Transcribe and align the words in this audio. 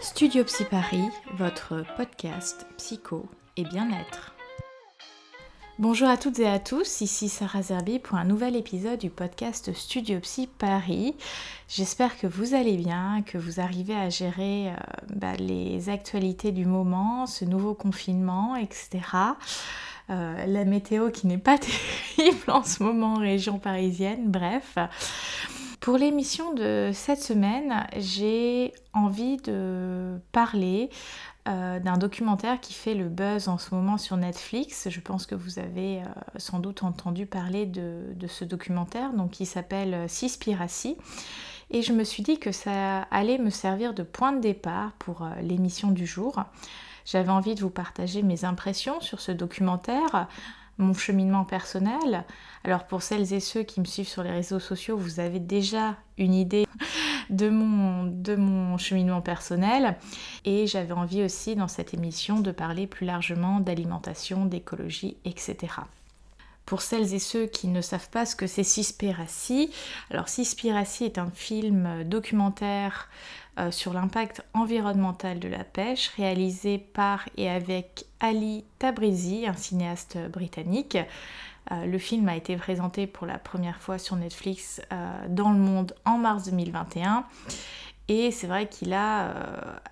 Studio 0.00 0.44
Psy 0.44 0.64
Paris, 0.64 1.08
votre 1.34 1.84
podcast 1.96 2.66
psycho 2.76 3.26
et 3.56 3.64
bien-être. 3.64 4.32
Bonjour 5.80 6.08
à 6.08 6.16
toutes 6.16 6.38
et 6.38 6.46
à 6.48 6.60
tous, 6.60 7.00
ici 7.00 7.28
Sarah 7.28 7.62
Zerbi 7.62 7.98
pour 7.98 8.16
un 8.16 8.24
nouvel 8.24 8.54
épisode 8.54 9.00
du 9.00 9.10
podcast 9.10 9.72
Studio 9.74 10.20
Psy 10.20 10.46
Paris. 10.46 11.16
J'espère 11.68 12.16
que 12.16 12.28
vous 12.28 12.54
allez 12.54 12.76
bien, 12.76 13.22
que 13.26 13.38
vous 13.38 13.58
arrivez 13.58 13.96
à 13.96 14.08
gérer 14.08 14.68
euh, 14.68 14.76
bah, 15.16 15.34
les 15.34 15.88
actualités 15.88 16.52
du 16.52 16.64
moment, 16.64 17.26
ce 17.26 17.44
nouveau 17.44 17.74
confinement, 17.74 18.54
etc. 18.54 19.00
Euh, 20.10 20.46
la 20.46 20.64
météo 20.64 21.10
qui 21.10 21.26
n'est 21.26 21.38
pas 21.38 21.58
terrible 22.16 22.50
en 22.52 22.62
ce 22.62 22.84
moment 22.84 23.14
en 23.14 23.18
région 23.18 23.58
parisienne, 23.58 24.30
bref. 24.30 24.78
Pour 25.88 25.96
l'émission 25.96 26.52
de 26.52 26.90
cette 26.92 27.22
semaine, 27.22 27.86
j'ai 27.96 28.74
envie 28.92 29.38
de 29.38 30.18
parler 30.32 30.90
euh, 31.48 31.80
d'un 31.80 31.96
documentaire 31.96 32.60
qui 32.60 32.74
fait 32.74 32.92
le 32.92 33.08
buzz 33.08 33.48
en 33.48 33.56
ce 33.56 33.74
moment 33.74 33.96
sur 33.96 34.18
Netflix. 34.18 34.90
Je 34.90 35.00
pense 35.00 35.24
que 35.24 35.34
vous 35.34 35.58
avez 35.58 36.02
euh, 36.02 36.04
sans 36.36 36.58
doute 36.58 36.82
entendu 36.82 37.24
parler 37.24 37.64
de, 37.64 38.14
ce 38.26 38.44
documentaire, 38.44 39.14
donc 39.14 39.30
qui 39.30 39.46
s'appelle 39.46 39.94
euh, 39.94 40.08
Cispiracy. 40.08 40.98
Et 41.70 41.80
je 41.80 41.94
me 41.94 42.04
suis 42.04 42.22
dit 42.22 42.38
que 42.38 42.52
ça 42.52 43.04
allait 43.10 43.38
me 43.38 43.48
servir 43.48 43.94
de 43.94 44.02
point 44.02 44.32
de 44.32 44.40
départ 44.40 44.92
pour 44.98 45.26
l'émission 45.40 45.90
du 45.90 46.04
jour. 46.04 46.44
J'avais 47.06 47.30
envie 47.30 47.54
de 47.54 47.60
vous 47.60 47.70
partager 47.70 48.22
mes 48.22 48.44
impressions 48.44 49.00
sur 49.00 49.22
ce 49.22 49.32
documentaire, 49.32 50.28
mon 50.78 50.94
cheminement 50.94 51.44
personnel. 51.44 52.24
Alors 52.64 52.84
pour 52.86 53.02
celles 53.02 53.32
et 53.32 53.40
ceux 53.40 53.62
qui 53.62 53.80
me 53.80 53.84
suivent 53.84 54.08
sur 54.08 54.22
les 54.22 54.30
réseaux 54.30 54.60
sociaux, 54.60 54.96
vous 54.96 55.20
avez 55.20 55.40
déjà 55.40 55.96
une 56.16 56.34
idée 56.34 56.66
de 57.30 57.50
mon, 57.50 58.04
de 58.04 58.36
mon 58.36 58.78
cheminement 58.78 59.20
personnel. 59.20 59.96
Et 60.44 60.66
j'avais 60.66 60.92
envie 60.92 61.22
aussi 61.22 61.56
dans 61.56 61.68
cette 61.68 61.94
émission 61.94 62.40
de 62.40 62.52
parler 62.52 62.86
plus 62.86 63.06
largement 63.06 63.60
d'alimentation, 63.60 64.46
d'écologie, 64.46 65.16
etc. 65.24 65.56
Pour 66.68 66.82
celles 66.82 67.14
et 67.14 67.18
ceux 67.18 67.46
qui 67.46 67.66
ne 67.66 67.80
savent 67.80 68.10
pas 68.10 68.26
ce 68.26 68.36
que 68.36 68.46
c'est 68.46 68.62
Cispiracy, 68.62 69.70
alors 70.10 70.28
Cispiracy 70.28 71.04
est 71.04 71.16
un 71.16 71.30
film 71.30 72.04
documentaire 72.04 73.08
euh, 73.58 73.70
sur 73.70 73.94
l'impact 73.94 74.42
environnemental 74.52 75.38
de 75.38 75.48
la 75.48 75.64
pêche, 75.64 76.08
réalisé 76.18 76.76
par 76.76 77.26
et 77.38 77.48
avec 77.48 78.04
Ali 78.20 78.66
Tabrizi, 78.78 79.46
un 79.46 79.54
cinéaste 79.54 80.18
britannique. 80.30 80.98
Euh, 81.72 81.86
le 81.86 81.98
film 81.98 82.28
a 82.28 82.36
été 82.36 82.54
présenté 82.56 83.06
pour 83.06 83.26
la 83.26 83.38
première 83.38 83.80
fois 83.80 83.96
sur 83.96 84.16
Netflix 84.16 84.82
euh, 84.92 85.26
dans 85.26 85.52
le 85.52 85.58
monde 85.58 85.94
en 86.04 86.18
mars 86.18 86.44
2021. 86.50 87.24
Et 88.08 88.30
c'est 88.30 88.46
vrai 88.46 88.68
qu'il 88.68 88.94
a 88.94 89.34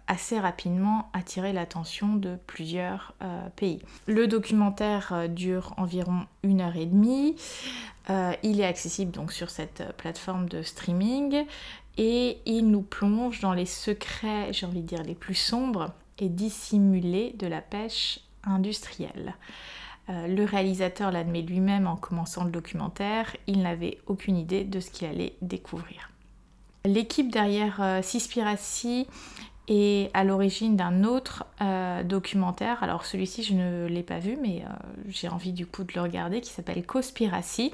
assez 0.07 0.41
rapidement 0.41 1.11
attiré 1.13 1.53
l'attention 1.53 2.17
de 2.17 2.39
plusieurs 2.47 3.15
pays. 3.57 3.83
Le 4.07 4.27
documentaire 4.27 5.29
dure 5.29 5.75
environ 5.77 6.25
une 6.43 6.63
heure 6.63 6.77
et 6.77 6.87
demie. 6.87 7.37
il 8.09 8.61
est 8.61 8.65
accessible 8.65 9.13
donc 9.13 9.33
sur 9.33 9.51
cette 9.51 9.85
plateforme 9.99 10.49
de 10.49 10.63
streaming 10.63 11.45
et 11.99 12.39
il 12.45 12.71
nous 12.71 12.83
plonge 12.83 13.41
dans 13.41 13.55
les 13.55 13.67
secrets, 13.67 14.53
j'ai 14.53 14.67
envie 14.67 14.83
de 14.83 14.87
dire, 14.87 15.03
les 15.03 15.15
plus 15.15 15.35
sombres 15.35 15.93
et 16.19 16.29
dissimulés 16.29 17.35
de 17.39 17.47
la 17.47 17.61
pêche 17.61 18.21
industrielle. 18.45 19.35
Euh, 20.09 20.27
le 20.29 20.45
réalisateur 20.45 21.11
l'admet 21.11 21.43
lui-même 21.43 21.87
en 21.87 21.97
commençant 21.97 22.45
le 22.45 22.51
documentaire, 22.51 23.35
il 23.47 23.63
n'avait 23.63 23.99
aucune 24.07 24.37
idée 24.37 24.65
de 24.65 24.79
ce 24.79 24.91
qu'il 24.91 25.09
allait 25.09 25.35
découvrir. 25.43 26.11
L'équipe 26.87 27.31
derrière 27.31 27.81
euh, 27.81 28.03
Cispiracy 28.03 29.07
est 29.69 30.11
à 30.15 30.23
l'origine 30.23 30.77
d'un 30.77 31.05
autre 31.05 31.45
euh, 31.61 32.03
documentaire. 32.03 32.83
Alors 32.83 33.05
celui-ci 33.05 33.43
je 33.43 33.55
ne 33.55 33.87
l'ai 33.87 34.05
pas 34.05 34.21
vu 34.21 34.39
mais 34.41 34.65
j'ai 35.09 35.29
envie 35.29 35.53
du 35.53 35.67
coup 35.67 35.83
de 35.83 35.93
le 35.95 36.03
regarder 36.03 36.41
qui 36.41 36.51
s'appelle 36.51 36.87
Cospiracy 36.87 37.73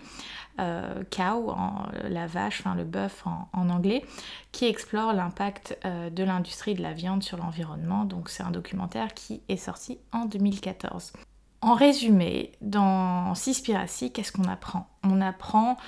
euh, 0.61 1.03
cow, 1.11 1.51
en, 1.51 1.87
la 2.09 2.27
vache, 2.27 2.61
enfin 2.61 2.75
le 2.75 2.84
bœuf 2.84 3.25
en, 3.27 3.71
anglais, 3.71 4.05
qui 4.53 4.67
explore 4.67 5.15
l'impact 5.15 5.78
euh, 5.87 6.11
de 6.11 6.22
l'industrie 6.25 6.75
de 6.75 6.83
la 6.83 6.93
viande 6.93 7.22
sur 7.22 7.39
l'environnement. 7.39 8.05
Donc 8.05 8.28
c'est 8.28 8.43
un 8.43 8.51
documentaire 8.51 9.15
qui 9.15 9.41
est 9.49 9.56
sorti 9.56 9.99
en 10.12 10.27
2014. 10.27 11.15
En 11.62 11.75
résumé, 11.75 12.53
dans 12.61 13.34
Cispiracy, 13.34 14.12
qu'est-ce 14.12 14.33
qu'on 14.33 14.45
apprend? 14.45 14.89
On 15.05 15.21
apprend 15.21 15.78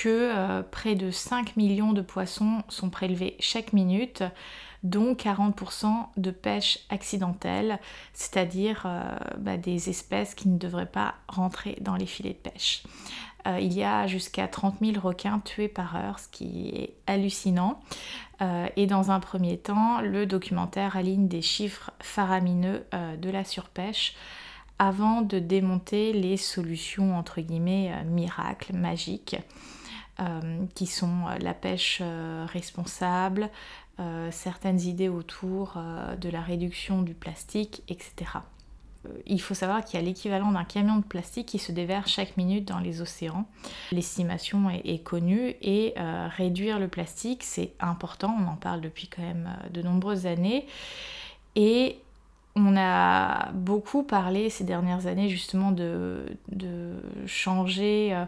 que 0.00 0.08
euh, 0.08 0.62
près 0.62 0.94
de 0.94 1.10
5 1.10 1.56
millions 1.56 1.92
de 1.92 2.02
poissons 2.02 2.62
sont 2.68 2.90
prélevés 2.90 3.36
chaque 3.40 3.72
minute, 3.72 4.22
dont 4.84 5.14
40% 5.14 5.88
de 6.16 6.30
pêche 6.30 6.78
accidentelle, 6.88 7.80
c'est-à-dire 8.12 8.86
bah, 9.38 9.56
des 9.56 9.90
espèces 9.90 10.36
qui 10.36 10.48
ne 10.48 10.56
devraient 10.56 10.86
pas 10.86 11.16
rentrer 11.26 11.76
dans 11.80 11.96
les 11.96 12.06
filets 12.06 12.38
de 12.44 12.50
pêche. 12.50 12.84
Euh, 13.46 13.58
il 13.60 13.72
y 13.72 13.84
a 13.84 14.06
jusqu'à 14.06 14.48
30 14.48 14.76
000 14.80 15.00
requins 15.00 15.40
tués 15.40 15.68
par 15.68 15.96
heure, 15.96 16.18
ce 16.18 16.28
qui 16.28 16.70
est 16.70 16.94
hallucinant. 17.06 17.80
Euh, 18.42 18.66
et 18.76 18.86
dans 18.86 19.10
un 19.10 19.20
premier 19.20 19.58
temps, 19.58 20.00
le 20.00 20.26
documentaire 20.26 20.96
aligne 20.96 21.28
des 21.28 21.42
chiffres 21.42 21.90
faramineux 22.00 22.84
euh, 22.94 23.16
de 23.16 23.30
la 23.30 23.44
surpêche 23.44 24.14
avant 24.78 25.22
de 25.22 25.38
démonter 25.38 26.12
les 26.12 26.36
solutions 26.36 27.16
entre 27.16 27.40
guillemets 27.40 27.92
miracles, 28.04 28.76
magiques, 28.76 29.36
qui 30.74 30.86
sont 30.86 31.26
la 31.40 31.54
pêche 31.54 32.02
responsable, 32.46 33.50
certaines 34.30 34.80
idées 34.80 35.08
autour 35.08 35.78
de 36.20 36.28
la 36.28 36.40
réduction 36.40 37.02
du 37.02 37.14
plastique, 37.14 37.82
etc. 37.88 38.40
Euh, 39.06 39.10
il 39.26 39.40
faut 39.40 39.54
savoir 39.54 39.84
qu'il 39.84 39.98
y 39.98 40.02
a 40.02 40.06
l'équivalent 40.06 40.52
d'un 40.52 40.64
camion 40.64 40.96
de 40.96 41.04
plastique 41.04 41.46
qui 41.46 41.58
se 41.58 41.72
déverse 41.72 42.10
chaque 42.10 42.36
minute 42.36 42.66
dans 42.66 42.78
les 42.78 43.00
océans. 43.00 43.46
L'estimation 43.92 44.70
est, 44.70 45.02
connue 45.02 45.54
et 45.62 45.94
euh, 45.96 46.28
réduire 46.36 46.78
le 46.78 46.88
plastique, 46.88 47.44
c'est 47.44 47.72
important, 47.80 48.36
on 48.38 48.48
en 48.48 48.56
parle 48.56 48.80
depuis 48.80 49.08
quand 49.08 49.22
même 49.22 49.48
euh, 49.48 49.68
de 49.70 49.82
nombreuses 49.82 50.26
années. 50.26 50.66
Et 51.54 51.98
on 52.54 52.76
a 52.76 53.52
beaucoup 53.52 54.02
parlé 54.02 54.50
ces 54.50 54.64
dernières 54.64 55.06
années 55.06 55.28
justement 55.28 55.70
de, 55.70 56.24
changer 57.26 58.10
euh, 58.12 58.24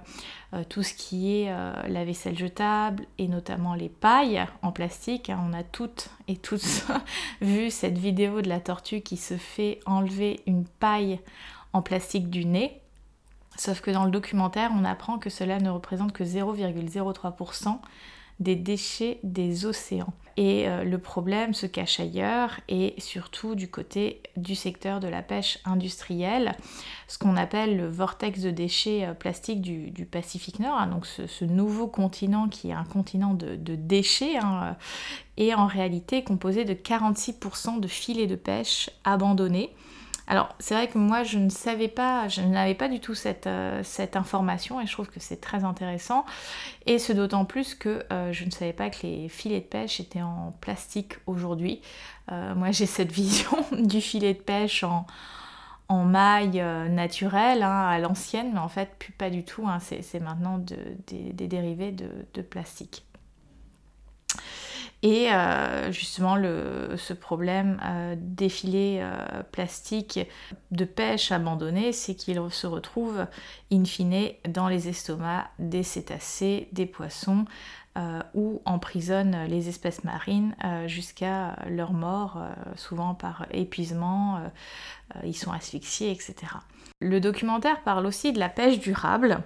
euh, 0.55 0.65
tout 0.69 0.83
ce 0.83 0.95
qui 0.95 1.41
est 1.41 1.51
euh, 1.51 1.73
la 1.89 2.05
vaisselle 2.05 2.39
jetable 2.39 3.07
et 3.19 3.29
notamment 3.29 3.75
les 3.75 3.89
pailles 3.89 4.47
en 4.63 4.73
plastique. 4.73 5.31
Hein. 5.31 5.41
On 5.49 5.53
a 5.53 5.63
toutes 5.63 6.11
et 6.29 6.37
tous 6.37 6.87
vu 7.41 7.71
cette 7.71 7.99
vidéo 7.99 8.43
de 8.43 8.49
la 8.49 8.61
tortue 8.61 9.01
qui 9.01 9.17
se 9.17 9.37
fait 9.37 9.81
enlever 9.87 10.41
une 10.47 10.65
paille 10.65 11.21
en 11.73 11.83
plastique 11.83 12.31
du 12.31 12.45
nez. 12.45 12.81
Sauf 13.57 13.81
que 13.81 13.91
dans 13.91 14.05
le 14.05 14.11
documentaire, 14.11 14.71
on 14.75 14.85
apprend 14.85 15.19
que 15.19 15.31
cela 15.31 15.59
ne 15.59 15.71
représente 15.71 16.13
que 16.13 16.25
0,03% 16.25 17.79
des 18.39 18.57
déchets 18.57 19.19
des 19.23 19.67
océans. 19.67 20.13
Et 20.41 20.67
euh, 20.67 20.85
le 20.85 20.97
problème 20.97 21.53
se 21.53 21.67
cache 21.67 22.01
ailleurs 22.01 22.61
et 22.67 22.95
surtout 22.97 23.55
du 23.55 23.69
côté 23.69 24.23
du 24.39 24.55
secteur 24.55 24.99
de 24.99 25.07
la 25.07 25.21
pêche 25.21 25.59
industrielle, 25.67 26.57
ce 27.09 27.19
qu'on 27.19 27.37
appelle 27.37 27.77
le 27.77 27.87
vortex 27.87 28.41
de 28.41 28.51
déchets 28.51 29.05
euh, 29.05 29.13
plastiques 29.13 29.61
du, 29.61 30.07
Pacifique 30.11 30.59
Nord, 30.59 30.79
hein, 30.79 30.87
donc 30.87 31.05
ce, 31.05 31.45
nouveau 31.45 31.89
continent 31.89 32.49
qui 32.49 32.71
est 32.71 32.73
un 32.73 32.85
continent 32.85 33.35
de, 33.35 33.55
déchets, 33.75 34.39
hein, 34.39 34.79
est 35.37 35.53
en 35.53 35.67
réalité 35.67 36.25
composé 36.25 36.65
de 36.65 36.73
46% 36.73 37.79
de 37.79 37.87
filets 37.87 38.27
de 38.27 38.35
pêche 38.35 38.89
abandonnés 39.05 39.75
alors 40.31 40.55
c'est 40.61 40.75
vrai 40.75 40.87
que 40.87 40.97
moi 40.97 41.25
je 41.25 41.39
ne 41.39 41.51
savais 41.51 41.89
pas, 41.89 42.29
je 42.29 42.41
n'avais 42.41 42.77
pas 42.77 42.89
du 42.89 43.01
tout 43.01 43.17
cette, 43.17 43.49
euh, 43.49 43.83
cette, 43.83 44.15
information 44.15 44.81
et 44.81 44.87
je 44.87 44.93
trouve 44.93 45.09
que 45.11 45.19
c'est 45.19 45.41
très 45.41 45.65
intéressant. 45.65 46.25
Et 46.87 47.01
ce 47.01 47.13
d'autant 47.13 47.45
plus 47.45 47.75
que 47.75 48.05
euh, 48.13 48.33
je 48.33 48.45
ne 48.45 48.51
savais 48.53 48.73
pas 48.73 48.91
que 48.91 49.05
les 49.05 49.29
filets 49.29 49.59
de 49.59 49.65
pêche 49.65 49.99
étaient 49.99 50.23
en 50.23 50.57
plastique 50.61 51.15
aujourd'hui. 51.27 51.83
Euh, 52.31 52.55
moi 52.55 52.71
j'ai 52.71 52.87
cette 52.87 53.11
vision 53.23 53.51
du 53.73 54.01
filet 54.01 54.35
de 54.35 54.39
pêche 54.39 54.85
en, 54.85 55.05
en 55.89 56.05
maille 56.05 56.63
naturelle 56.91 57.65
hein, 57.65 57.89
à 57.89 57.99
l'ancienne, 57.99 58.53
mais 58.53 58.61
en 58.61 58.69
fait 58.69 58.91
plus 59.01 59.13
pas 59.13 59.31
du 59.31 59.43
tout, 59.43 59.67
hein. 59.67 59.81
c'est 59.81 60.21
maintenant 60.21 60.59
des, 60.59 61.33
dérivés 61.33 61.91
de 61.91 62.43
plastique. 62.43 63.05
Et 65.03 65.33
euh, 65.33 65.91
justement, 65.93 66.37
ce 66.37 67.13
problème 67.15 67.81
euh, 67.83 68.15
des 68.19 68.51
filets 68.51 68.99
euh, 69.01 69.43
plastiques 69.51 70.21
de 70.73 70.85
pêche 70.85 71.33
abandonnés, 71.33 71.93
c'est 71.93 72.15
qu'il 72.15 72.39
se 72.51 72.67
retrouve 72.67 73.27
in 73.73 73.85
fine 73.85 74.33
dans 74.49 74.69
les 74.69 74.89
estomacs 74.89 75.51
des 75.59 75.83
cétacés, 75.83 76.69
des 76.73 76.87
poissons, 76.87 77.45
ou 78.35 78.63
emprisonne 78.65 79.45
les 79.47 79.69
espèces 79.69 80.05
marines 80.05 80.55
jusqu'à 80.87 81.57
leur 81.69 81.93
mort, 81.93 82.41
souvent 82.77 83.15
par 83.15 83.47
épuisement, 83.51 84.41
ils 85.25 85.37
sont 85.37 85.51
asphyxiés, 85.51 86.11
etc. 86.11 86.35
Le 87.01 87.21
documentaire 87.21 87.83
parle 87.83 88.07
aussi 88.07 88.33
de 88.33 88.39
la 88.39 88.49
pêche 88.49 88.79
durable. 88.79 89.43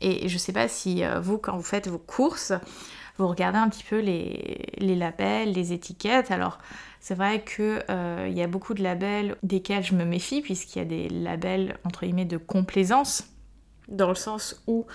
Et 0.00 0.28
je 0.28 0.34
ne 0.34 0.38
sais 0.38 0.52
pas 0.52 0.68
si 0.68 1.02
vous, 1.22 1.38
quand 1.38 1.56
vous 1.56 1.62
faites 1.62 1.86
vos 1.86 1.98
courses, 1.98 2.52
vous 3.18 3.26
regardez 3.28 3.58
un 3.58 3.68
petit 3.68 3.84
peu 3.84 3.98
les, 3.98 4.76
labels, 4.78 5.52
les 5.52 5.72
étiquettes. 5.72 6.30
Alors, 6.30 6.58
c'est 7.00 7.14
vrai 7.14 7.44
qu'il 7.44 7.82
euh, 7.90 8.30
y 8.32 8.42
a 8.42 8.46
beaucoup 8.46 8.74
de 8.74 8.82
labels 8.82 9.36
desquels 9.42 9.82
je 9.82 9.94
me 9.94 10.04
méfie, 10.04 10.40
puisqu'il 10.40 10.78
y 10.78 10.82
a 10.82 10.84
des 10.84 11.08
labels, 11.08 11.76
entre 11.84 12.04
guillemets, 12.04 12.24
de 12.24 12.36
complaisance, 12.36 13.28
dans 13.88 14.08
le 14.08 14.14
sens 14.14 14.62
où 14.66 14.86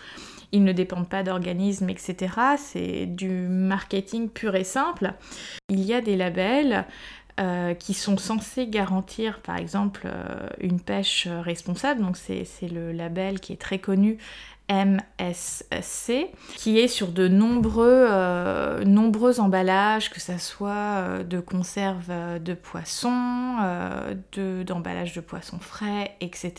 ils 0.52 0.64
ne 0.64 0.72
dépendent 0.72 1.10
pas 1.10 1.24
d'organismes, 1.24 1.90
etc. 1.90 2.34
C'est 2.58 3.08
du 3.08 3.30
marketing 3.30 4.30
pur 4.30 4.56
et 4.56 4.64
simple. 4.64 5.14
Il 5.69 5.81
y 5.81 5.94
a 5.94 6.02
des 6.02 6.16
labels 6.16 6.86
euh, 7.40 7.74
qui 7.74 7.96
sont 7.96 8.18
censés 8.18 8.68
garantir 8.68 9.42
par 9.42 9.58
exemple 9.58 10.04
euh, 10.06 10.48
une 10.62 10.80
pêche 10.80 11.28
responsable. 11.28 12.02
Donc 12.02 12.16
c'est 12.16 12.46
le 12.72 12.92
label 12.92 13.40
qui 13.40 13.54
est 13.54 13.62
très 13.62 13.80
connu 13.80 14.19
MSC, 14.74 16.28
qui 16.56 16.80
est 16.80 16.88
sur 16.88 17.10
de 17.10 17.28
nombreux, 17.28 18.08
euh, 18.10 18.84
nombreux 18.84 19.40
emballages, 19.40 20.10
que 20.10 20.20
ce 20.20 20.38
soit 20.38 21.24
de 21.24 21.40
conserve 21.40 22.12
de 22.40 22.54
poissons, 22.54 23.58
d'emballage 24.66 25.14
de, 25.14 25.22
poissons 25.22 25.60
frais, 25.60 26.16
etc. 26.22 26.54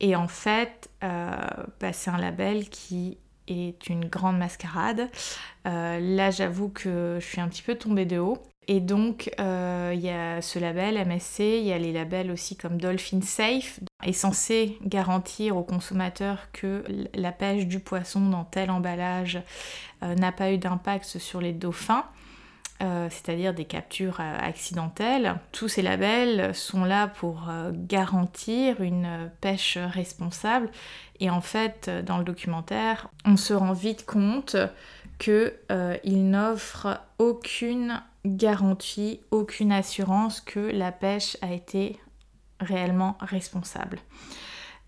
Et 0.00 0.14
en 0.14 0.28
fait, 0.28 0.90
bah, 1.00 1.92
c'est 1.92 2.10
un 2.10 2.18
label 2.18 2.68
qui 2.68 3.18
est 3.48 3.88
une 3.88 4.04
grande 4.06 4.38
mascarade. 4.38 5.08
là, 5.64 6.30
j'avoue 6.30 6.68
que 6.68 7.18
je 7.20 7.26
suis 7.26 7.40
un 7.40 7.48
petit 7.48 7.62
peu 7.62 7.74
tombée 7.76 8.04
de 8.04 8.18
haut. 8.18 8.42
Et 8.68 8.80
donc, 8.80 9.30
euh, 9.38 9.92
il 9.94 10.00
y 10.00 10.10
a 10.10 10.42
ce 10.42 10.58
label 10.58 10.96
MSC, 11.06 11.40
il 11.40 11.66
y 11.66 11.72
a 11.72 11.78
les 11.78 11.92
labels 11.92 12.32
aussi 12.32 12.56
comme 12.56 12.80
Dolphin 12.80 13.20
Safe, 13.22 13.78
est 14.02 14.12
censé 14.12 14.76
garantir 14.84 15.56
aux 15.56 15.62
consommateurs 15.62 16.50
que 16.52 16.82
la 17.14 17.30
pêche 17.30 17.66
du 17.66 17.78
poisson 17.78 18.20
dans 18.20 18.44
tel 18.44 18.70
emballage 18.70 19.40
euh, 20.02 20.14
n'a 20.16 20.32
pas 20.32 20.50
eu 20.50 20.58
d'impact 20.58 21.18
sur 21.18 21.40
les 21.40 21.52
dauphins. 21.52 22.06
Euh, 22.82 23.08
c'est-à-dire 23.08 23.54
des 23.54 23.64
captures 23.64 24.20
accidentelles. 24.20 25.36
Tous 25.50 25.66
ces 25.66 25.80
labels 25.80 26.54
sont 26.54 26.84
là 26.84 27.06
pour 27.06 27.48
garantir 27.72 28.82
une 28.82 29.30
pêche 29.40 29.78
responsable 29.78 30.68
et 31.18 31.30
en 31.30 31.40
fait 31.40 31.88
dans 32.04 32.18
le 32.18 32.24
documentaire 32.24 33.08
on 33.24 33.38
se 33.38 33.54
rend 33.54 33.72
vite 33.72 34.04
compte 34.04 34.56
qu'ils 35.18 36.30
n'offrent 36.30 37.00
aucune 37.18 38.02
garantie, 38.24 39.20
aucune 39.30 39.72
assurance 39.72 40.40
que 40.40 40.60
la 40.60 40.92
pêche 40.92 41.36
a 41.42 41.52
été 41.52 41.98
réellement 42.60 43.16
responsable. 43.20 43.98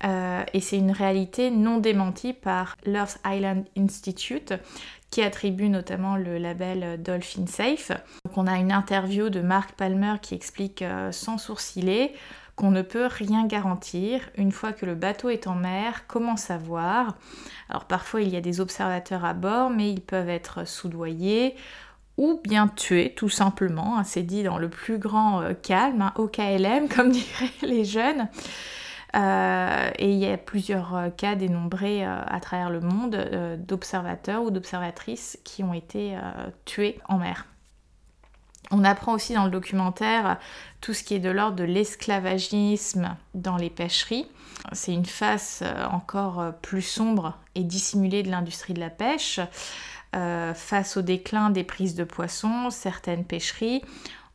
Euh, 0.05 0.43
et 0.53 0.61
c'est 0.61 0.77
une 0.77 0.91
réalité 0.91 1.51
non 1.51 1.77
démentie 1.77 2.33
par 2.33 2.77
l'Earth 2.85 3.19
Island 3.25 3.65
Institute 3.77 4.53
qui 5.09 5.21
attribue 5.21 5.69
notamment 5.69 6.15
le 6.15 6.37
label 6.37 7.01
Dolphin 7.01 7.47
Safe. 7.47 7.91
Donc 8.25 8.37
on 8.37 8.47
a 8.47 8.57
une 8.57 8.71
interview 8.71 9.29
de 9.29 9.41
Mark 9.41 9.73
Palmer 9.73 10.15
qui 10.21 10.35
explique 10.35 10.81
euh, 10.81 11.11
sans 11.11 11.37
sourciller 11.37 12.13
qu'on 12.59 12.71
ne 12.71 12.81
peut 12.81 13.05
rien 13.05 13.47
garantir 13.47 14.29
une 14.35 14.51
fois 14.51 14.73
que 14.73 14.85
le 14.85 14.93
bateau 14.93 15.29
est 15.29 15.47
en 15.47 15.55
mer, 15.55 16.03
comment 16.07 16.35
savoir? 16.35 17.15
Alors 17.69 17.85
parfois 17.85 18.21
il 18.21 18.27
y 18.27 18.35
a 18.35 18.41
des 18.41 18.59
observateurs 18.59 19.23
à 19.23 19.33
bord 19.33 19.69
mais 19.69 19.89
ils 19.89 20.01
peuvent 20.01 20.27
être 20.27 20.67
soudoyés 20.67 21.55
ou 22.17 22.41
bien 22.43 22.67
tuer 22.67 23.13
tout 23.15 23.29
simplement. 23.29 23.97
Hein, 23.97 24.03
c'est 24.03 24.23
dit 24.23 24.43
dans 24.43 24.57
le 24.57 24.67
plus 24.67 24.97
grand 24.97 25.41
euh, 25.41 25.53
calme, 25.53 26.01
hein, 26.01 26.13
au 26.17 26.27
KLM 26.27 26.89
comme 26.89 27.11
diraient 27.11 27.49
les 27.61 27.85
jeunes. 27.85 28.27
Euh, 29.15 29.89
et 29.97 30.11
il 30.11 30.19
y 30.19 30.29
a 30.29 30.37
plusieurs 30.37 30.95
euh, 30.97 31.09
cas 31.11 31.35
dénombrés 31.35 32.03
à 32.03 32.39
travers 32.41 32.69
le 32.69 32.81
monde 32.81 33.57
d'observateurs 33.65 34.43
ou 34.43 34.51
d'observatrices 34.51 35.39
qui 35.45 35.63
ont 35.63 35.73
été 35.73 36.17
tués 36.65 36.99
en 37.07 37.19
mer. 37.19 37.48
On 38.71 38.83
apprend 38.83 39.13
aussi 39.13 39.33
dans 39.33 39.45
le 39.45 39.51
documentaire 39.51 40.37
tout 40.81 40.93
ce 40.93 41.03
qui 41.03 41.15
est 41.15 41.19
de 41.19 41.29
l'ordre 41.29 41.55
de 41.55 41.63
l'esclavagisme 41.63 43.15
dans 43.33 43.57
les 43.57 43.69
pêcheries. 43.69 44.27
C'est 44.73 44.93
une 44.93 45.05
face 45.05 45.63
encore 45.91 46.53
plus 46.61 46.81
sombre 46.81 47.37
et 47.55 47.63
dissimulée 47.63 48.23
de 48.23 48.29
l'industrie 48.29 48.73
de 48.73 48.79
la 48.79 48.89
pêche. 48.89 49.39
Euh, 50.15 50.53
face 50.55 50.97
au 50.97 51.01
déclin 51.01 51.51
des 51.51 51.63
prises 51.63 51.95
de 51.95 52.03
poissons, 52.03 52.69
certaines 52.71 53.25
pêcheries 53.25 53.83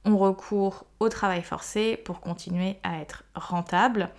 ont 0.05 0.17
recours 0.17 0.85
au 1.01 1.09
travail 1.09 1.43
forcé 1.43 1.97
pour 1.97 2.21
continuer 2.21 2.79
à 2.83 3.01
être 3.01 3.25
rentables. 3.35 4.11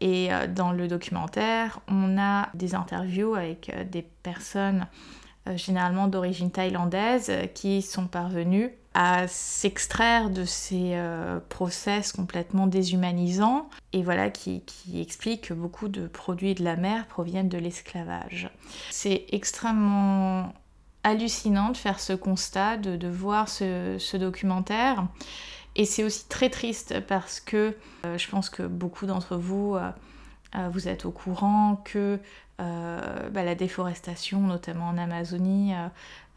Et 0.00 0.32
euh, 0.32 0.46
dans 0.46 0.72
le 0.72 0.88
documentaire, 0.88 1.80
on 1.88 2.18
a 2.18 2.50
des 2.54 2.74
interviews 2.74 3.34
avec 3.34 3.70
euh, 3.70 3.84
des 3.84 4.02
personnes 4.02 4.86
généralement 5.56 6.06
d'origine 6.06 6.50
thaïlandaise 6.50 7.32
qui 7.54 7.80
sont 7.80 8.06
parvenues 8.06 8.72
à 8.94 9.28
s'extraire 9.28 10.30
de 10.30 10.44
ces 10.44 11.00
process 11.48 12.12
complètement 12.12 12.66
déshumanisants 12.66 13.70
et 13.92 14.02
voilà 14.02 14.30
qui, 14.30 14.62
qui 14.62 15.00
explique 15.00 15.48
que 15.48 15.54
beaucoup 15.54 15.88
de 15.88 16.08
produits 16.08 16.54
de 16.54 16.64
la 16.64 16.74
mer 16.76 17.06
proviennent 17.06 17.48
de 17.48 17.58
l'esclavage. 17.58 18.50
C'est 18.90 19.26
extrêmement 19.30 20.52
hallucinant 21.02 21.70
de 21.70 21.76
faire 21.76 22.00
ce 22.00 22.12
constat, 22.12 22.76
de, 22.76 23.08
voir 23.08 23.48
ce, 23.48 24.16
documentaire. 24.16 25.06
Et 25.76 25.84
c'est 25.84 26.04
aussi 26.04 26.26
très 26.28 26.50
triste 26.50 27.00
parce 27.06 27.40
que 27.40 27.76
euh, 28.04 28.18
je 28.18 28.28
pense 28.28 28.50
que 28.50 28.64
beaucoup 28.64 29.06
d'entre 29.06 29.36
vous, 29.36 29.76
euh, 29.76 29.90
euh, 30.56 30.68
vous 30.72 30.88
êtes 30.88 31.04
au 31.04 31.10
courant 31.10 31.80
que 31.84 32.18
bah, 32.58 33.42
la 33.42 33.54
déforestation, 33.54 34.40
notamment 34.40 34.88
en 34.88 34.98
Amazonie, 34.98 35.72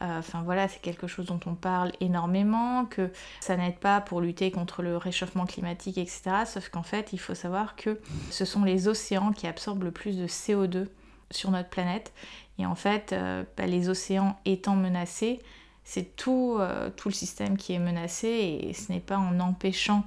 enfin 0.03 0.41
voilà, 0.43 0.67
c'est 0.67 0.81
quelque 0.81 1.07
chose 1.07 1.25
dont 1.25 1.39
on 1.45 1.55
parle 1.55 1.91
énormément, 2.01 2.85
que 2.85 3.09
ça 3.39 3.55
n'aide 3.55 3.77
pas 3.77 4.01
pour 4.01 4.19
lutter 4.19 4.51
contre 4.51 4.81
le 4.81 4.97
réchauffement 4.97 5.45
climatique, 5.45 5.97
etc. 5.97 6.43
Sauf 6.45 6.69
qu'en 6.69 6.83
fait, 6.83 7.13
il 7.13 7.19
faut 7.19 7.35
savoir 7.35 7.75
que 7.75 7.99
ce 8.29 8.43
sont 8.45 8.63
les 8.63 8.87
océans 8.87 9.31
qui 9.31 9.47
absorbent 9.47 9.83
le 9.83 9.91
plus 9.91 10.17
de 10.17 10.27
CO2 10.27 10.87
sur 11.31 11.51
notre 11.51 11.69
planète 11.69 12.13
et 12.59 12.65
en 12.65 12.75
fait, 12.75 13.13
euh, 13.13 13.43
bah, 13.57 13.65
les 13.65 13.89
océans 13.89 14.37
étant 14.45 14.75
menacés, 14.75 15.41
c'est 15.83 16.15
tout, 16.15 16.57
euh, 16.59 16.89
tout, 16.95 17.09
le 17.09 17.13
système 17.13 17.57
qui 17.57 17.73
est 17.73 17.79
menacé 17.79 18.59
et 18.61 18.73
ce 18.73 18.91
n'est 18.91 18.99
pas 18.99 19.17
en 19.17 19.39
empêchant 19.39 20.05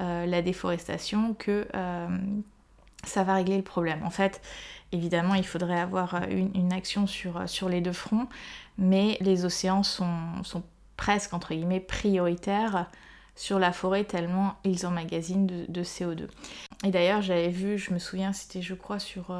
euh, 0.00 0.26
la 0.26 0.42
déforestation 0.42 1.34
que 1.34 1.66
ça 3.06 3.24
va 3.24 3.34
régler 3.34 3.56
le 3.56 3.62
problème. 3.62 4.02
En 4.04 4.10
fait, 4.10 4.40
évidemment, 4.92 5.34
il 5.34 5.46
faudrait 5.46 5.80
avoir 5.80 6.22
une, 6.28 6.72
action 6.72 7.06
sur, 7.06 7.48
sur, 7.48 7.68
les 7.68 7.80
deux 7.80 7.92
fronts, 7.92 8.28
mais 8.78 9.16
les 9.20 9.44
océans 9.44 9.82
sont, 9.82 10.42
sont, 10.42 10.62
presque, 10.96 11.34
entre 11.34 11.54
guillemets, 11.54 11.80
prioritaires 11.80 12.90
sur 13.36 13.58
la 13.58 13.72
forêt 13.72 14.04
tellement 14.04 14.54
ils 14.62 14.86
emmagasinent 14.86 15.46
de, 15.46 15.64
de 15.68 15.82
CO2. 15.82 16.28
Et 16.84 16.90
d'ailleurs, 16.90 17.20
j'avais 17.20 17.48
vu, 17.48 17.78
je 17.78 17.92
me 17.92 17.98
souviens, 17.98 18.32
c'était 18.32 18.62
je 18.62 18.74
crois 18.74 18.98
sur... 18.98 19.34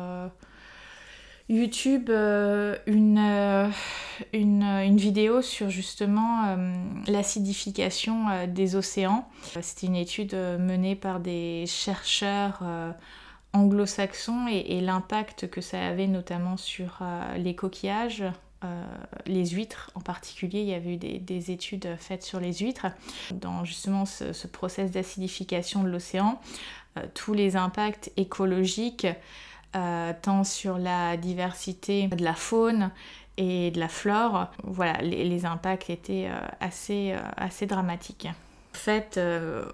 YouTube 1.48 2.08
euh, 2.08 2.76
une, 2.86 3.18
euh, 3.18 3.68
une, 4.32 4.62
une, 4.62 4.96
vidéo 4.96 5.42
sur 5.42 5.68
justement 5.68 6.46
euh, 6.46 6.74
l'acidification 7.06 8.46
des 8.48 8.76
océans. 8.76 9.28
C'était 9.60 9.86
une 9.86 9.96
étude 9.96 10.34
menée 10.34 10.96
par 10.96 11.20
des 11.20 11.64
chercheurs 11.66 12.62
anglo-saxons 13.54 14.46
et, 14.48 14.80
l'impact 14.80 15.48
que 15.48 15.60
ça 15.62 15.86
avait 15.86 16.06
notamment 16.06 16.56
sur 16.56 16.98
les 17.38 17.54
coquillages. 17.54 18.24
les 19.26 19.46
huîtres 19.46 19.90
en 19.94 20.00
particulier, 20.00 20.60
il 20.60 20.66
y 20.66 20.74
avait 20.74 20.94
eu 20.94 20.96
des, 20.96 21.50
études 21.50 21.96
faites 21.98 22.22
sur 22.22 22.40
les 22.40 22.52
huîtres. 22.52 22.88
Dans 23.32 23.64
justement 23.64 24.04
ce, 24.04 24.32
ce 24.32 24.46
process 24.46 24.90
d'acidification 24.90 25.82
de 25.82 25.88
l'océan, 25.88 26.40
tous 27.14 27.32
les 27.32 27.56
impacts 27.56 28.12
écologiques 28.16 29.06
euh, 29.76 30.12
tant 30.22 30.44
sur 30.44 30.78
la 30.78 31.16
diversité 31.16 32.06
de 32.06 32.22
la 32.22 32.34
faune 32.34 32.92
et 33.36 33.72
de 33.72 33.80
la 33.80 33.88
flore. 33.88 34.46
Voilà, 34.62 34.98
les, 35.02 35.44
impacts 35.46 35.90
étaient 35.90 36.28
euh, 36.28 36.46
assez, 36.60 37.10
euh, 37.10 37.18
assez 37.36 37.66
dramatiques. 37.66 38.28
En 38.74 38.76
fait, 38.76 39.20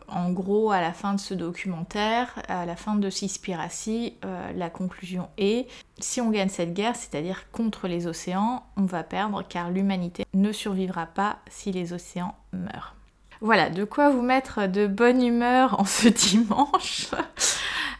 en 0.08 0.30
gros, 0.30 0.70
à 0.70 0.82
la 0.82 0.92
fin 0.92 1.14
de 1.14 1.20
ce 1.20 1.32
documentaire, 1.32 2.42
à 2.48 2.66
la 2.66 2.76
fin 2.76 2.96
de 2.96 3.08
Cispiracy, 3.10 4.14
la 4.54 4.68
conclusion 4.68 5.30
est 5.38 5.66
si 5.98 6.20
on 6.20 6.30
gagne 6.30 6.50
cette 6.50 6.74
guerre, 6.74 6.94
c'est-à-dire 6.94 7.50
contre 7.50 7.88
les 7.88 8.06
océans, 8.06 8.64
on 8.76 8.84
va 8.84 9.02
perdre 9.02 9.42
car 9.48 9.70
l'humanité 9.70 10.26
ne 10.34 10.52
survivra 10.52 11.06
pas 11.06 11.38
si 11.48 11.72
les 11.72 11.92
océans 11.92 12.34
meurent. 12.52 12.94
Voilà, 13.40 13.70
de 13.70 13.84
quoi 13.84 14.10
vous 14.10 14.20
mettre 14.20 14.66
de 14.66 14.86
bonne 14.86 15.22
humeur 15.22 15.80
en 15.80 15.84
ce 15.84 16.08
dimanche? 16.28 17.08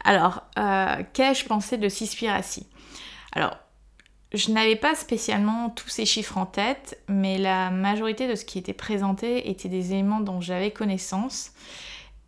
Alors, 0.04 0.42
euh, 0.58 1.02
qu'ai-je 1.12 1.46
pensé 1.46 1.78
de 1.78 1.88
Cispiracy 1.88 2.66
Alors, 3.32 3.56
je 4.32 4.52
n'avais 4.52 4.76
pas 4.76 4.94
spécialement 4.94 5.70
tous 5.70 5.88
ces 5.88 6.06
chiffres 6.06 6.38
en 6.38 6.46
tête, 6.46 6.98
mais 7.08 7.36
la 7.36 7.70
majorité 7.70 8.28
de 8.28 8.36
ce 8.36 8.44
qui 8.44 8.58
était 8.58 8.72
présenté 8.72 9.50
était 9.50 9.68
des 9.68 9.92
éléments 9.92 10.20
dont 10.20 10.40
j'avais 10.40 10.70
connaissance. 10.70 11.52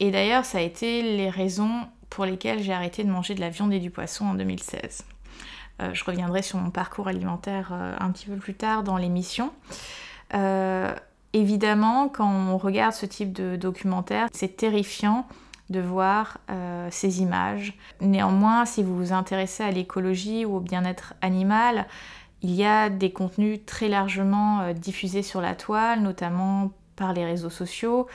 Et 0.00 0.10
d'ailleurs, 0.10 0.44
ça 0.44 0.58
a 0.58 0.62
été 0.62 1.02
les 1.02 1.30
raisons 1.30 1.86
pour 2.10 2.24
lesquelles 2.24 2.62
j'ai 2.62 2.72
arrêté 2.72 3.04
de 3.04 3.10
manger 3.10 3.34
de 3.34 3.40
la 3.40 3.50
viande 3.50 3.72
et 3.72 3.78
du 3.78 3.90
poisson 3.90 4.26
en 4.26 4.34
2016. 4.34 5.04
Euh, 5.80 5.94
je 5.94 6.04
reviendrai 6.04 6.42
sur 6.42 6.58
mon 6.58 6.70
parcours 6.70 7.06
alimentaire 7.06 7.70
euh, 7.72 7.94
un 7.98 8.10
petit 8.10 8.26
peu 8.26 8.36
plus 8.36 8.54
tard 8.54 8.82
dans 8.82 8.96
l'émission. 8.96 9.52
évidemment, 11.32 12.08
quand 12.08 12.28
on 12.28 12.58
regarde 12.58 12.94
ce 12.94 13.06
type 13.06 13.32
de 13.32 13.54
documentaire, 13.56 14.28
c'est 14.32 14.56
terrifiant 14.56 15.26
de 15.72 15.80
voir 15.80 16.38
ces 16.90 17.22
images. 17.22 17.76
Néanmoins, 18.00 18.64
si 18.66 18.84
vous 18.84 18.96
vous 18.96 19.12
intéressez 19.12 19.64
à 19.64 19.72
l'écologie 19.72 20.44
ou 20.44 20.56
au 20.56 20.60
bien-être 20.60 21.14
animal, 21.20 21.86
il 22.42 22.52
y 22.54 22.64
a 22.64 22.88
des 22.90 23.10
contenus 23.12 23.60
très 23.66 23.88
largement 23.88 24.72
diffusés 24.72 25.22
sur 25.22 25.40
la 25.40 25.54
toile, 25.54 26.00
notamment 26.00 26.70
par 26.94 27.12
les 27.12 27.24
réseaux 27.24 27.50
sociaux. 27.50 28.06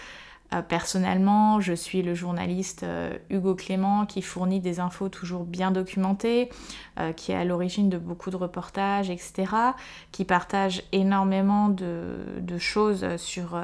Euh, 0.53 0.61
personnellement, 0.61 1.59
je 1.59 1.73
suis 1.73 2.01
le 2.01 2.15
journaliste 2.15 2.83
euh, 2.83 3.17
Hugo 3.29 3.55
Clément 3.55 4.05
qui 4.05 4.21
fournit 4.21 4.61
des 4.61 4.79
infos 4.79 5.09
toujours 5.09 5.43
bien 5.43 5.71
documentées, 5.71 6.49
euh, 6.99 7.11
qui 7.11 7.31
est 7.31 7.35
à 7.35 7.43
l'origine 7.43 7.89
de 7.89 7.97
beaucoup 7.97 8.29
de 8.29 8.37
reportages, 8.37 9.09
etc., 9.09 9.51
qui 10.11 10.23
partage 10.23 10.83
énormément 10.93 11.69
de, 11.69 12.57
choses 12.57 13.17
sur, 13.17 13.59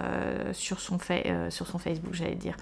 son 0.54 1.00
Facebook, 1.00 2.14
j'allais 2.14 2.36
dire. 2.36 2.56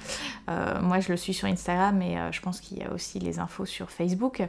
moi, 0.47 0.99
je 0.99 1.11
le 1.11 1.17
suis 1.17 1.33
sur 1.33 1.47
Instagram, 1.47 1.97
mais 1.97 2.31
je 2.31 2.39
pense 2.41 2.61
qu'il 2.61 2.77
y 2.77 2.83
a 2.83 2.93
aussi 2.93 3.19
les 3.19 3.39
infos 3.39 3.65
sur 3.65 3.91
Facebook. 3.91 4.41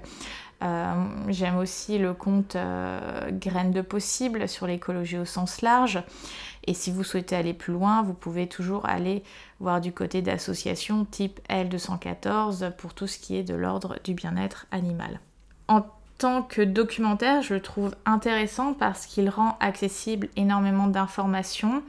J'aime 0.60 1.56
aussi 1.56 1.98
le 1.98 2.14
compte 2.14 2.56
Graines 3.32 3.72
de 3.72 3.80
Possible 3.80 4.48
sur 4.48 4.66
l'écologie 4.66 5.18
au 5.18 5.24
sens 5.24 5.60
large. 5.60 6.02
Et 6.64 6.74
si 6.74 6.90
vous 6.90 7.04
souhaitez 7.04 7.34
aller 7.34 7.54
plus 7.54 7.72
loin, 7.72 8.02
vous 8.02 8.14
pouvez 8.14 8.46
toujours 8.46 8.86
aller 8.86 9.22
voir 9.60 9.80
du 9.80 9.92
côté 9.92 10.22
d'associations 10.22 11.04
type 11.04 11.40
L214 11.48 12.72
pour 12.72 12.94
tout 12.94 13.06
ce 13.06 13.18
qui 13.18 13.36
est 13.36 13.42
de 13.42 13.54
l'ordre 13.54 13.98
du 14.04 14.14
bien-être 14.14 14.66
animal. 14.70 15.20
En 15.68 15.84
tant 16.18 16.42
que 16.42 16.62
documentaire, 16.62 17.42
je 17.42 17.54
le 17.54 17.60
trouve 17.60 17.96
intéressant 18.06 18.74
parce 18.74 19.06
qu'il 19.06 19.28
rend 19.28 19.56
accessible 19.60 20.28
énormément 20.36 20.86
d'informations. 20.86 21.82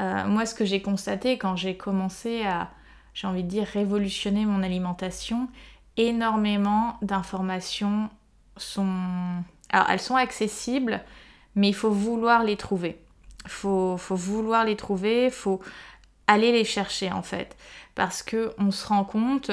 Euh, 0.00 0.26
moi, 0.26 0.46
ce 0.46 0.54
que 0.54 0.64
j'ai 0.64 0.82
constaté 0.82 1.38
quand 1.38 1.54
j'ai 1.54 1.76
commencé 1.76 2.44
à, 2.44 2.70
j'ai 3.14 3.26
envie 3.28 3.44
de 3.44 3.48
dire, 3.48 3.66
révolutionner 3.66 4.46
mon 4.46 4.62
alimentation, 4.64 5.48
énormément 5.96 6.96
d'informations 7.02 8.10
sont... 8.56 9.42
Alors, 9.70 9.90
elles 9.90 10.00
sont 10.00 10.16
accessibles, 10.16 11.02
mais 11.54 11.68
il 11.68 11.74
faut 11.74 11.90
vouloir 11.90 12.42
les 12.42 12.56
trouver. 12.56 12.98
Faut, 13.48 13.96
faut, 13.96 14.16
vouloir 14.16 14.64
les 14.64 14.76
trouver, 14.76 15.30
faut 15.30 15.60
aller 16.26 16.52
les 16.52 16.64
chercher 16.64 17.10
en 17.10 17.22
fait. 17.22 17.56
Parce 17.94 18.22
qu'on 18.22 18.70
se 18.70 18.86
rend 18.86 19.04
compte 19.04 19.50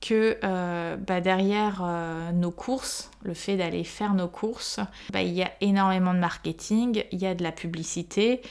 que 0.00 0.38
euh, 0.44 0.96
bah, 0.96 1.20
derrière 1.20 1.82
euh, 1.84 2.30
nos 2.32 2.50
courses, 2.50 3.10
le 3.22 3.34
fait 3.34 3.56
d'aller 3.56 3.84
faire 3.84 4.14
nos 4.14 4.28
courses, 4.28 4.80
bah, 5.12 5.22
il 5.22 5.32
y 5.32 5.42
a 5.42 5.50
énormément 5.60 6.14
de 6.14 6.18
marketing, 6.18 7.04
il 7.10 7.18
y 7.18 7.26
a 7.26 7.34
de 7.34 7.42
la 7.42 7.52
publicité 7.52 8.42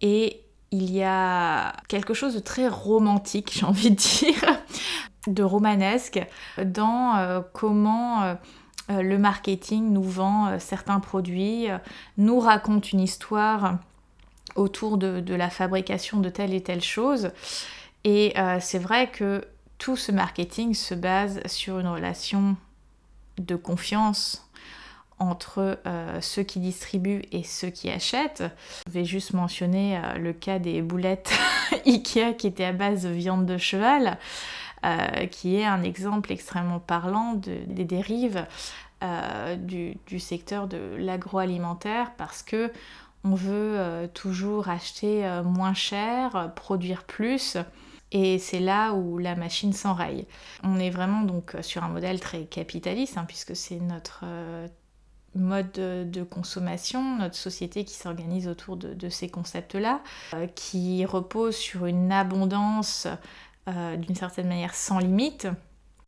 et 0.00 0.42
il 0.70 0.90
y 0.90 1.02
a 1.02 1.74
quelque 1.88 2.14
chose 2.14 2.34
de 2.34 2.40
très 2.40 2.68
romantique, 2.68 3.52
j'ai 3.52 3.66
envie 3.66 3.90
de 3.90 3.96
dire, 3.96 4.44
de 5.26 5.42
romanesque 5.42 6.20
dans 6.64 7.16
euh, 7.16 7.40
comment 7.52 8.36
le 8.88 9.18
marketing 9.18 9.92
nous 9.92 10.02
vend 10.04 10.60
certains 10.60 11.00
produits, 11.00 11.66
nous 12.18 12.38
raconte 12.38 12.92
une 12.92 13.00
histoire 13.00 13.78
autour 14.56 14.98
de, 14.98 15.34
la 15.34 15.50
fabrication 15.50 16.20
de 16.20 16.28
telle 16.28 16.54
et 16.54 16.62
telle 16.62 16.82
chose. 16.82 17.30
Et 18.04 18.32
euh, 18.38 18.58
c'est 18.60 18.78
vrai 18.78 19.10
que 19.10 19.44
tout 19.78 19.96
ce 19.96 20.12
marketing 20.12 20.74
se 20.74 20.94
base 20.94 21.40
sur 21.46 21.78
une 21.78 21.88
relation 21.88 22.56
de 23.38 23.56
confiance 23.56 24.48
entre 25.18 25.78
euh, 25.86 26.20
ceux 26.20 26.42
qui 26.42 26.60
distribuent 26.60 27.22
et 27.32 27.42
ceux 27.42 27.70
qui 27.70 27.90
achètent. 27.90 28.44
Je 28.86 28.92
vais 28.92 29.04
juste 29.04 29.32
mentionner 29.32 29.98
euh, 29.98 30.18
le 30.18 30.32
cas 30.32 30.58
des 30.58 30.82
boulettes 30.82 31.32
Ikea 31.86 32.34
qui 32.36 32.46
étaient 32.46 32.64
à 32.64 32.72
base 32.72 33.02
de 33.04 33.10
viande 33.10 33.46
de 33.46 33.58
cheval, 33.58 34.18
qui 35.32 35.56
est 35.56 35.64
un 35.64 35.82
exemple 35.82 36.30
extrêmement 36.30 36.78
parlant 36.78 37.32
des 37.34 37.84
dérives 37.84 38.46
du, 39.58 39.96
du, 40.06 40.20
secteur 40.20 40.68
de 40.68 40.94
l'agroalimentaire 40.96 42.12
parce 42.16 42.44
que 42.44 42.70
on 43.26 43.34
veut 43.34 43.78
euh, 43.78 44.06
toujours 44.06 44.68
acheter 44.68 45.26
euh, 45.26 45.42
moins 45.42 45.74
cher, 45.74 46.52
produire 46.54 47.02
plus. 47.04 47.56
Et 48.12 48.38
c'est 48.38 48.60
là 48.60 48.92
où 48.92 49.18
la 49.18 49.34
machine 49.34 49.72
s'enraye. 49.72 50.26
On 50.62 50.78
est 50.78 50.90
vraiment 50.90 51.22
donc 51.22 51.56
sur 51.60 51.82
un 51.82 51.88
modèle 51.88 52.20
très 52.20 52.44
capitaliste, 52.44 53.18
hein, 53.18 53.24
puisque 53.26 53.56
c'est 53.56 53.80
notre 53.80 54.20
euh, 54.24 54.68
mode 55.34 55.72
de, 55.72 56.22
consommation, 56.22 57.18
notre 57.18 57.34
société 57.34 57.84
qui 57.84 57.94
s'organise 57.94 58.46
autour 58.46 58.76
de, 58.76 59.08
ces 59.08 59.28
concepts-là, 59.28 60.00
qui 60.54 61.04
repose 61.04 61.56
sur 61.56 61.84
une 61.84 62.10
abondance 62.10 63.06
d'une 63.66 64.14
certaine 64.14 64.48
manière 64.48 64.74
sans 64.74 64.98
limite. 64.98 65.46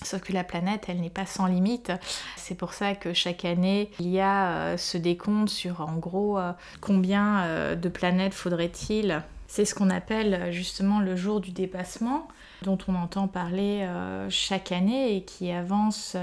Sauf 0.04 0.20
que 0.20 0.32
la 0.32 0.44
planète, 0.44 0.84
elle 0.86 1.00
n'est 1.00 1.10
pas 1.10 1.26
sans 1.26 1.46
limite. 1.46 1.90
C'est 2.36 2.54
pour 2.54 2.72
ça 2.72 2.94
que 2.94 3.12
chaque 3.12 3.44
année, 3.44 3.90
il 3.98 4.08
y 4.08 4.20
a 4.20 4.50
euh, 4.50 4.76
ce 4.76 4.96
décompte 4.96 5.48
sur 5.48 5.80
en 5.80 5.96
gros 5.96 6.38
euh, 6.38 6.52
combien 6.80 7.40
euh, 7.40 7.74
de 7.74 7.88
planètes 7.88 8.32
faudrait-il. 8.32 9.24
C'est 9.48 9.64
ce 9.64 9.74
qu'on 9.74 9.90
appelle 9.90 10.52
justement 10.52 11.00
le 11.00 11.16
jour 11.16 11.40
du 11.40 11.50
dépassement, 11.50 12.28
dont 12.62 12.78
on 12.86 12.94
entend 12.94 13.26
parler 13.26 13.88
chaque 14.28 14.72
année 14.72 15.16
et 15.16 15.24
qui 15.24 15.50
avance 15.50 16.18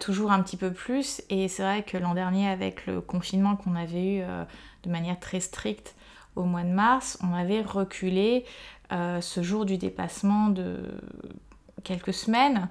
toujours 0.00 0.32
un 0.32 0.42
petit 0.42 0.58
peu 0.58 0.70
plus. 0.70 1.22
Et 1.30 1.48
c'est 1.48 1.62
vrai 1.62 1.82
que 1.82 1.96
l'an 1.96 2.12
dernier, 2.12 2.46
avec 2.46 2.84
le 2.84 3.00
confinement 3.00 3.56
qu'on 3.56 3.74
avait 3.74 4.16
eu 4.16 4.22
de 4.82 4.90
manière 4.90 5.18
très 5.18 5.40
stricte 5.40 5.94
au 6.36 6.42
mois 6.42 6.62
de 6.62 6.68
mars, 6.68 7.18
on 7.22 7.32
avait 7.32 7.62
reculé 7.62 8.44
ce 8.90 9.42
jour 9.42 9.64
du 9.64 9.78
dépassement 9.78 10.48
de 10.48 10.76
quelques 11.84 12.12
semaines, 12.12 12.68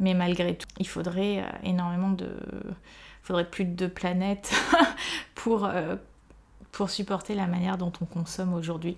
mais 0.00 0.14
malgré 0.14 0.56
tout, 0.56 0.66
il 0.78 0.88
faudrait 0.88 1.38
euh, 1.38 1.50
énormément 1.62 2.10
de... 2.10 2.28
Il 3.22 3.26
faudrait 3.26 3.48
plus 3.48 3.66
de 3.66 3.72
deux 3.72 3.88
planètes 3.88 4.52
pour, 5.34 5.66
euh, 5.66 5.94
pour 6.72 6.90
supporter 6.90 7.34
la 7.34 7.46
manière 7.46 7.76
dont 7.76 7.92
on 8.00 8.06
consomme 8.06 8.54
aujourd'hui. 8.54 8.96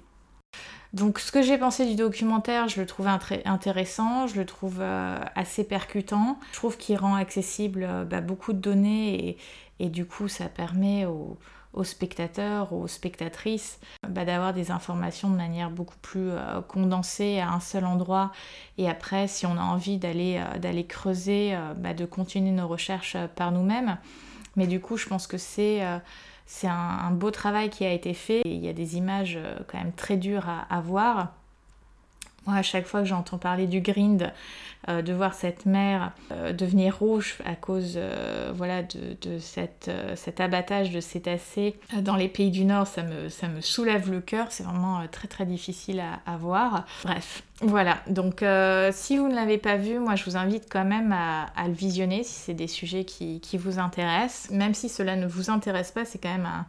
Donc 0.93 1.19
ce 1.19 1.33
que 1.33 1.43
j'ai 1.43 1.59
pensé 1.59 1.87
du 1.87 1.97
documentaire, 1.97 2.69
je 2.69 2.81
le 2.81 2.87
trouve 2.87 3.09
intéressant, 3.09 4.27
je 4.29 4.37
le 4.37 4.47
trouve 4.47 4.79
euh, 4.81 5.19
assez 5.35 5.65
percutant. 5.65 6.39
Je 6.53 6.57
trouve 6.57 6.77
qu'il 6.77 6.97
rend 6.97 7.17
accessible 7.17 8.07
bah, 8.09 8.21
beaucoup 8.21 8.53
de 8.53 8.59
données 8.59 9.29
et, 9.29 9.39
et, 9.81 9.89
du 9.89 10.07
coup 10.07 10.29
ça 10.29 10.49
permet 10.49 11.05
aux, 11.05 11.37
aux 11.73 11.85
spectateurs, 11.85 12.73
aux 12.73 12.87
spectatrices, 12.87 13.81
bah, 14.09 14.25
d'avoir 14.25 14.53
des 14.53 14.71
informations 14.71 15.31
de 15.31 15.37
manière 15.37 15.71
beaucoup 15.71 15.97
plus 16.03 16.31
euh, 16.31 16.61
condensée 16.61 17.41
à 17.41 17.51
un 17.51 17.61
seul 17.61 17.85
endroit. 17.85 18.33
Et 18.79 18.89
après, 18.89 19.27
si 19.27 19.47
on 19.47 19.57
a 19.57 19.63
envie 19.63 19.99
d'aller 19.99 20.39
euh, 20.39 20.83
creuser, 20.83 21.55
euh, 21.55 21.75
bah, 21.75 21.95
de 21.95 22.05
continuer 22.05 22.51
nos 22.51 22.69
recherches 22.69 23.17
par 23.37 23.53
nous-mêmes. 23.53 23.99
Mais 24.57 24.67
du 24.67 24.81
coup, 24.81 24.97
je 24.97 25.07
pense 25.07 25.27
que 25.27 25.39
c'est 25.39 25.81
un, 26.65 27.11
beau 27.13 27.31
travail 27.31 27.71
qui 27.71 27.87
a 27.87 27.93
été 27.93 28.13
fait. 28.13 28.43
il 28.45 28.63
y 28.63 28.69
a 28.69 28.75
des 28.75 28.97
images 28.97 29.39
quand 29.67 29.79
même 29.79 29.93
très 29.93 30.19
dures 30.19 30.49
à 30.69 30.81
voir. 30.83 31.33
Moi, 32.47 32.57
à 32.57 32.63
chaque 32.63 32.87
fois 32.87 33.01
que 33.01 33.07
j'entends 33.07 33.39
parler 33.39 33.67
du 33.67 33.81
grind, 33.81 34.33
euh, 34.89 35.01
de 35.01 35.13
voir 35.13 35.33
cette 35.33 35.65
mer 35.65 36.11
euh, 36.33 36.53
devenir 36.53 36.99
rouge 36.99 37.39
à 37.45 37.55
cause 37.55 37.93
euh, 37.95 38.51
voilà, 38.53 38.83
de, 38.83 39.39
cette, 39.39 39.89
cet 40.17 40.41
abattage 40.41 40.91
de 40.91 40.99
cétacés 40.99 41.77
dans 42.01 42.17
les 42.17 42.29
pays 42.29 42.51
du 42.51 42.65
Nord, 42.65 42.89
ça 42.89 43.05
me, 43.05 43.29
ça 43.29 43.47
me 43.47 43.61
soulève 43.61 44.11
le 44.11 44.21
cœur. 44.21 44.49
C'est 44.51 44.65
vraiment 44.65 45.07
très 45.07 45.29
très 45.29 45.47
difficile 45.47 46.01
à, 46.01 46.21
à, 46.27 46.37
voir. 46.37 46.85
Bref, 47.05 47.45
voilà. 47.61 47.99
Donc, 48.09 48.45
si 48.91 49.19
vous 49.19 49.29
ne 49.29 49.35
l'avez 49.35 49.59
pas 49.59 49.77
vu, 49.77 50.01
moi, 50.01 50.17
je 50.17 50.25
vous 50.25 50.37
invite 50.37 50.67
quand 50.69 50.85
même 50.85 51.13
à, 51.13 51.45
à 51.55 51.69
le 51.69 51.75
visionner 51.75 52.25
si 52.25 52.35
c'est 52.35 52.55
des 52.55 52.67
sujets 52.67 53.05
qui, 53.05 53.41
qui, 53.41 53.59
vous 53.59 53.79
intéressent. 53.79 54.51
Même 54.51 54.75
si 54.75 54.89
cela 54.89 55.15
ne 55.15 55.27
vous 55.27 55.49
intéresse 55.49 55.93
pas, 55.93 56.05
c'est 56.05 56.19
quand 56.19 56.33
même 56.33 56.47
un, 56.47 56.67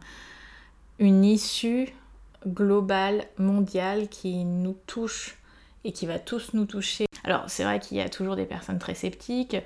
une 1.00 1.24
issue 1.24 1.88
globale, 2.46 3.24
mondiale, 3.38 4.08
qui 4.08 4.44
nous 4.44 4.76
touche 4.86 5.36
et 5.84 5.92
qui 5.92 6.06
va 6.06 6.18
tous 6.18 6.54
nous 6.54 6.64
toucher. 6.64 7.06
Alors 7.24 7.44
c'est 7.48 7.64
vrai 7.64 7.80
qu'il 7.80 7.96
y 7.96 8.00
a 8.00 8.08
toujours 8.08 8.36
des 8.36 8.44
personnes 8.44 8.78
très 8.78 8.94
sceptiques, 8.94 9.56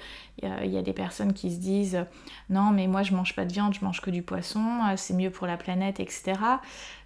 il 0.42 0.70
y, 0.70 0.78
a, 0.78 0.82
des 0.82 0.92
personnes 0.92 1.32
qui 1.32 1.52
se 1.52 1.58
disent 1.58 2.04
non 2.50 2.70
mais 2.70 2.86
moi 2.86 3.02
je 3.02 3.14
mange 3.14 3.34
pas 3.34 3.44
de 3.44 3.52
viande, 3.52 3.74
je 3.74 3.84
mange 3.84 4.00
que 4.00 4.10
du 4.10 4.22
poisson, 4.22 4.80
c'est 4.96 5.14
mieux 5.14 5.30
pour 5.30 5.46
la 5.46 5.56
planète, 5.56 5.98
etc. 6.00 6.34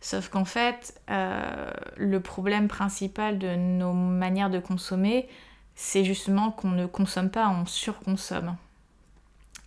Sauf 0.00 0.28
qu'en 0.28 0.44
fait 0.44 1.00
euh, 1.10 1.70
le 1.96 2.20
problème 2.20 2.68
principal 2.68 3.38
de 3.38 3.54
nos 3.54 3.92
manières 3.92 4.50
de 4.50 4.58
consommer, 4.58 5.28
c'est 5.74 6.04
justement 6.04 6.50
qu'on 6.50 6.70
ne 6.70 6.86
consomme 6.86 7.30
pas, 7.30 7.48
on 7.48 7.64
surconsomme 7.64 8.56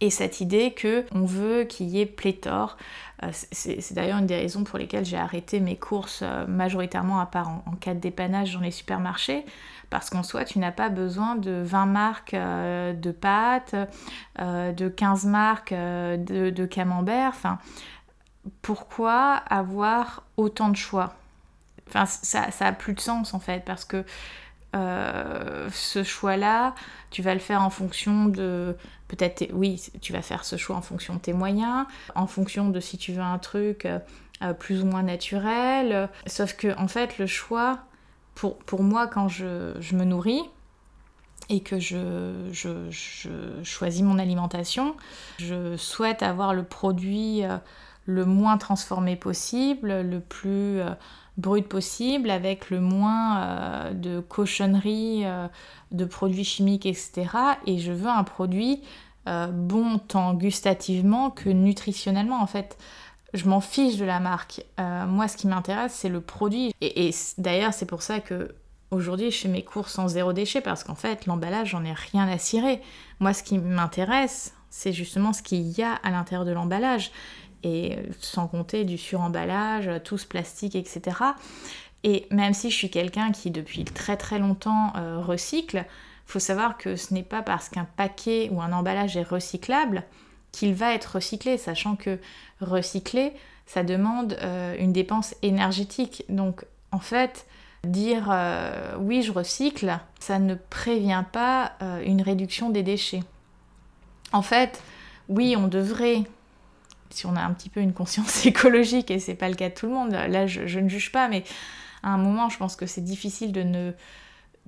et 0.01 0.09
cette 0.09 0.41
idée 0.41 0.73
que 0.73 1.05
on 1.13 1.25
veut 1.25 1.63
qu'il 1.63 1.87
y 1.87 2.01
ait 2.01 2.05
pléthore. 2.05 2.77
Euh, 3.23 3.29
c'est 3.31 3.93
d'ailleurs 3.93 4.19
une 4.19 4.25
des 4.25 4.35
raisons 4.35 4.63
pour 4.63 4.77
lesquelles 4.77 5.05
j'ai 5.05 5.17
arrêté 5.17 5.61
mes 5.61 5.77
courses 5.77 6.19
euh, 6.21 6.45
majoritairement 6.47 7.19
à 7.19 7.25
part 7.25 7.49
en, 7.49 7.71
cas 7.79 7.93
de 7.93 7.99
dépannage 7.99 8.53
dans 8.53 8.59
les 8.59 8.71
supermarchés, 8.71 9.45
parce 9.89 10.09
qu'en 10.09 10.23
soi 10.23 10.43
tu 10.43 10.59
n'as 10.59 10.73
pas 10.73 10.89
besoin 10.89 11.35
de 11.35 11.61
20 11.63 11.85
marques 11.85 12.33
euh, 12.33 12.91
de 12.93 13.11
pâtes, 13.11 13.75
de 14.37 14.89
15 14.89 15.25
marques 15.25 15.73
de, 15.73 16.65
camembert. 16.65 17.33
Pourquoi 18.61 19.35
avoir 19.49 20.23
autant 20.35 20.69
de 20.69 20.75
choix? 20.75 21.15
Ça, 21.91 22.05
ça 22.05 22.65
a 22.65 22.71
plus 22.73 22.93
de 22.93 22.99
sens 22.99 23.33
en 23.33 23.39
fait, 23.39 23.63
parce 23.63 23.85
que 23.85 24.03
ce 24.73 26.03
choix-là, 26.03 26.75
tu 27.11 27.21
vas 27.21 27.33
le 27.33 27.39
faire 27.39 27.61
en 27.61 27.69
fonction 27.69 28.25
de 28.25 28.75
peut-être 29.07 29.47
oui, 29.53 29.81
tu 30.01 30.13
vas 30.13 30.21
faire 30.21 30.45
ce 30.45 30.55
choix 30.57 30.75
en 30.75 30.81
fonction 30.81 31.15
de 31.15 31.19
tes 31.19 31.33
moyens, 31.33 31.85
en 32.15 32.27
fonction 32.27 32.69
de 32.69 32.79
si 32.79 32.97
tu 32.97 33.13
veux 33.13 33.21
un 33.21 33.37
truc 33.37 33.85
euh, 33.85 34.53
plus 34.53 34.81
ou 34.81 34.85
moins 34.85 35.03
naturel. 35.03 36.09
Sauf 36.25 36.53
que 36.53 36.77
en 36.79 36.87
fait, 36.87 37.17
le 37.17 37.27
choix 37.27 37.79
pour, 38.33 38.57
pour 38.57 38.83
moi 38.83 39.07
quand 39.07 39.27
je, 39.27 39.73
je 39.79 39.95
me 39.95 40.03
nourris 40.03 40.41
et 41.49 41.61
que 41.61 41.79
je, 41.79 42.49
je, 42.51 42.89
je, 42.89 43.29
choisis 43.63 44.01
mon 44.01 44.17
alimentation, 44.17 44.95
je 45.37 45.77
souhaite 45.77 46.23
avoir 46.23 46.53
le 46.53 46.63
produit 46.63 47.43
euh, 47.43 47.57
le 48.05 48.25
moins 48.25 48.57
transformé 48.57 49.15
possible, 49.15 50.01
le 50.01 50.19
plus 50.19 50.81
brut 51.37 51.67
possible, 51.67 52.29
avec 52.29 52.69
le 52.69 52.79
moins 52.79 53.39
euh, 53.39 53.93
de 53.93 54.19
cochonneries, 54.19 55.25
euh, 55.25 55.47
de 55.91 56.05
produits 56.05 56.43
chimiques, 56.43 56.85
etc. 56.85 57.27
Et 57.65 57.79
je 57.79 57.91
veux 57.91 58.09
un 58.09 58.23
produit 58.23 58.81
euh, 59.27 59.47
bon 59.47 59.97
tant 59.97 60.33
gustativement 60.33 61.29
que 61.31 61.49
nutritionnellement 61.49 62.41
en 62.41 62.47
fait. 62.47 62.77
Je 63.33 63.49
m'en 63.49 63.59
fiche 63.59 63.97
de 63.97 64.05
la 64.05 64.21
marque. 64.21 64.63
moi, 64.77 65.27
ce 65.27 65.35
qui 65.35 65.47
m'intéresse, 65.47 65.91
c'est 65.93 66.07
le 66.07 66.21
produit. 66.21 66.73
Et, 66.79 67.11
d'ailleurs, 67.37 67.73
c'est 67.73 67.85
pour 67.85 68.01
ça 68.01 68.21
que 68.21 68.55
aujourd'hui, 68.91 69.29
je 69.29 69.39
fais 69.39 69.49
mes 69.49 69.63
courses 69.63 69.99
en 69.99 70.07
zéro 70.07 70.31
déchet 70.31 70.61
parce 70.61 70.85
qu'en 70.85 70.95
fait, 70.95 71.25
l'emballage, 71.25 71.71
j'en 71.71 71.83
ai 71.83 71.91
rien 71.91 72.29
à 72.29 72.37
cirer. 72.37 72.81
Moi, 73.19 73.33
ce 73.33 73.43
qui 73.43 73.57
m'intéresse, 73.57 74.53
c'est 74.69 74.93
justement 74.93 75.33
ce 75.33 75.41
qu'il 75.41 75.67
y 75.77 75.83
a 75.83 75.95
à 75.95 76.11
l'intérieur 76.11 76.45
de 76.45 76.51
l'emballage 76.51 77.11
et 77.65 77.97
sans 78.21 78.47
compter 78.47 78.83
du 78.83 78.97
suremballage, 78.97 79.89
tout 80.03 80.19
ce 80.19 80.27
plastique, 80.27 80.75
etc. 80.75 81.01
Et 82.03 82.27
même 82.29 82.53
si 82.53 82.69
je 82.69 82.75
suis 82.75 82.91
quelqu'un 82.91 83.31
qui 83.31 83.49
depuis 83.49 83.83
très 83.83 84.15
très 84.15 84.37
longtemps 84.37 84.93
euh, 84.95 85.19
recycle, 85.19 85.85
faut 86.27 86.39
savoir 86.39 86.77
que 86.77 86.95
ce 86.95 87.13
n'est 87.13 87.23
pas 87.23 87.41
parce 87.41 87.67
qu'un 87.67 87.87
paquet 87.97 88.49
ou 88.51 88.61
un 88.61 88.71
emballage 88.71 89.17
est 89.17 89.23
recyclable 89.23 90.03
qu'il 90.51 90.75
va 90.75 90.93
être 90.93 91.15
recyclé, 91.15 91.57
sachant 91.57 91.95
que 91.95 92.19
recycler, 92.61 93.33
ça 93.65 93.83
demande 93.83 94.37
euh, 94.41 94.75
une 94.79 94.93
dépense 94.93 95.33
énergétique. 95.41 96.23
Donc 96.29 96.65
en 96.91 96.99
fait, 96.99 97.47
dire 97.83 98.27
euh, 98.31 98.95
oui 98.99 99.23
je 99.23 99.31
recycle, 99.31 99.97
ça 100.19 100.37
ne 100.37 100.53
prévient 100.53 101.23
pas 101.31 101.73
une 102.05 102.21
réduction 102.21 102.69
des 102.69 102.83
déchets. 102.83 103.23
En 104.31 104.43
fait, 104.43 104.83
oui, 105.27 105.55
on 105.57 105.67
devrait 105.67 106.23
si 107.15 107.25
on 107.25 107.35
a 107.35 107.41
un 107.41 107.53
petit 107.53 107.69
peu 107.69 107.79
une 107.79 107.93
conscience 107.93 108.45
écologique, 108.45 109.11
et 109.11 109.19
c'est 109.19 109.35
pas 109.35 109.49
le 109.49 109.55
cas 109.55 109.69
de 109.69 109.73
tout 109.73 109.87
le 109.87 109.93
monde, 109.93 110.11
là 110.11 110.47
je, 110.47 110.79
ne 110.79 110.89
juge 110.89 111.11
pas, 111.11 111.27
mais 111.27 111.43
à 112.03 112.09
un 112.09 112.17
moment 112.17 112.49
je 112.49 112.57
pense 112.57 112.75
que 112.75 112.85
c'est 112.85 113.03
difficile 113.03 113.51
de 113.51 113.63
ne, 113.63 113.91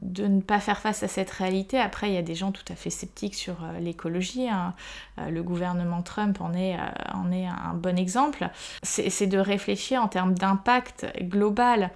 de 0.02 0.28
ne 0.28 0.42
pas 0.42 0.60
faire 0.60 0.80
face 0.80 1.02
à 1.02 1.08
cette 1.08 1.32
réalité. 1.32 1.80
Après, 1.80 2.10
il 2.10 2.14
y 2.14 2.18
a 2.18 2.22
des 2.22 2.36
gens 2.36 2.52
tout 2.52 2.64
à 2.70 2.76
fait 2.76 2.92
sceptiques 2.92 3.34
sur 3.34 3.64
euh, 3.64 3.80
l'écologie. 3.80 4.48
Hein. 4.48 4.76
Euh, 5.18 5.30
le 5.30 5.42
gouvernement 5.42 6.04
Trump 6.04 6.40
en 6.40 6.54
est, 6.54 6.76
euh, 6.76 6.80
en 7.14 7.32
est 7.32 7.48
un 7.48 7.74
bon 7.74 7.98
exemple. 7.98 8.50
C'est 8.84 9.28
de 9.28 9.40
réfléchir 9.40 10.04
en 10.04 10.08
termes 10.08 10.36
d'impact 10.36 11.08
global 11.24 11.92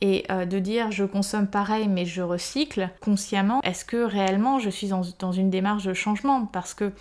et 0.00 0.26
de 0.28 0.58
dire 0.58 0.90
je 0.90 1.04
consomme 1.04 1.46
pareil 1.46 1.88
mais 1.88 2.04
je 2.04 2.20
recycle 2.20 2.90
consciemment. 3.00 3.60
Est-ce 3.62 3.84
que 3.84 4.04
réellement 4.04 4.58
je 4.58 4.68
suis 4.68 4.88
dans, 4.88 5.02
dans 5.18 5.32
une 5.32 5.48
démarche 5.48 5.84
de 5.84 5.94
changement? 5.94 6.44
Parce 6.46 6.74
que 6.74 6.92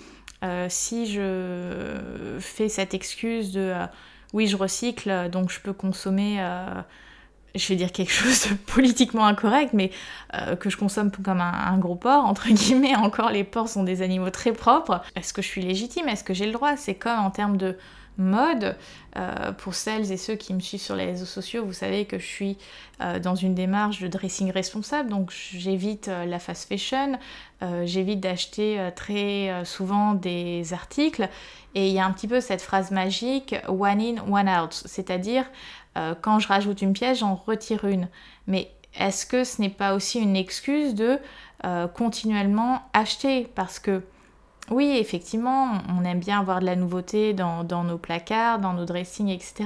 si 0.70 1.08
je 1.08 2.38
fais 2.40 2.70
cette 2.70 2.94
excuse 2.94 3.52
de 3.52 3.74
oui, 4.34 4.48
je 4.48 4.56
recycle, 4.56 5.30
donc 5.30 5.52
je 5.52 5.60
peux 5.60 5.74
consommer, 5.74 6.40
je 7.56 7.68
vais 7.68 7.76
dire 7.76 7.92
quelque 7.92 8.12
chose 8.12 8.50
de 8.50 8.56
politiquement 8.72 9.26
incorrect, 9.26 9.74
mais 9.74 9.92
que 10.60 10.70
je 10.72 10.78
consomme 10.78 11.12
comme 11.12 11.42
un, 11.42 11.78
gros 11.78 11.96
porc, 11.96 12.26
entre 12.26 12.50
guillemets, 12.50 12.96
encore 12.96 13.30
les 13.30 13.44
porcs 13.44 13.70
sont 13.70 13.84
des 13.84 14.02
animaux 14.02 14.32
très 14.32 14.52
propres. 14.52 15.04
Est-ce 15.16 15.34
que 15.34 15.44
je 15.44 15.48
suis 15.48 15.62
légitime? 15.62 16.08
Est-ce 16.08 16.24
que 16.24 16.34
j'ai 16.34 16.48
le 16.48 16.52
droit? 16.52 16.76
C'est 16.76 16.96
comme 16.96 17.20
en 17.20 17.30
termes 17.30 17.58
de 17.58 17.78
mode. 18.18 18.76
Euh, 19.16 19.52
pour 19.52 19.76
celles 19.76 20.12
et 20.12 20.18
ceux 20.18 20.34
qui 20.34 20.56
me 20.56 20.60
suivent 20.60 20.82
sur 20.82 20.96
les 20.96 21.06
réseaux 21.06 21.26
sociaux, 21.26 21.64
vous 21.64 21.74
savez 21.74 22.06
que 22.06 22.18
je 22.18 22.26
suis 22.26 22.58
euh, 23.00 23.20
dans 23.20 23.36
une 23.36 23.54
démarche 23.54 24.02
de 24.02 24.08
dressing 24.08 24.52
responsable, 24.52 25.10
donc 25.10 25.32
j'évite 25.32 26.08
euh, 26.08 26.26
la 26.26 26.40
fast 26.40 26.68
fashion, 26.68 27.20
j'évite 27.86 28.20
d'acheter 28.20 28.90
très 28.94 29.64
souvent 29.64 30.16
des 30.16 30.74
articles, 30.74 31.30
et 31.76 31.88
il 31.88 31.94
y 31.94 32.00
a 32.00 32.06
un 32.06 32.12
petit 32.12 32.28
peu 32.28 32.42
cette 32.42 32.62
phrase 32.62 32.92
magique 32.92 33.56
one 33.70 34.02
in, 34.02 34.16
one 34.30 34.50
out, 34.50 34.74
c'est-à-dire 34.74 35.46
quand 36.22 36.40
je 36.40 36.48
rajoute 36.48 36.82
une 36.82 36.94
pièce, 36.94 37.20
j'en 37.20 37.36
retire 37.36 37.86
une. 37.86 38.08
Mais 38.48 38.72
est-ce 39.00 39.26
que 39.26 39.44
ce 39.44 39.62
n'est 39.62 39.70
pas 39.70 39.94
aussi 39.94 40.20
une 40.20 40.36
excuse 40.36 40.96
de 40.96 41.20
continuellement 41.94 42.82
acheter? 42.94 43.48
Parce 43.56 43.80
que 43.80 44.02
oui, 44.72 44.96
effectivement, 44.98 45.78
on 45.90 46.06
aime 46.06 46.20
bien 46.20 46.40
avoir 46.40 46.62
de 46.62 46.66
la 46.66 46.76
nouveauté 46.76 47.34
dans, 47.34 47.64
nos 47.84 47.98
placards, 47.98 48.60
dans 48.60 48.74
nos 48.74 48.86
dressings, 48.86 49.28
etc. 49.28 49.66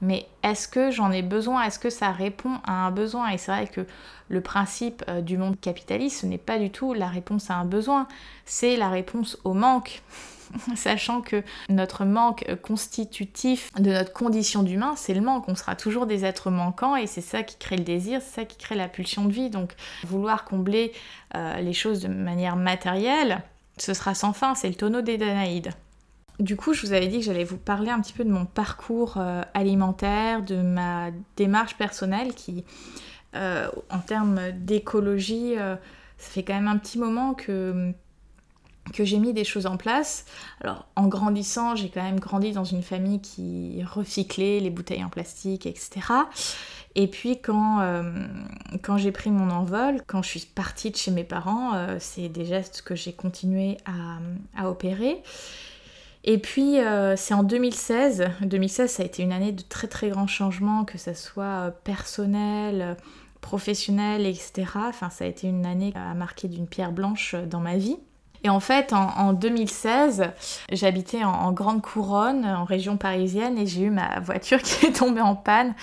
Mais 0.00 0.26
est-ce 0.42 0.68
que 0.68 0.90
j'en 0.90 1.12
ai 1.12 1.22
besoin? 1.22 1.64
Est-ce 1.64 1.78
que 1.78 1.90
ça 1.90 2.10
répond 2.10 2.58
à 2.64 2.86
un 2.86 2.90
besoin? 2.90 3.28
Et 3.28 3.38
c'est 3.38 3.52
vrai 3.52 3.66
que 3.66 3.86
le 4.28 4.40
principe 4.40 5.04
euh, 5.08 5.20
du 5.20 5.36
monde 5.36 5.60
capitaliste, 5.60 6.22
ce 6.22 6.26
n'est 6.26 6.38
pas 6.38 6.58
du 6.58 6.70
tout 6.70 6.94
la 6.94 7.08
réponse 7.08 7.50
à 7.50 7.56
un 7.56 7.66
besoin, 7.66 8.08
c'est 8.46 8.76
la 8.76 8.88
réponse 8.88 9.38
au 9.44 9.52
manque. 9.52 10.02
Sachant 10.76 11.20
que 11.20 11.42
notre 11.68 12.04
manque 12.04 12.46
constitutif 12.62 13.70
de 13.78 13.90
notre 13.90 14.12
condition 14.12 14.62
d'humain, 14.62 14.94
c'est 14.96 15.14
le 15.14 15.20
manque. 15.20 15.48
On 15.48 15.54
sera 15.54 15.76
toujours 15.76 16.06
des 16.06 16.24
êtres 16.24 16.50
manquants 16.50 16.96
et 16.96 17.06
c'est 17.06 17.20
ça 17.20 17.42
qui 17.42 17.56
crée 17.58 17.76
le 17.76 17.84
désir, 17.84 18.20
c'est 18.22 18.40
ça 18.40 18.44
qui 18.46 18.56
crée 18.56 18.76
la 18.76 18.88
pulsion 18.88 19.26
de 19.26 19.32
vie. 19.32 19.50
Donc 19.50 19.74
vouloir 20.04 20.44
combler 20.44 20.92
euh, 21.34 21.60
les 21.60 21.74
choses 21.74 22.00
de 22.00 22.08
manière 22.08 22.56
matérielle, 22.56 23.42
ce 23.82 23.94
sera 23.94 24.14
sans 24.14 24.32
fin, 24.32 24.54
c'est 24.54 24.68
le 24.68 24.76
tonneau 24.76 25.02
des 25.02 25.18
Danaïdes. 25.18 25.72
Du 26.38 26.56
coup, 26.56 26.72
je 26.72 26.86
vous 26.86 26.92
avais 26.92 27.08
dit 27.08 27.18
que 27.18 27.24
j'allais 27.24 27.42
vous 27.42 27.56
parler 27.56 27.90
un 27.90 28.00
petit 28.00 28.12
peu 28.12 28.24
de 28.24 28.30
mon 28.30 28.46
parcours 28.46 29.14
euh, 29.16 29.42
alimentaire, 29.54 30.42
de 30.42 30.62
ma 30.62 31.10
démarche 31.36 31.76
personnelle 31.76 32.32
qui, 32.34 32.64
euh, 33.34 33.68
en 33.90 33.98
termes 33.98 34.52
d'écologie, 34.52 35.58
euh, 35.58 35.74
ça 36.16 36.30
fait 36.30 36.44
quand 36.44 36.54
même 36.54 36.68
un 36.68 36.78
petit 36.78 36.96
moment 36.96 37.34
que, 37.34 37.92
que 38.94 39.04
j'ai 39.04 39.18
mis 39.18 39.32
des 39.32 39.44
choses 39.44 39.66
en 39.66 39.76
place. 39.76 40.26
Alors, 40.60 40.86
en 40.94 41.08
grandissant, 41.08 41.74
j'ai 41.74 41.88
quand 41.88 42.02
même 42.02 42.20
grandi 42.20 42.52
dans 42.52 42.64
une 42.64 42.82
famille 42.82 43.20
qui 43.20 43.82
recyclait 43.82 44.60
les 44.60 44.70
bouteilles 44.70 45.02
en 45.02 45.10
plastique, 45.10 45.66
etc. 45.66 46.02
Et 46.94 47.06
puis 47.06 47.40
quand, 47.40 47.80
euh, 47.80 48.02
quand 48.82 48.98
j'ai 48.98 49.12
pris 49.12 49.30
mon 49.30 49.50
envol, 49.50 50.02
quand 50.06 50.22
je 50.22 50.28
suis 50.28 50.40
partie 50.40 50.90
de 50.90 50.96
chez 50.96 51.10
mes 51.10 51.24
parents, 51.24 51.74
euh, 51.74 51.96
c'est 51.98 52.28
des 52.28 52.44
gestes 52.44 52.82
que 52.82 52.94
j'ai 52.94 53.12
continué 53.12 53.78
à, 54.56 54.68
opérer. 54.68 55.22
Et 56.24 56.38
puis 56.38 56.78
euh, 56.78 57.16
c'est 57.16 57.34
en 57.34 57.42
2016, 57.42 58.24
2016 58.42 58.90
ça 58.90 59.02
a 59.02 59.06
été 59.06 59.22
une 59.22 59.32
année 59.32 59.52
de 59.52 59.62
très 59.62 59.88
très 59.88 60.08
grands 60.10 60.28
changements, 60.28 60.84
que 60.84 60.98
ce 60.98 61.14
soit 61.14 61.72
personnel, 61.82 62.96
professionnel, 63.40 64.26
etc. 64.26 64.66
Enfin 64.76 65.10
ça 65.10 65.24
a 65.24 65.28
été 65.28 65.48
une 65.48 65.66
année 65.66 65.92
à 65.96 66.14
marquer 66.14 66.46
d'une 66.46 66.68
pierre 66.68 66.92
blanche 66.92 67.34
dans 67.34 67.60
ma 67.60 67.76
vie. 67.76 67.96
Et 68.44 68.48
en 68.48 68.60
fait, 68.60 68.92
en, 68.92 69.32
2016, 69.32 70.32
j'habitais 70.72 71.22
en, 71.22 71.52
Grande 71.52 71.80
Couronne, 71.80 72.44
en 72.44 72.64
région 72.64 72.96
parisienne, 72.96 73.56
et 73.56 73.66
j'ai 73.66 73.82
eu 73.82 73.90
ma 73.90 74.18
voiture 74.20 74.58
qui 74.62 74.86
est 74.86 74.92
tombée 74.92 75.20
en 75.20 75.36
panne. 75.36 75.74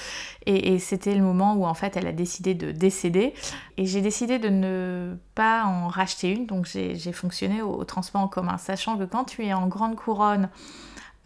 Et, 0.46 0.80
c'était 0.80 1.14
le 1.16 1.22
moment 1.22 1.54
où 1.54 1.66
en 1.66 1.74
fait 1.74 1.96
elle 1.96 2.08
a 2.08 2.12
décidé 2.12 2.56
de 2.56 2.72
décéder. 2.72 3.34
Et 3.78 3.86
j'ai 3.86 4.02
décidé 4.02 4.40
de 4.40 4.50
ne 4.50 5.16
pas 5.36 5.64
en 5.66 5.88
racheter 5.88 6.32
une, 6.32 6.48
donc 6.48 6.66
j'ai 6.66 7.12
fonctionné 7.14 7.62
au, 7.62 7.84
transport 7.84 8.22
en 8.22 8.28
commun, 8.28 8.58
sachant 8.58 8.98
que 8.98 9.04
quand 9.04 9.26
tu 9.26 9.46
es 9.46 9.54
en 9.54 9.68
Grande 9.68 9.96
Couronne, 9.96 10.50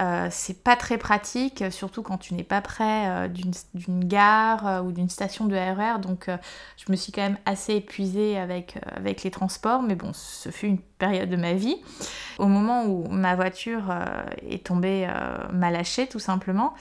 euh, 0.02 0.28
c'est 0.32 0.64
pas 0.64 0.76
très 0.76 0.98
pratique, 0.98 1.64
surtout 1.70 2.02
quand 2.02 2.18
tu 2.18 2.34
n'es 2.34 2.44
pas 2.44 2.62
près 2.62 3.08
euh, 3.08 3.28
d'une 3.28 4.06
gare 4.06 4.68
euh, 4.68 4.82
ou 4.82 4.92
d'une 4.92 5.10
station 5.10 5.46
de 5.46 5.56
RER. 5.56 6.00
Donc 6.00 6.30
je 6.78 6.92
me 6.92 6.96
suis 6.96 7.12
quand 7.12 7.22
même 7.22 7.38
assez 7.46 7.76
épuisée 7.76 8.38
avec, 8.38 8.80
avec 8.96 9.24
les 9.24 9.32
transports, 9.32 9.84
mais 9.84 9.96
bon, 9.96 10.12
ce 10.14 10.50
fut 10.50 10.68
une 10.68 10.80
période 10.80 11.30
de 11.30 11.36
ma 11.36 11.54
vie. 11.54 11.78
Au 12.40 12.48
moment 12.48 12.86
où 12.86 13.08
ma 13.10 13.36
voiture 13.36 13.94
est 14.50 14.66
tombée 14.66 15.08
mal 15.52 15.74
lâchée, 15.74 16.08
tout 16.08 16.20
simplement, 16.20 16.74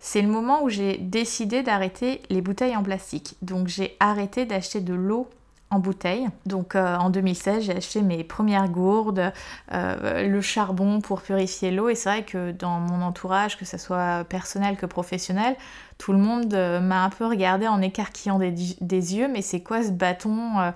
c'est 0.00 0.22
le 0.22 0.28
moment 0.28 0.62
où 0.62 0.68
j'ai 0.68 0.98
décidé 0.98 1.62
d'arrêter 1.62 2.22
les 2.28 2.42
bouteilles 2.42 2.76
en 2.76 2.82
plastique. 2.82 3.36
Donc 3.40 3.68
j'ai 3.68 3.96
arrêté 4.00 4.44
d'acheter 4.44 4.80
de 4.80 4.94
l'eau 4.94 5.28
en 5.70 5.78
bouteille. 5.78 6.28
Donc 6.46 6.74
euh, 6.74 6.96
en 6.96 7.10
2016, 7.10 7.64
j'ai 7.64 7.76
acheté 7.76 8.02
mes 8.02 8.24
premières 8.24 8.68
gourdes, 8.68 9.32
euh, 9.72 10.26
le 10.26 10.40
charbon 10.40 11.00
pour 11.00 11.20
purifier 11.20 11.70
l'eau. 11.70 11.88
Et 11.88 11.94
c'est 11.94 12.08
vrai 12.08 12.22
que 12.24 12.52
dans 12.52 12.80
mon 12.80 13.02
entourage, 13.02 13.58
que 13.58 13.64
ce 13.64 13.76
soit 13.76 14.24
personnel 14.24 14.76
que 14.76 14.86
professionnel, 14.86 15.56
Tout 15.98 16.12
le 16.12 16.18
monde 16.18 16.54
m'a 16.54 17.04
un 17.04 17.10
peu 17.10 17.26
regardé 17.26 17.66
en 17.66 17.82
écarquillant 17.82 18.38
des, 18.38 19.16
yeux, 19.16 19.26
mais 19.28 19.42
c'est 19.42 19.60
quoi 19.60 19.82
ce 19.82 19.90
bâton 19.90 20.72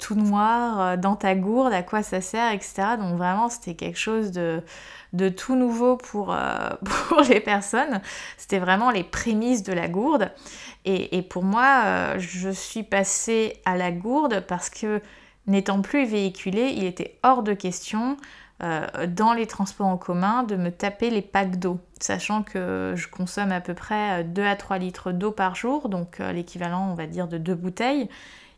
tout 0.00 0.16
noir 0.16 0.98
dans 0.98 1.14
ta 1.14 1.36
gourde, 1.36 1.72
à 1.72 1.84
quoi 1.84 2.02
ça 2.02 2.20
sert, 2.20 2.52
etc. 2.52 2.96
Donc 2.98 3.16
vraiment, 3.16 3.48
c'était 3.48 3.74
quelque 3.74 3.98
chose 3.98 4.32
de, 4.32 4.60
tout 5.28 5.54
nouveau 5.54 5.96
pour, 5.96 6.36
pour 6.84 7.20
les 7.20 7.38
personnes. 7.38 8.00
C'était 8.36 8.58
vraiment 8.58 8.90
les 8.90 9.04
prémices 9.04 9.62
de 9.62 9.72
la 9.72 9.86
gourde. 9.86 10.32
Et, 10.84 11.22
pour 11.22 11.44
moi, 11.44 12.16
je 12.18 12.48
suis 12.48 12.82
passée 12.82 13.60
à 13.64 13.76
la 13.76 13.92
gourde 13.92 14.44
parce 14.48 14.70
que 14.70 15.02
n'étant 15.46 15.82
plus 15.82 16.06
véhiculée, 16.06 16.72
il 16.76 16.84
était 16.84 17.18
hors 17.22 17.42
de 17.42 17.52
question 17.52 18.16
euh, 18.60 19.06
dans 19.06 19.34
les 19.34 19.46
transports 19.46 19.86
en 19.86 19.96
commun 19.96 20.42
de 20.42 20.56
me 20.56 20.70
taper 20.70 21.10
les 21.10 21.22
packs 21.22 21.60
d'eau, 21.60 21.78
sachant 22.00 22.42
que 22.42 22.92
je 22.96 23.06
consomme 23.06 23.52
à 23.52 23.60
peu 23.60 23.72
près 23.72 24.24
2 24.24 24.44
à 24.44 24.56
3 24.56 24.78
litres 24.78 25.12
d'eau 25.12 25.30
par 25.30 25.54
jour, 25.54 25.88
donc 25.88 26.18
euh, 26.18 26.32
l'équivalent 26.32 26.88
on 26.90 26.94
va 26.94 27.06
dire 27.06 27.28
de 27.28 27.38
deux 27.38 27.54
bouteilles. 27.54 28.08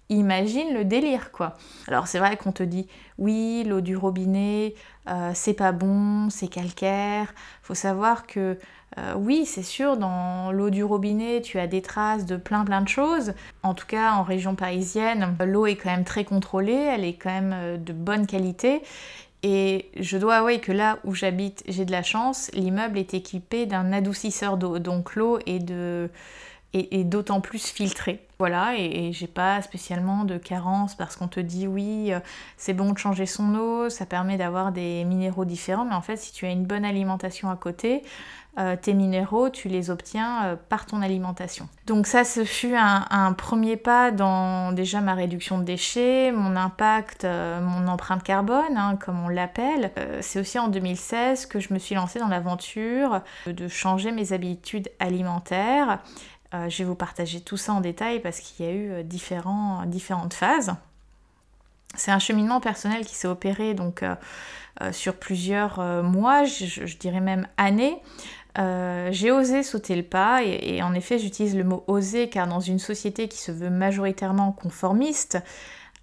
Imagine 0.08 0.72
le 0.72 0.86
délire 0.86 1.32
quoi. 1.32 1.58
Alors 1.86 2.06
c'est 2.06 2.18
vrai 2.18 2.38
qu'on 2.38 2.50
te 2.50 2.62
dit 2.62 2.88
oui 3.18 3.62
l'eau 3.66 3.82
du 3.82 3.94
robinet 3.94 4.74
euh, 5.08 5.32
c'est 5.34 5.52
pas 5.54 5.72
bon, 5.72 6.30
c'est 6.30 6.48
calcaire. 6.48 7.34
Faut 7.62 7.74
savoir 7.74 8.26
que 8.26 8.58
oui, 9.16 9.46
c'est 9.46 9.62
sûr, 9.62 9.96
dans 9.96 10.50
l'eau 10.50 10.68
du 10.68 10.82
robinet, 10.82 11.42
tu 11.42 11.60
as 11.60 11.68
des 11.68 11.80
traces 11.80 12.26
de 12.26 12.36
plein 12.36 12.64
plein 12.64 12.80
de 12.82 12.88
choses. 12.88 13.34
En 13.62 13.72
tout 13.72 13.86
cas, 13.86 14.14
en 14.14 14.24
région 14.24 14.56
parisienne, 14.56 15.36
l'eau 15.46 15.66
est 15.66 15.76
quand 15.76 15.90
même 15.90 16.04
très 16.04 16.24
contrôlée, 16.24 16.72
elle 16.72 17.04
est 17.04 17.14
quand 17.14 17.30
même 17.30 17.80
de 17.82 17.92
bonne 17.92 18.26
qualité. 18.26 18.82
Et 19.42 19.90
je 19.98 20.18
dois 20.18 20.36
avouer 20.36 20.60
que 20.60 20.72
là 20.72 20.98
où 21.04 21.14
j'habite, 21.14 21.62
j'ai 21.66 21.84
de 21.84 21.92
la 21.92 22.02
chance, 22.02 22.50
l'immeuble 22.52 22.98
est 22.98 23.14
équipé 23.14 23.66
d'un 23.66 23.92
adoucisseur 23.92 24.56
d'eau, 24.56 24.78
donc 24.78 25.16
l'eau 25.16 25.38
est 25.46 25.60
et, 26.72 27.04
d'autant 27.04 27.40
plus 27.40 27.66
filtrée. 27.66 28.20
Voilà, 28.38 28.74
et, 28.76 29.12
j'ai 29.12 29.26
pas 29.26 29.60
spécialement 29.62 30.24
de 30.24 30.38
carence 30.38 30.94
parce 30.94 31.16
qu'on 31.16 31.28
te 31.28 31.40
dit 31.40 31.66
oui, 31.66 32.12
euh, 32.12 32.20
c'est 32.56 32.74
bon 32.74 32.92
de 32.92 32.98
changer 32.98 33.26
son 33.26 33.54
eau, 33.54 33.90
ça 33.90 34.06
permet 34.06 34.36
d'avoir 34.36 34.72
des 34.72 35.04
minéraux 35.04 35.44
différents, 35.44 35.84
mais 35.84 35.94
en 35.94 36.02
fait, 36.02 36.16
si 36.16 36.32
tu 36.32 36.46
as 36.46 36.50
une 36.50 36.64
bonne 36.64 36.84
alimentation 36.84 37.50
à 37.50 37.56
côté, 37.56 38.02
euh, 38.58 38.76
tes 38.80 38.94
minéraux, 38.94 39.48
tu 39.48 39.68
les 39.68 39.90
obtiens 39.90 40.44
euh, 40.44 40.56
par 40.68 40.86
ton 40.86 41.02
alimentation. 41.02 41.68
Donc 41.86 42.06
ça, 42.06 42.24
ce 42.24 42.44
fut 42.44 42.74
un, 42.76 43.32
premier 43.32 43.76
pas 43.76 44.10
dans 44.10 44.72
déjà 44.72 45.00
ma 45.00 45.14
réduction 45.14 45.58
de 45.58 45.64
déchets, 45.64 46.32
mon 46.32 46.56
impact, 46.56 47.24
mon 47.24 47.88
empreinte 47.88 48.22
carbone, 48.22 48.76
hein, 48.76 48.96
comme 48.96 49.24
on 49.24 49.28
l'appelle. 49.28 49.90
c'est 50.20 50.40
aussi 50.40 50.58
en 50.58 50.68
2016 50.68 51.46
que 51.46 51.58
je 51.58 51.72
me 51.72 51.78
suis 51.78 51.94
lancée 51.94 52.18
dans 52.18 52.28
l'aventure 52.28 53.22
de 53.46 53.68
changer 53.68 54.12
mes 54.12 54.32
habitudes 54.32 54.88
alimentaires 54.98 55.98
euh, 56.52 56.68
je 56.68 56.78
vais 56.78 56.84
vous 56.84 56.96
partager 56.96 57.40
tout 57.40 57.56
ça 57.56 57.72
en 57.72 57.80
détail 57.80 58.20
parce 58.20 58.40
qu'il 58.40 58.66
y 58.66 58.68
a 58.68 58.72
eu 58.72 58.90
euh, 58.90 59.02
différentes 59.04 60.34
phases. 60.34 60.74
C'est 61.94 62.10
un 62.10 62.18
cheminement 62.18 62.60
personnel 62.60 63.04
qui 63.04 63.14
s'est 63.14 63.28
opéré 63.28 63.74
donc 63.74 64.02
euh, 64.02 64.14
sur 64.92 65.16
plusieurs 65.16 65.80
mois, 66.02 66.44
je, 66.44 66.96
dirais 66.96 67.20
même 67.20 67.46
années. 67.56 68.00
J'ai 68.56 69.30
osé 69.30 69.62
sauter 69.62 69.96
le 69.96 70.02
pas 70.02 70.42
et, 70.42 70.82
en 70.82 70.94
effet 70.94 71.18
j'utilise 71.18 71.56
le 71.56 71.64
mot 71.64 71.84
oser 71.86 72.28
car 72.28 72.46
dans 72.46 72.60
une 72.60 72.78
société 72.78 73.28
qui 73.28 73.38
se 73.38 73.52
veut 73.52 73.70
majoritairement 73.70 74.52
conformiste, 74.52 75.38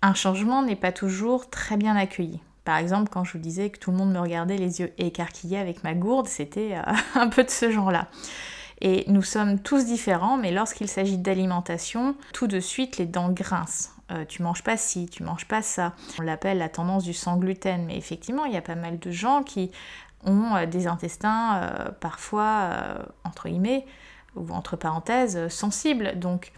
un 0.01 0.13
changement 0.13 0.63
n'est 0.63 0.75
pas 0.75 0.91
toujours 0.91 1.49
très 1.49 1.77
bien 1.77 1.95
accueilli. 1.95 2.39
Par 2.63 2.77
exemple, 2.77 3.09
quand 3.09 3.23
je 3.23 3.33
vous 3.33 3.39
disais 3.39 3.69
que 3.69 3.79
tout 3.79 3.91
le 3.91 3.97
monde 3.97 4.11
me 4.11 4.19
regardait 4.19 4.57
les 4.57 4.81
yeux 4.81 4.91
écarquillés 4.97 5.57
avec 5.57 5.83
ma 5.83 5.93
gourde, 5.93 6.27
c'était 6.27 6.75
un 7.15 7.29
peu 7.29 7.43
de 7.43 7.49
ce 7.49 7.71
genre-là. 7.71 8.07
Et 8.81 9.05
nous 9.07 9.23
sommes 9.23 9.59
tous 9.59 9.85
différents, 9.85 10.37
mais 10.37 10.51
lorsqu'il 10.51 10.87
s'agit 10.87 11.17
d'alimentation, 11.17 12.15
tout 12.33 12.47
de 12.47 12.59
suite 12.59 12.97
les 12.97 13.05
dents 13.05 13.31
grincent. 13.31 13.91
Euh, 14.11 14.23
tu 14.25 14.41
manges 14.41 14.63
pas 14.63 14.77
ci, 14.77 15.07
tu 15.07 15.23
manges 15.23 15.47
pas 15.47 15.61
ça. 15.61 15.93
On 16.19 16.21
l'appelle 16.21 16.59
la 16.59 16.69
tendance 16.69 17.03
du 17.03 17.13
sans 17.13 17.37
gluten, 17.37 17.85
mais 17.85 17.97
effectivement, 17.97 18.45
il 18.45 18.53
y 18.53 18.57
a 18.57 18.61
pas 18.61 18.75
mal 18.75 18.99
de 18.99 19.11
gens 19.11 19.43
qui 19.43 19.71
ont 20.25 20.55
euh, 20.55 20.65
des 20.65 20.87
intestins 20.87 21.61
euh, 21.61 21.91
parfois, 21.99 22.69
entre 23.23 23.49
guillemets, 23.49 23.85
ou 24.35 24.51
entre 24.51 24.75
parenthèses, 24.75 25.47
sensibles. 25.47 26.19
Donc, 26.19 26.51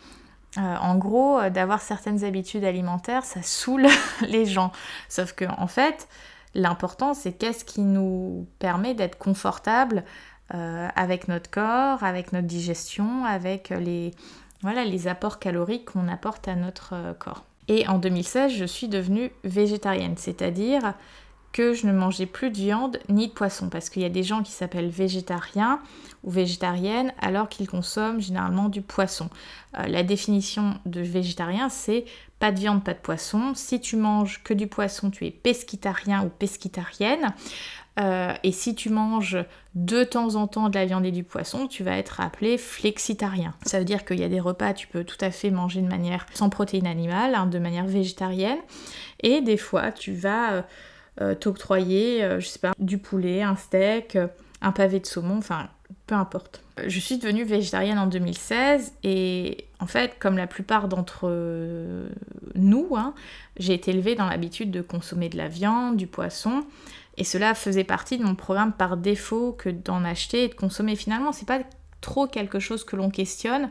en 0.58 0.98
gros, 0.98 1.48
d'avoir 1.50 1.80
certaines 1.80 2.24
habitudes 2.24 2.64
alimentaires, 2.64 3.24
ça 3.24 3.44
saoule 3.44 3.88
les 4.22 4.46
gens. 4.46 4.72
Sauf 5.08 5.34
que, 5.34 5.46
en 5.46 5.68
fait, 5.68 6.08
l'important, 6.56 7.14
c'est 7.14 7.34
qu'est-ce 7.34 7.64
qui 7.64 7.82
nous 7.82 8.48
permet 8.58 8.96
d'être 8.96 9.18
confortable 9.18 10.04
euh, 10.56 10.88
avec 10.96 11.28
notre 11.28 11.52
corps, 11.52 12.04
avec 12.04 12.34
notre 12.34 12.48
digestion, 12.48 13.24
avec 13.24 13.70
les, 13.70 14.16
voilà, 14.64 14.84
les 14.84 15.08
apports 15.08 15.38
caloriques 15.38 15.86
qu'on 15.86 16.08
apporte 16.08 16.48
à 16.48 16.56
notre 16.56 16.94
euh, 16.94 17.14
corps. 17.14 17.44
Et 17.68 17.88
en 17.88 18.00
2016, 18.00 18.52
je 18.54 18.66
suis 18.66 18.88
devenue 18.88 19.32
végétarienne, 19.44 20.16
c'est-à-dire 20.18 20.96
que 21.52 21.74
je 21.74 21.88
ne 21.88 21.94
mangeais 21.94 22.26
plus 22.26 22.52
de 22.52 22.58
viande 22.58 23.00
ni 23.10 23.28
de 23.28 23.34
poisson, 23.34 23.70
parce 23.70 23.90
qu'il 23.90 24.02
y 24.02 24.06
a 24.06 24.10
des 24.10 24.24
gens 24.24 24.44
qui 24.44 24.52
s'appellent 24.52 24.90
végétariens 24.90 25.80
ou 26.24 26.32
végétariennes 26.32 27.14
alors 27.22 27.50
qu'ils 27.50 27.68
consomment 27.68 28.22
généralement 28.22 28.70
du 28.70 28.82
poisson. 28.82 29.30
Euh, 29.78 29.88
la 29.88 30.04
définition 30.04 30.76
de 30.86 31.02
végétarien, 31.02 31.70
c'est 31.70 32.06
pas 32.40 32.52
de 32.52 32.60
viande, 32.60 32.84
pas 32.84 32.94
de 32.94 33.00
poisson. 33.00 33.54
Si 33.56 33.80
tu 33.80 33.96
manges 33.96 34.42
que 34.44 34.54
du 34.54 34.68
poisson, 34.68 35.10
tu 35.10 35.26
es 35.26 35.32
pesquitarien 35.32 36.24
ou 36.24 36.30
pesquitarienne. 36.30 37.34
Euh, 38.00 38.34
et 38.44 38.52
si 38.52 38.76
tu 38.76 38.90
manges 38.90 39.38
de 39.76 40.04
temps 40.04 40.36
en 40.36 40.48
temps 40.48 40.70
de 40.70 40.76
la 40.76 40.86
viande 40.86 41.06
et 41.06 41.12
du 41.12 41.24
poisson, 41.24 41.68
tu 41.68 41.84
vas 41.84 41.98
être 41.98 42.22
appelé 42.22 42.58
flexitarien. 42.58 43.54
Ça 43.66 43.80
veut 43.80 43.86
dire 43.86 44.06
qu'il 44.06 44.20
y 44.20 44.24
a 44.24 44.30
des 44.30 44.40
repas, 44.40 44.74
tu 44.74 44.88
peux 44.88 45.04
tout 45.04 45.18
à 45.20 45.32
fait 45.32 45.52
manger 45.52 45.82
de 45.82 45.88
manière 45.88 46.26
sans 46.34 46.50
protéines 46.50 46.88
animales, 46.88 47.36
hein, 47.36 47.46
de 47.46 47.60
manière 47.60 47.86
végétarienne. 47.86 48.60
Et 49.22 49.42
des 49.42 49.58
fois, 49.58 49.92
tu 49.92 50.14
vas 50.14 50.54
euh, 50.54 50.62
t'octroyer, 51.40 52.40
je 52.40 52.46
sais 52.46 52.60
pas, 52.60 52.74
du 52.80 52.98
poulet, 52.98 53.42
un 53.42 53.56
steak, 53.56 54.18
un 54.62 54.72
pavé 54.72 55.00
de 55.00 55.06
saumon, 55.06 55.38
enfin, 55.38 55.70
peu 56.08 56.16
importe. 56.16 56.62
Je 56.88 57.00
suis 57.00 57.18
devenue 57.18 57.44
végétarienne 57.44 58.00
en 58.00 58.08
2016 58.08 58.94
et 59.04 59.66
en 59.80 59.88
fait, 59.88 60.18
comme 60.20 60.38
la 60.38 60.48
plupart 60.48 60.88
d'entre 60.88 61.30
nous, 62.56 62.88
hein, 62.96 63.14
j'ai 63.58 63.74
été 63.74 63.92
élevée 63.92 64.16
dans 64.16 64.28
l'habitude 64.28 64.72
de 64.72 64.82
consommer 64.82 65.30
de 65.30 65.38
la 65.38 65.48
viande, 65.48 65.98
du 65.98 66.08
poisson. 66.08 66.64
Et 67.18 67.26
cela 67.26 67.54
faisait 67.54 67.84
partie 67.84 68.18
de 68.18 68.24
mon 68.24 68.36
programme 68.36 68.72
par 68.72 68.96
défaut 68.96 69.52
que 69.52 69.70
d'en 69.70 70.06
acheter 70.06 70.46
et 70.46 70.48
de 70.48 70.54
consommer. 70.54 70.96
Finalement, 70.96 71.34
c'est 71.34 71.46
pas 71.48 71.60
trop 72.02 72.28
quelque 72.28 72.60
chose 72.60 72.84
que 72.84 72.96
l'on 72.96 73.10
questionne. 73.10 73.70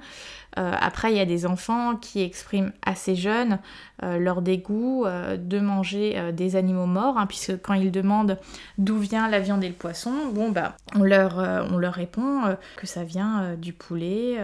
Euh, 0.58 0.72
après, 0.80 1.12
il 1.12 1.16
y 1.16 1.20
a 1.20 1.26
des 1.26 1.46
enfants 1.46 1.96
qui 1.96 2.22
expriment 2.22 2.72
assez 2.84 3.14
jeunes 3.14 3.58
euh, 4.02 4.18
leur 4.18 4.42
dégoût 4.42 5.04
euh, 5.04 5.36
de 5.36 5.60
manger 5.60 6.32
des 6.32 6.56
animaux 6.56 6.86
morts, 6.86 7.18
hein, 7.18 7.26
puisque 7.26 7.60
quand 7.62 7.74
ils 7.74 7.92
demandent 7.92 8.38
d'où 8.78 8.98
vient 8.98 9.28
la 9.28 9.40
viande 9.40 9.62
et 9.62 9.68
le 9.68 9.74
poisson, 9.74 10.12
bah 10.50 10.76
on 10.94 11.02
leur, 11.02 11.38
on 11.70 11.76
leur 11.76 11.94
répond 11.94 12.56
que 12.76 12.86
ça 12.86 13.04
vient 13.04 13.54
du 13.56 13.72
poulet, 13.72 14.38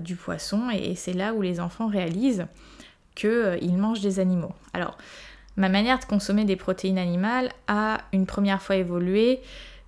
du 0.00 0.16
poisson, 0.16 0.68
et, 0.72 0.90
et 0.90 0.94
c'est 0.94 1.12
là 1.12 1.32
où 1.32 1.42
les 1.42 1.60
enfants 1.60 1.86
réalisent 1.86 2.46
qu'ils 3.14 3.76
mangent 3.78 4.00
des 4.00 4.20
animaux. 4.20 4.52
Alors, 4.74 4.98
Ma 5.56 5.70
manière 5.70 5.98
de 5.98 6.04
consommer 6.04 6.44
des 6.44 6.56
protéines 6.56 6.98
animales 6.98 7.50
a 7.66 7.98
une 8.12 8.26
première 8.26 8.60
fois 8.60 8.76
évolué 8.76 9.40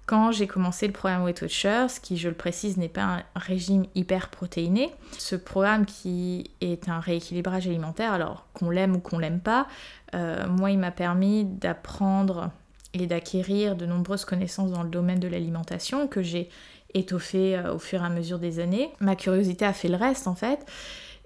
quand 0.09 0.33
j'ai 0.33 0.47
commencé 0.47 0.87
le 0.87 0.95
programme 0.95 1.23
Weight 1.23 1.43
Watchers, 1.43 2.01
qui, 2.03 2.17
je 2.17 2.31
le 2.31 2.35
précise, 2.35 2.79
n'est 2.79 2.89
pas 2.89 3.03
un 3.03 3.23
régime 3.37 3.85
hyper 3.95 4.31
protéiné. 4.31 4.91
Ce 5.19 5.37
programme 5.37 5.85
qui 5.85 6.51
est 6.63 6.89
un 6.89 6.99
rééquilibrage 6.99 7.67
alimentaire, 7.67 8.15
alors 8.15 8.47
qu'on 8.55 8.71
l'aime 8.71 8.97
ou 8.97 9.01
qu'on 9.01 9.19
l'aime 9.19 9.41
pas, 9.41 9.67
euh, 10.15 10.47
moi, 10.49 10.71
il 10.71 10.79
m'a 10.79 10.93
permis 10.93 11.45
d'apprendre 11.45 12.51
et 12.95 13.07
d'acquérir 13.07 13.77
de 13.77 13.85
nombreuses 13.85 14.25
connaissances 14.25 14.71
dans 14.71 14.83
le 14.83 14.89
domaine 14.89 15.21
de 15.21 15.29
l'alimentation 15.29 16.09
que 16.09 16.23
j'ai 16.23 16.49
étoffé 16.95 17.59
euh, 17.59 17.75
au 17.75 17.79
fur 17.79 18.01
et 18.03 18.07
à 18.07 18.09
mesure 18.09 18.39
des 18.39 18.61
années. 18.61 18.89
Ma 19.01 19.15
curiosité 19.15 19.67
a 19.67 19.75
fait 19.75 19.89
le 19.89 19.97
reste, 19.97 20.27
en 20.27 20.35
fait. 20.35 20.65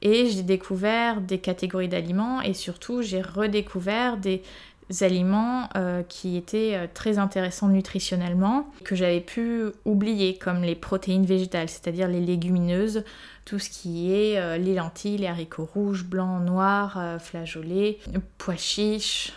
Et 0.04 0.26
j'ai 0.26 0.42
découvert 0.42 1.20
des 1.20 1.38
catégories 1.38 1.88
d'aliments 1.88 2.40
et 2.40 2.54
surtout 2.54 3.02
j'ai 3.02 3.22
redécouvert 3.22 4.16
des 4.16 4.42
aliments 5.00 5.68
euh, 5.76 6.02
qui 6.02 6.36
étaient 6.36 6.74
euh, 6.74 6.86
très 6.92 7.18
intéressants 7.18 7.68
nutritionnellement, 7.68 8.68
que 8.84 8.94
j'avais 8.94 9.20
pu 9.20 9.64
oublier, 9.84 10.36
comme 10.36 10.62
les 10.62 10.74
protéines 10.74 11.24
végétales, 11.24 11.68
c'est-à-dire 11.68 12.08
les 12.08 12.20
légumineuses, 12.20 13.04
tout 13.44 13.58
ce 13.58 13.70
qui 13.70 14.12
est 14.12 14.38
euh, 14.38 14.58
les 14.58 14.74
lentilles, 14.74 15.18
les 15.18 15.26
haricots 15.26 15.68
rouges, 15.72 16.04
blancs, 16.04 16.44
noirs, 16.44 17.00
flageolets, 17.20 17.98
pois 18.38 18.56
chiches, 18.56 19.32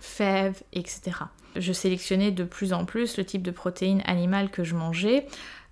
fèves, 0.00 0.62
etc. 0.72 1.12
Je 1.56 1.72
sélectionnais 1.72 2.30
de 2.30 2.44
plus 2.44 2.72
en 2.72 2.84
plus 2.84 3.16
le 3.16 3.24
type 3.24 3.42
de 3.42 3.50
protéines 3.50 4.02
animales 4.06 4.50
que 4.50 4.64
je 4.64 4.74
mangeais 4.74 5.26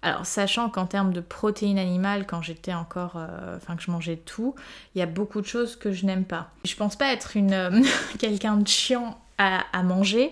alors, 0.05 0.27
sachant 0.27 0.69
qu'en 0.69 0.87
termes 0.87 1.13
de 1.13 1.21
protéines 1.21 1.79
animales, 1.79 2.27
quand 2.27 2.43
j'étais 2.43 2.75
encore. 2.75 3.25
Enfin, 3.57 3.77
que 3.77 3.83
je 3.85 3.91
mangeais 3.93 4.17
tout, 4.17 4.57
il 4.97 4.99
y 4.99 5.03
a 5.03 5.07
beaucoup 5.07 5.41
de 5.41 5.47
choses 5.47 5.77
que 5.77 5.93
je 5.93 6.07
n'aime 6.07 6.25
pas. 6.25 6.51
Je 6.65 6.75
pense 6.75 6.97
pas 6.97 7.13
être 7.13 7.37
une 7.37 7.85
quelqu'un 8.19 8.57
de 8.57 8.67
chiant 8.67 9.22
à, 9.39 9.83
manger, 9.83 10.31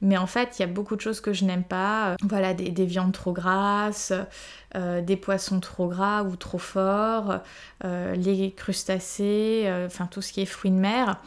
Mais 0.00 0.16
en 0.16 0.26
fait, 0.26 0.58
il 0.58 0.62
y 0.62 0.64
a 0.64 0.68
beaucoup 0.68 0.96
de 0.96 1.00
choses 1.00 1.20
que 1.20 1.32
je 1.32 1.44
n'aime 1.44 1.64
pas. 1.64 2.16
Voilà, 2.22 2.54
des, 2.54 2.86
viandes 2.86 3.12
trop 3.12 3.32
grasses, 3.32 4.12
des 4.74 5.16
poissons 5.16 5.60
trop 5.60 5.88
gras 5.88 6.22
ou 6.22 6.36
trop 6.36 6.58
forts, 6.58 7.40
les 7.84 8.52
crustacés, 8.56 9.70
enfin 9.86 10.06
tout 10.06 10.22
ce 10.22 10.32
qui 10.32 10.40
est 10.40 10.46
fruits 10.46 10.70
de 10.70 10.76
mer. 10.76 11.20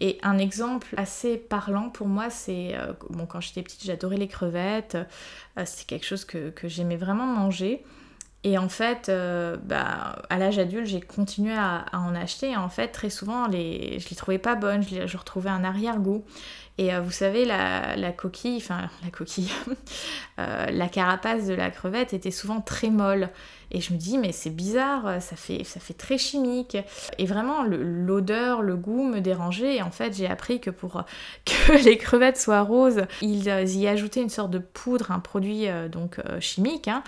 Et 0.00 0.18
un 0.22 0.38
exemple 0.38 0.94
assez 0.96 1.36
parlant 1.36 1.90
pour 1.90 2.06
moi, 2.06 2.30
c'est 2.30 2.74
bon, 3.10 3.26
quand 3.26 3.40
j'étais 3.40 3.62
petite, 3.62 3.84
j'adorais 3.84 4.16
les 4.16 4.28
crevettes. 4.28 4.96
c'est 5.64 5.86
quelque 5.86 6.06
chose 6.06 6.24
que 6.24 6.52
j'aimais 6.64 6.96
vraiment 6.96 7.26
manger. 7.26 7.84
Et 8.42 8.56
en 8.56 8.70
fait, 8.70 9.10
euh, 9.10 9.56
bah, 9.62 10.22
à 10.30 10.38
l'âge 10.38 10.58
adulte, 10.58 10.86
j'ai 10.86 11.00
continué 11.00 11.52
à, 11.52 11.84
en 11.92 12.14
acheter. 12.14 12.50
Et 12.50 12.56
en 12.56 12.70
fait, 12.70 12.88
très 12.88 13.10
souvent, 13.10 13.46
les, 13.46 13.98
je 13.98 14.08
les 14.08 14.16
trouvais 14.16 14.38
pas 14.38 14.54
bonnes, 14.54 14.82
je, 14.82 15.06
je 15.06 15.16
retrouvais 15.16 15.50
un 15.50 15.62
arrière-goût. 15.62 16.24
Et 16.80 16.94
euh, 16.94 17.02
vous 17.02 17.10
savez, 17.10 17.44
la, 17.44 18.12
coquille, 18.12 18.56
enfin 18.56 18.88
la 19.04 19.10
coquille, 19.10 19.50
euh, 20.38 20.66
la 20.70 20.88
carapace 20.88 21.46
de 21.46 21.52
la 21.52 21.70
crevette 21.70 22.14
était 22.14 22.30
souvent 22.30 22.62
très 22.62 22.88
molle. 22.88 23.28
Et 23.70 23.80
je 23.80 23.92
me 23.92 23.98
dis, 23.98 24.18
mais 24.18 24.32
c'est 24.32 24.50
bizarre, 24.50 25.20
ça 25.20 25.36
fait, 25.36 25.64
ça 25.64 25.80
fait 25.80 25.94
très 25.94 26.18
chimique. 26.18 26.76
Et 27.18 27.26
vraiment, 27.26 27.62
l'odeur, 27.62 28.62
le, 28.62 28.76
goût 28.76 29.04
me 29.04 29.20
dérangeait. 29.20 29.76
Et 29.76 29.82
en 29.82 29.90
fait, 29.90 30.16
j'ai 30.16 30.26
appris 30.26 30.60
que 30.60 30.70
pour 30.70 31.04
que 31.44 31.84
les 31.84 31.96
crevettes 31.96 32.38
soient 32.38 32.62
roses, 32.62 33.02
ils 33.20 33.46
y 33.46 33.86
ajoutaient 33.86 34.22
une 34.22 34.30
sorte 34.30 34.50
de 34.50 34.58
poudre, 34.58 35.10
un 35.12 35.20
produit 35.20 35.66
donc 35.90 36.20
chimique, 36.40 36.88
hein, 36.88 37.02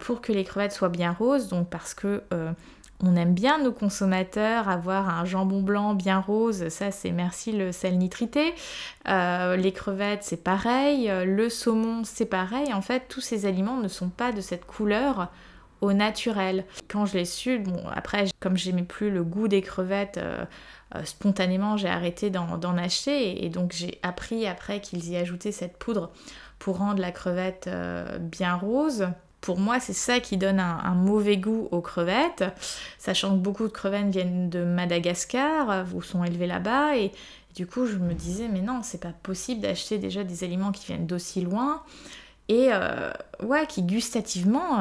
pour 0.00 0.20
que 0.20 0.32
les 0.32 0.44
crevettes 0.44 0.72
soient 0.72 0.88
bien 0.88 1.12
roses. 1.12 1.48
Donc 1.48 1.68
parce 1.68 1.94
que 1.94 2.22
on 3.02 3.16
aime 3.16 3.34
bien 3.34 3.58
nos 3.58 3.72
consommateurs 3.72 4.68
avoir 4.68 5.08
un 5.08 5.24
jambon 5.24 5.60
blanc 5.60 5.94
bien 5.94 6.20
rose, 6.20 6.68
ça 6.68 6.92
c'est 6.92 7.10
merci 7.10 7.50
le 7.52 7.72
sel 7.72 7.98
nitrité. 7.98 8.54
Euh, 9.08 9.56
les 9.56 9.72
crevettes 9.72 10.22
c'est 10.22 10.42
pareil, 10.42 11.10
euh, 11.10 11.24
le 11.24 11.48
saumon 11.48 12.02
c'est 12.04 12.26
pareil. 12.26 12.72
En 12.72 12.80
fait, 12.80 13.04
tous 13.08 13.20
ces 13.20 13.44
aliments 13.44 13.76
ne 13.76 13.88
sont 13.88 14.08
pas 14.08 14.30
de 14.30 14.40
cette 14.40 14.66
couleur 14.66 15.28
au 15.82 15.92
naturel. 15.92 16.64
Quand 16.88 17.04
je 17.04 17.18
l'ai 17.18 17.26
su, 17.26 17.58
bon 17.58 17.82
après 17.94 18.24
comme 18.40 18.56
j'aimais 18.56 18.84
plus 18.84 19.10
le 19.10 19.22
goût 19.22 19.48
des 19.48 19.60
crevettes, 19.60 20.18
euh, 20.18 20.44
spontanément 21.04 21.76
j'ai 21.76 21.88
arrêté 21.88 22.30
d'en 22.30 22.78
acheter 22.78 23.44
et, 23.44 23.50
donc 23.50 23.72
j'ai 23.72 23.98
appris 24.02 24.46
après 24.46 24.80
qu'ils 24.80 25.10
y 25.10 25.16
ajoutaient 25.16 25.52
cette 25.52 25.76
poudre 25.76 26.10
pour 26.58 26.78
rendre 26.78 27.00
la 27.00 27.12
crevette 27.12 27.68
bien 28.20 28.54
rose 28.54 29.08
pour 29.42 29.58
moi, 29.58 29.80
c'est 29.80 29.92
ça 29.92 30.20
qui 30.20 30.36
donne 30.38 30.60
un, 30.60 30.94
mauvais 30.94 31.36
goût 31.36 31.68
aux 31.72 31.80
crevettes, 31.80 32.44
sachant 32.96 33.32
que 33.32 33.40
beaucoup 33.42 33.64
de 33.64 33.72
crevettes 33.72 34.06
viennent 34.06 34.48
de 34.48 34.62
Madagascar, 34.64 35.84
ou 35.92 36.00
sont 36.00 36.24
élevées 36.24 36.46
là-bas, 36.46 36.96
et, 36.96 37.10
du 37.56 37.66
coup, 37.66 37.86
je 37.86 37.96
me 37.96 38.14
disais, 38.14 38.48
mais 38.48 38.60
non, 38.60 38.80
c'est 38.82 39.00
pas 39.00 39.12
possible 39.22 39.60
d'acheter 39.60 39.98
déjà 39.98 40.22
des 40.22 40.44
aliments 40.44 40.70
qui 40.70 40.86
viennent 40.86 41.08
d'aussi 41.08 41.42
loin, 41.42 41.82
et 42.48 42.68
euh, 42.70 43.10
ouais, 43.42 43.66
qui 43.66 43.82
gustativement, 43.82 44.78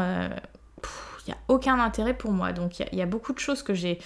il 1.25 1.31
n'y 1.31 1.33
a 1.33 1.37
aucun 1.47 1.79
intérêt 1.79 2.13
pour 2.13 2.31
moi. 2.31 2.51
Donc, 2.51 2.79
il 2.79 2.97
y, 2.97 3.01
a 3.01 3.05
beaucoup 3.05 3.33
de 3.33 3.39
choses 3.39 3.63
que 3.63 3.73
j'ai 3.73 3.99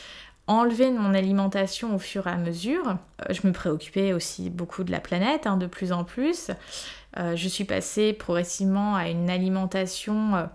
enlevées 0.48 0.92
de 0.92 0.98
mon 0.98 1.14
alimentation 1.14 1.96
au 1.96 2.00
fur 2.00 2.28
et 2.28 2.32
à 2.32 2.38
mesure. 2.38 2.98
Euh, 3.22 3.34
je 3.34 3.48
me 3.48 3.54
préoccupais 3.54 4.14
aussi 4.14 4.50
beaucoup 4.50 4.84
de 4.84 4.92
la 4.92 5.00
planète, 5.00 5.48
hein, 5.48 5.58
de 5.58 5.68
plus 5.68 5.92
en 5.92 6.04
plus. 6.04 6.52
Euh, 7.18 7.36
je 7.36 7.48
suis 7.48 7.64
passée 7.64 8.14
progressivement 8.14 8.96
à 8.96 9.10
une 9.10 9.30
alimentation 9.30 10.36
euh, 10.36 10.46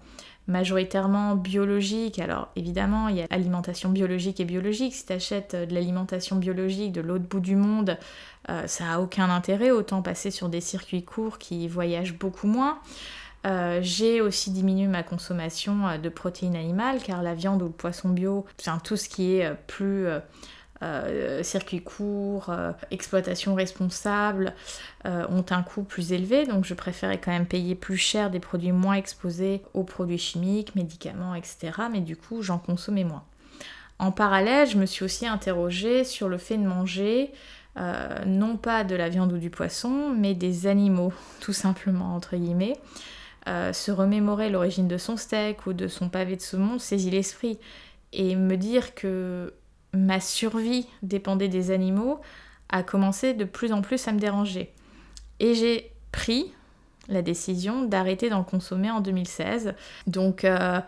majoritairement 0.47 1.35
biologique. 1.35 2.19
Alors 2.19 2.49
évidemment, 2.57 3.09
il 3.09 3.17
y 3.17 3.23
a 3.23 3.27
alimentation 3.31 3.89
biologique 3.89 4.39
et 4.41 4.45
biologique. 4.45 4.95
Si 4.95 5.07
tu 5.07 5.13
achètes 5.13 5.57
de 5.57 5.75
l'alimentation 5.75 6.37
biologique 6.37 6.93
de 6.93 7.01
l'autre 7.01 7.25
bout 7.25 7.41
du 7.41 7.57
monde, 7.57 7.97
ça 8.67 8.85
n'a 8.85 9.01
aucun 9.01 9.31
intérêt. 9.31 9.71
Autant 9.71 10.03
passer 10.03 10.33
sur 10.33 10.49
des 10.49 10.61
circuits 10.61 11.05
courts 11.05 11.39
qui 11.39 11.69
voyagent 11.69 12.19
beaucoup 12.19 12.49
moins. 12.49 12.81
J'ai 13.81 14.21
aussi 14.21 14.51
diminué 14.51 14.87
ma 14.87 15.03
consommation 15.03 15.99
de 15.99 16.09
protéines 16.09 16.57
animales 16.57 17.03
car 17.03 17.23
la 17.23 17.35
viande 17.35 17.63
ou 17.63 17.67
le 17.67 17.73
poisson 17.73 18.11
bio, 18.11 18.45
tout 18.85 18.97
ce 18.97 19.09
qui 19.09 19.35
est 19.35 19.55
plus 19.67 20.07
euh, 20.83 21.43
circuits 21.43 21.83
courts, 21.83 22.49
euh, 22.49 22.73
exploitation 22.91 23.55
responsable 23.55 24.55
euh, 25.05 25.27
ont 25.29 25.45
un 25.51 25.63
coût 25.63 25.83
plus 25.83 26.13
élevé, 26.13 26.47
donc 26.47 26.65
je 26.65 26.73
préférais 26.73 27.19
quand 27.19 27.31
même 27.31 27.45
payer 27.45 27.75
plus 27.75 27.99
cher 27.99 28.31
des 28.31 28.41
produits 28.41 28.73
moins 28.73 28.95
exposés 28.95 29.61
aux 29.75 29.85
produits 29.85 30.17
chimiques, 30.17 30.75
médicaments, 30.77 31.35
etc. 31.35 31.73
Mais 31.93 32.01
du 32.01 32.17
coup, 32.17 32.41
j'en 32.41 32.57
consommais 32.57 33.05
moins. 33.05 33.25
En 33.99 34.11
parallèle, 34.11 34.67
je 34.67 34.79
me 34.79 34.87
suis 34.87 35.05
aussi 35.05 35.27
interrogée 35.27 36.03
sur 36.05 36.31
le 36.31 36.39
fait 36.39 36.57
de 36.57 36.67
manger 36.67 37.33
non 38.27 38.59
pas 38.59 38.85
de 38.85 38.95
la 38.95 39.09
viande 39.09 39.33
ou 39.33 39.39
du 39.39 39.49
poisson, 39.49 40.11
mais 40.15 40.35
des 40.35 40.67
animaux, 40.67 41.15
tout 41.41 41.55
simplement, 41.55 42.15
entre 42.15 42.37
guillemets. 42.37 42.77
Se 43.47 43.91
remémorer 43.91 44.51
l'origine 44.51 44.89
de 44.89 44.99
son 44.99 45.17
steak 45.17 45.67
ou 45.67 45.73
de 45.73 45.89
son 45.89 46.09
pavé 46.09 46.37
de 46.37 46.41
saumon 46.41 46.79
saisit 46.79 47.11
l'esprit. 47.11 47.59
Et 48.13 48.37
me 48.37 48.57
dire 48.57 48.95
que 48.95 49.55
ma 49.93 50.21
survie 50.21 50.87
dépendait 51.03 51.49
des 51.49 51.71
animaux 51.71 52.21
a 52.69 52.83
commencé 52.83 53.35
de 53.35 53.45
plus 53.45 53.73
en 53.73 53.83
plus 53.83 54.07
à 54.09 54.13
me 54.13 54.19
déranger. 54.19 54.73
Et 55.41 55.55
j'ai 55.55 55.93
pris 56.13 56.53
la 57.09 57.23
décision 57.23 57.83
d'arrêter 57.83 58.31
d'en 58.31 58.45
consommer 58.45 58.91
en 58.91 59.01
2016. 59.01 59.75
Donc 60.07 60.45
euh, 60.45 60.81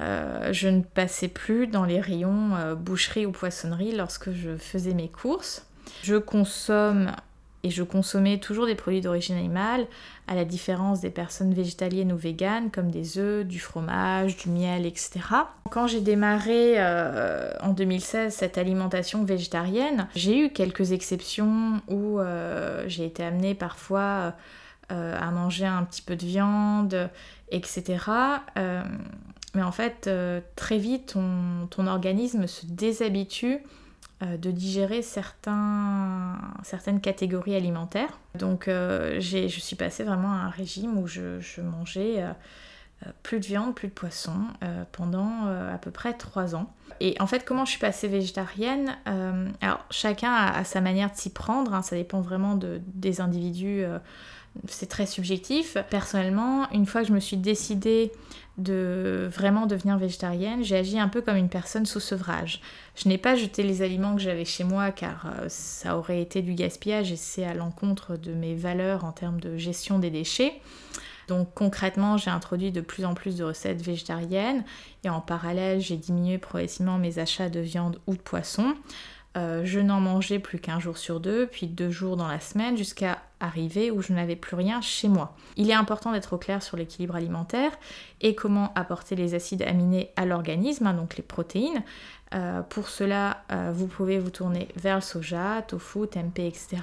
euh, 0.00 0.52
je 0.52 0.68
ne 0.68 0.82
passais 0.82 1.28
plus 1.28 1.66
dans 1.66 1.84
les 1.84 2.00
rayons 2.00 2.56
euh, 2.56 2.74
boucherie 2.74 3.26
ou 3.26 3.32
poissonnerie 3.32 3.92
lorsque 3.92 4.32
je 4.32 4.56
faisais 4.56 4.94
mes 4.94 5.08
courses. 5.08 5.66
Je 6.02 6.16
consomme 6.16 7.12
et 7.64 7.70
je 7.70 7.82
consommais 7.82 8.38
toujours 8.38 8.66
des 8.66 8.74
produits 8.74 9.00
d'origine 9.00 9.36
animale, 9.36 9.86
à 10.26 10.34
la 10.34 10.44
différence 10.44 11.00
des 11.00 11.10
personnes 11.10 11.54
végétaliennes 11.54 12.12
ou 12.12 12.16
véganes, 12.16 12.70
comme 12.70 12.90
des 12.90 13.18
œufs, 13.18 13.46
du 13.46 13.60
fromage, 13.60 14.36
du 14.36 14.50
miel, 14.50 14.84
etc. 14.84 15.20
Quand 15.70 15.86
j'ai 15.86 16.00
démarré 16.00 16.74
euh, 16.76 17.52
en 17.60 17.72
2016 17.72 18.34
cette 18.34 18.58
alimentation 18.58 19.24
végétarienne, 19.24 20.08
j'ai 20.16 20.38
eu 20.38 20.50
quelques 20.50 20.92
exceptions 20.92 21.80
où 21.88 22.18
euh, 22.18 22.84
j'ai 22.88 23.06
été 23.06 23.22
amenée 23.22 23.54
parfois 23.54 24.34
euh, 24.90 25.16
à 25.18 25.30
manger 25.30 25.66
un 25.66 25.84
petit 25.84 26.02
peu 26.02 26.16
de 26.16 26.26
viande, 26.26 27.10
etc. 27.50 27.98
mais 29.54 29.62
en 29.62 29.72
fait, 29.72 30.10
très 30.56 30.78
vite, 30.78 31.16
ton 31.70 31.86
organisme 31.86 32.46
se 32.46 32.66
déshabitue 32.66 33.60
de 34.22 34.50
digérer 34.50 35.02
certaines 35.02 37.00
catégories 37.02 37.54
alimentaires. 37.54 38.18
Donc 38.34 38.68
euh, 38.68 39.20
je 39.20 39.46
suis 39.48 39.76
passée 39.76 40.04
vraiment 40.04 40.32
à 40.32 40.36
un 40.36 40.48
régime 40.50 40.98
où 40.98 41.06
je, 41.06 41.60
mangeais 41.60 42.22
euh, 42.22 42.32
plus 43.22 43.40
de 43.40 43.46
viande, 43.46 43.74
plus 43.74 43.88
de 43.88 43.92
poisson 43.92 44.34
pendant 44.92 45.46
à 45.46 45.78
peu 45.78 45.90
près 45.90 46.14
trois 46.14 46.54
ans. 46.54 46.72
Et 47.00 47.16
en 47.18 47.26
fait, 47.26 47.44
comment 47.44 47.64
je 47.64 47.70
suis 47.72 47.80
passée 47.80 48.06
végétarienne 48.06 48.96
Alors 49.60 49.84
chacun 49.90 50.32
a, 50.32 50.62
sa 50.62 50.80
manière 50.80 51.10
de 51.10 51.16
s'y 51.16 51.30
prendre, 51.30 51.74
hein, 51.74 51.82
ça 51.82 51.96
dépend 51.96 52.20
vraiment 52.20 52.54
de, 52.54 52.80
des 52.94 53.20
individus 53.20 53.84
c'est 54.68 54.88
très 54.88 55.06
subjectif. 55.06 55.76
Personnellement, 55.90 56.70
une 56.72 56.86
fois 56.86 57.02
que 57.02 57.08
je 57.08 57.12
me 57.12 57.20
suis 57.20 57.36
décidée 57.36 58.12
de 58.58 59.28
vraiment 59.32 59.66
devenir 59.66 59.96
végétarienne, 59.96 60.62
j'ai 60.62 60.76
agi 60.76 60.98
un 60.98 61.08
peu 61.08 61.22
comme 61.22 61.36
une 61.36 61.48
personne 61.48 61.86
sous 61.86 62.00
sevrage. 62.00 62.60
Je 62.96 63.08
n'ai 63.08 63.18
pas 63.18 63.34
jeté 63.34 63.62
les 63.62 63.82
aliments 63.82 64.14
que 64.14 64.20
j'avais 64.20 64.44
chez 64.44 64.64
moi 64.64 64.90
car 64.90 65.26
euh, 65.26 65.46
ça 65.48 65.96
aurait 65.96 66.20
été 66.20 66.42
du 66.42 66.54
gaspillage 66.54 67.12
et 67.12 67.16
c'est 67.16 67.44
à 67.44 67.54
l'encontre 67.54 68.16
de 68.16 68.32
mes 68.32 68.54
valeurs 68.54 69.04
en 69.04 69.12
termes 69.12 69.40
de 69.40 69.56
gestion 69.56 69.98
des 69.98 70.10
déchets. 70.10 70.60
Donc 71.28 71.48
concrètement, 71.54 72.18
j'ai 72.18 72.30
introduit 72.30 72.72
de 72.72 72.80
plus 72.82 73.04
en 73.04 73.14
plus 73.14 73.36
de 73.36 73.44
recettes 73.44 73.80
végétariennes 73.80 74.64
et 75.04 75.08
en 75.08 75.20
parallèle, 75.20 75.80
j'ai 75.80 75.96
diminué 75.96 76.36
progressivement 76.36 76.98
mes 76.98 77.18
achats 77.18 77.48
de 77.48 77.60
viande 77.60 78.00
ou 78.06 78.14
de 78.14 78.20
poisson. 78.20 78.74
Euh, 79.36 79.62
je 79.64 79.80
n'en 79.80 80.00
mangeais 80.00 80.38
plus 80.38 80.58
qu'un 80.58 80.78
jour 80.78 80.98
sur 80.98 81.18
deux, 81.18 81.46
puis 81.46 81.66
deux 81.66 81.90
jours 81.90 82.16
dans 82.16 82.28
la 82.28 82.40
semaine, 82.40 82.76
jusqu'à 82.76 83.18
arriver 83.40 83.90
où 83.90 84.02
je 84.02 84.12
n'avais 84.12 84.36
plus 84.36 84.56
rien 84.56 84.80
chez 84.82 85.08
moi. 85.08 85.34
Il 85.56 85.70
est 85.70 85.74
important 85.74 86.12
d'être 86.12 86.34
au 86.34 86.38
clair 86.38 86.62
sur 86.62 86.76
l'équilibre 86.76 87.16
alimentaire 87.16 87.72
et 88.20 88.34
comment 88.34 88.72
apporter 88.74 89.16
les 89.16 89.34
acides 89.34 89.62
aminés 89.62 90.10
à 90.16 90.26
l'organisme, 90.26 90.86
hein, 90.86 90.94
donc 90.94 91.16
les 91.16 91.22
protéines. 91.22 91.82
Euh, 92.34 92.60
pour 92.62 92.88
cela, 92.88 93.42
euh, 93.52 93.72
vous 93.74 93.86
pouvez 93.86 94.18
vous 94.18 94.30
tourner 94.30 94.68
vers 94.76 94.96
le 94.96 95.02
soja, 95.02 95.62
tofu, 95.66 96.06
tempeh, 96.08 96.46
etc. 96.46 96.76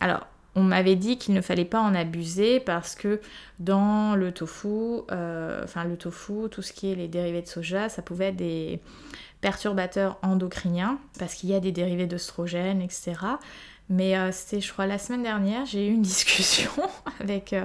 Alors, 0.00 0.26
on 0.54 0.62
m'avait 0.62 0.96
dit 0.96 1.18
qu'il 1.18 1.34
ne 1.34 1.40
fallait 1.40 1.64
pas 1.66 1.80
en 1.80 1.94
abuser 1.94 2.58
parce 2.58 2.94
que 2.94 3.20
dans 3.60 4.16
le 4.16 4.32
tofu, 4.32 5.02
enfin 5.08 5.84
le 5.84 5.96
tofu, 5.96 6.48
tout 6.50 6.62
ce 6.62 6.72
qui 6.72 6.90
est 6.90 6.96
les 6.96 7.06
dérivés 7.06 7.42
de 7.42 7.46
soja, 7.46 7.88
ça 7.88 8.02
pouvait 8.02 8.28
être 8.28 8.36
des 8.36 8.80
perturbateurs 9.40 10.18
endocriniens, 10.22 10.98
parce 11.18 11.34
qu'il 11.34 11.50
y 11.50 11.54
a 11.54 11.60
des 11.60 11.72
dérivés 11.72 12.06
d'oestrogènes, 12.06 12.82
etc. 12.82 13.14
Mais 13.90 14.16
euh, 14.16 14.32
c'était, 14.32 14.60
je 14.60 14.70
crois, 14.72 14.86
la 14.86 14.98
semaine 14.98 15.22
dernière, 15.22 15.64
j'ai 15.64 15.86
eu 15.88 15.92
une 15.92 16.02
discussion 16.14 16.70
avec, 17.20 17.52
euh, 17.52 17.64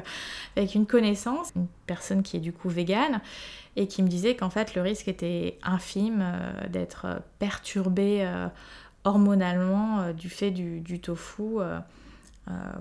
avec 0.55 0.75
une 0.75 0.85
connaissance, 0.85 1.51
une 1.55 1.67
personne 1.85 2.23
qui 2.23 2.37
est 2.37 2.41
du 2.41 2.53
coup 2.53 2.69
végane, 2.69 3.21
et 3.75 3.87
qui 3.87 4.03
me 4.03 4.07
disait 4.07 4.35
qu'en 4.35 4.51
fait 4.51 4.75
le 4.75 4.81
risque 4.81 5.07
était 5.07 5.57
infime 5.63 6.21
euh, 6.21 6.67
d'être 6.67 7.21
perturbé 7.39 8.27
hormonalement 9.03 10.13
du 10.13 10.29
fait 10.29 10.51
du 10.51 10.99
tofu 10.99 11.59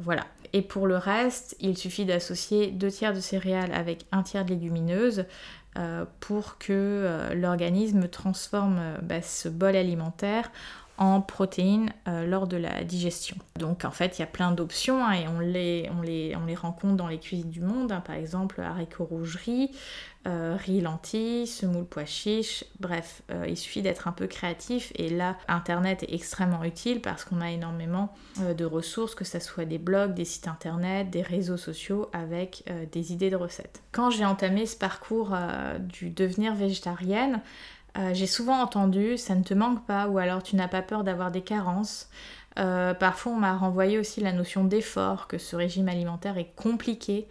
voilà. 0.00 0.26
Et 0.52 0.60
pour 0.60 0.86
le 0.86 0.96
reste, 0.96 1.56
il 1.60 1.78
suffit 1.78 2.04
d'associer 2.04 2.70
deux 2.70 2.90
tiers 2.90 3.14
de 3.14 3.20
céréales 3.20 3.72
avec 3.72 4.04
un 4.12 4.22
tiers 4.22 4.44
de 4.44 4.50
légumineuses 4.50 5.24
pour 6.20 6.58
que 6.58 7.30
l'organisme 7.34 8.08
transforme 8.08 8.98
bah, 9.02 9.22
ce 9.22 9.48
bol 9.48 9.74
alimentaire 9.74 10.50
en 10.98 11.20
protéines 11.20 11.90
euh, 12.06 12.26
lors 12.26 12.46
de 12.46 12.56
la 12.56 12.84
digestion. 12.84 13.36
Donc 13.58 13.84
en 13.84 13.90
fait, 13.90 14.18
il 14.18 14.20
y 14.20 14.24
a 14.24 14.26
plein 14.26 14.52
d'options 14.52 15.04
hein, 15.04 15.12
et 15.12 15.26
on 15.26 15.40
les, 15.40 15.90
on, 15.96 16.02
les, 16.02 16.36
on 16.36 16.44
les 16.44 16.54
rencontre 16.54 16.96
dans 16.96 17.08
les 17.08 17.18
cuisines 17.18 17.50
du 17.50 17.60
monde, 17.60 17.92
hein. 17.92 18.00
par 18.00 18.16
exemple 18.16 18.60
haricots 18.60 19.04
rouges 19.04 19.36
riz, 19.36 19.70
euh, 20.26 20.56
riz 20.56 20.80
lentilles, 20.80 21.46
semoule 21.46 21.86
pois 21.86 22.04
chiche, 22.04 22.64
bref, 22.78 23.22
euh, 23.30 23.46
il 23.48 23.56
suffit 23.56 23.82
d'être 23.82 24.06
un 24.06 24.12
peu 24.12 24.26
créatif 24.26 24.92
et 24.96 25.08
là, 25.08 25.36
Internet 25.48 26.02
est 26.02 26.14
extrêmement 26.14 26.62
utile 26.62 27.00
parce 27.00 27.24
qu'on 27.24 27.40
a 27.40 27.50
énormément 27.50 28.14
de 28.38 28.64
ressources, 28.64 29.14
que 29.14 29.24
ce 29.24 29.40
soit 29.40 29.64
des 29.64 29.78
blogs, 29.78 30.14
des 30.14 30.24
sites 30.24 30.46
Internet, 30.46 31.10
des 31.10 31.22
réseaux 31.22 31.56
sociaux 31.56 32.08
avec 32.12 32.64
des 32.92 33.12
idées 33.12 33.30
de 33.30 33.36
recettes. 33.36 33.82
Quand 33.92 34.10
j'ai 34.10 34.24
entamé 34.24 34.66
ce 34.66 34.76
parcours 34.76 35.34
du 35.80 36.10
devenir 36.10 36.54
végétarienne, 36.54 37.40
euh, 37.98 38.14
j'ai 38.14 38.26
souvent 38.26 38.60
entendu 38.60 39.18
ça 39.18 39.34
ne 39.34 39.42
te 39.42 39.52
manque 39.52 39.84
pas 39.84 40.08
ou 40.08 40.18
alors 40.18 40.42
tu 40.42 40.56
n'as 40.56 40.68
pas 40.68 40.82
peur 40.82 41.04
d'avoir 41.04 41.30
des 41.30 41.42
carences. 41.42 42.08
Euh, 42.58 42.94
parfois 42.94 43.32
on 43.32 43.36
m'a 43.36 43.56
renvoyé 43.56 43.98
aussi 43.98 44.20
la 44.20 44.32
notion 44.32 44.64
d'effort, 44.64 45.26
que 45.26 45.38
ce 45.38 45.56
régime 45.56 45.88
alimentaire 45.88 46.38
est 46.38 46.52
compliqué 46.56 47.26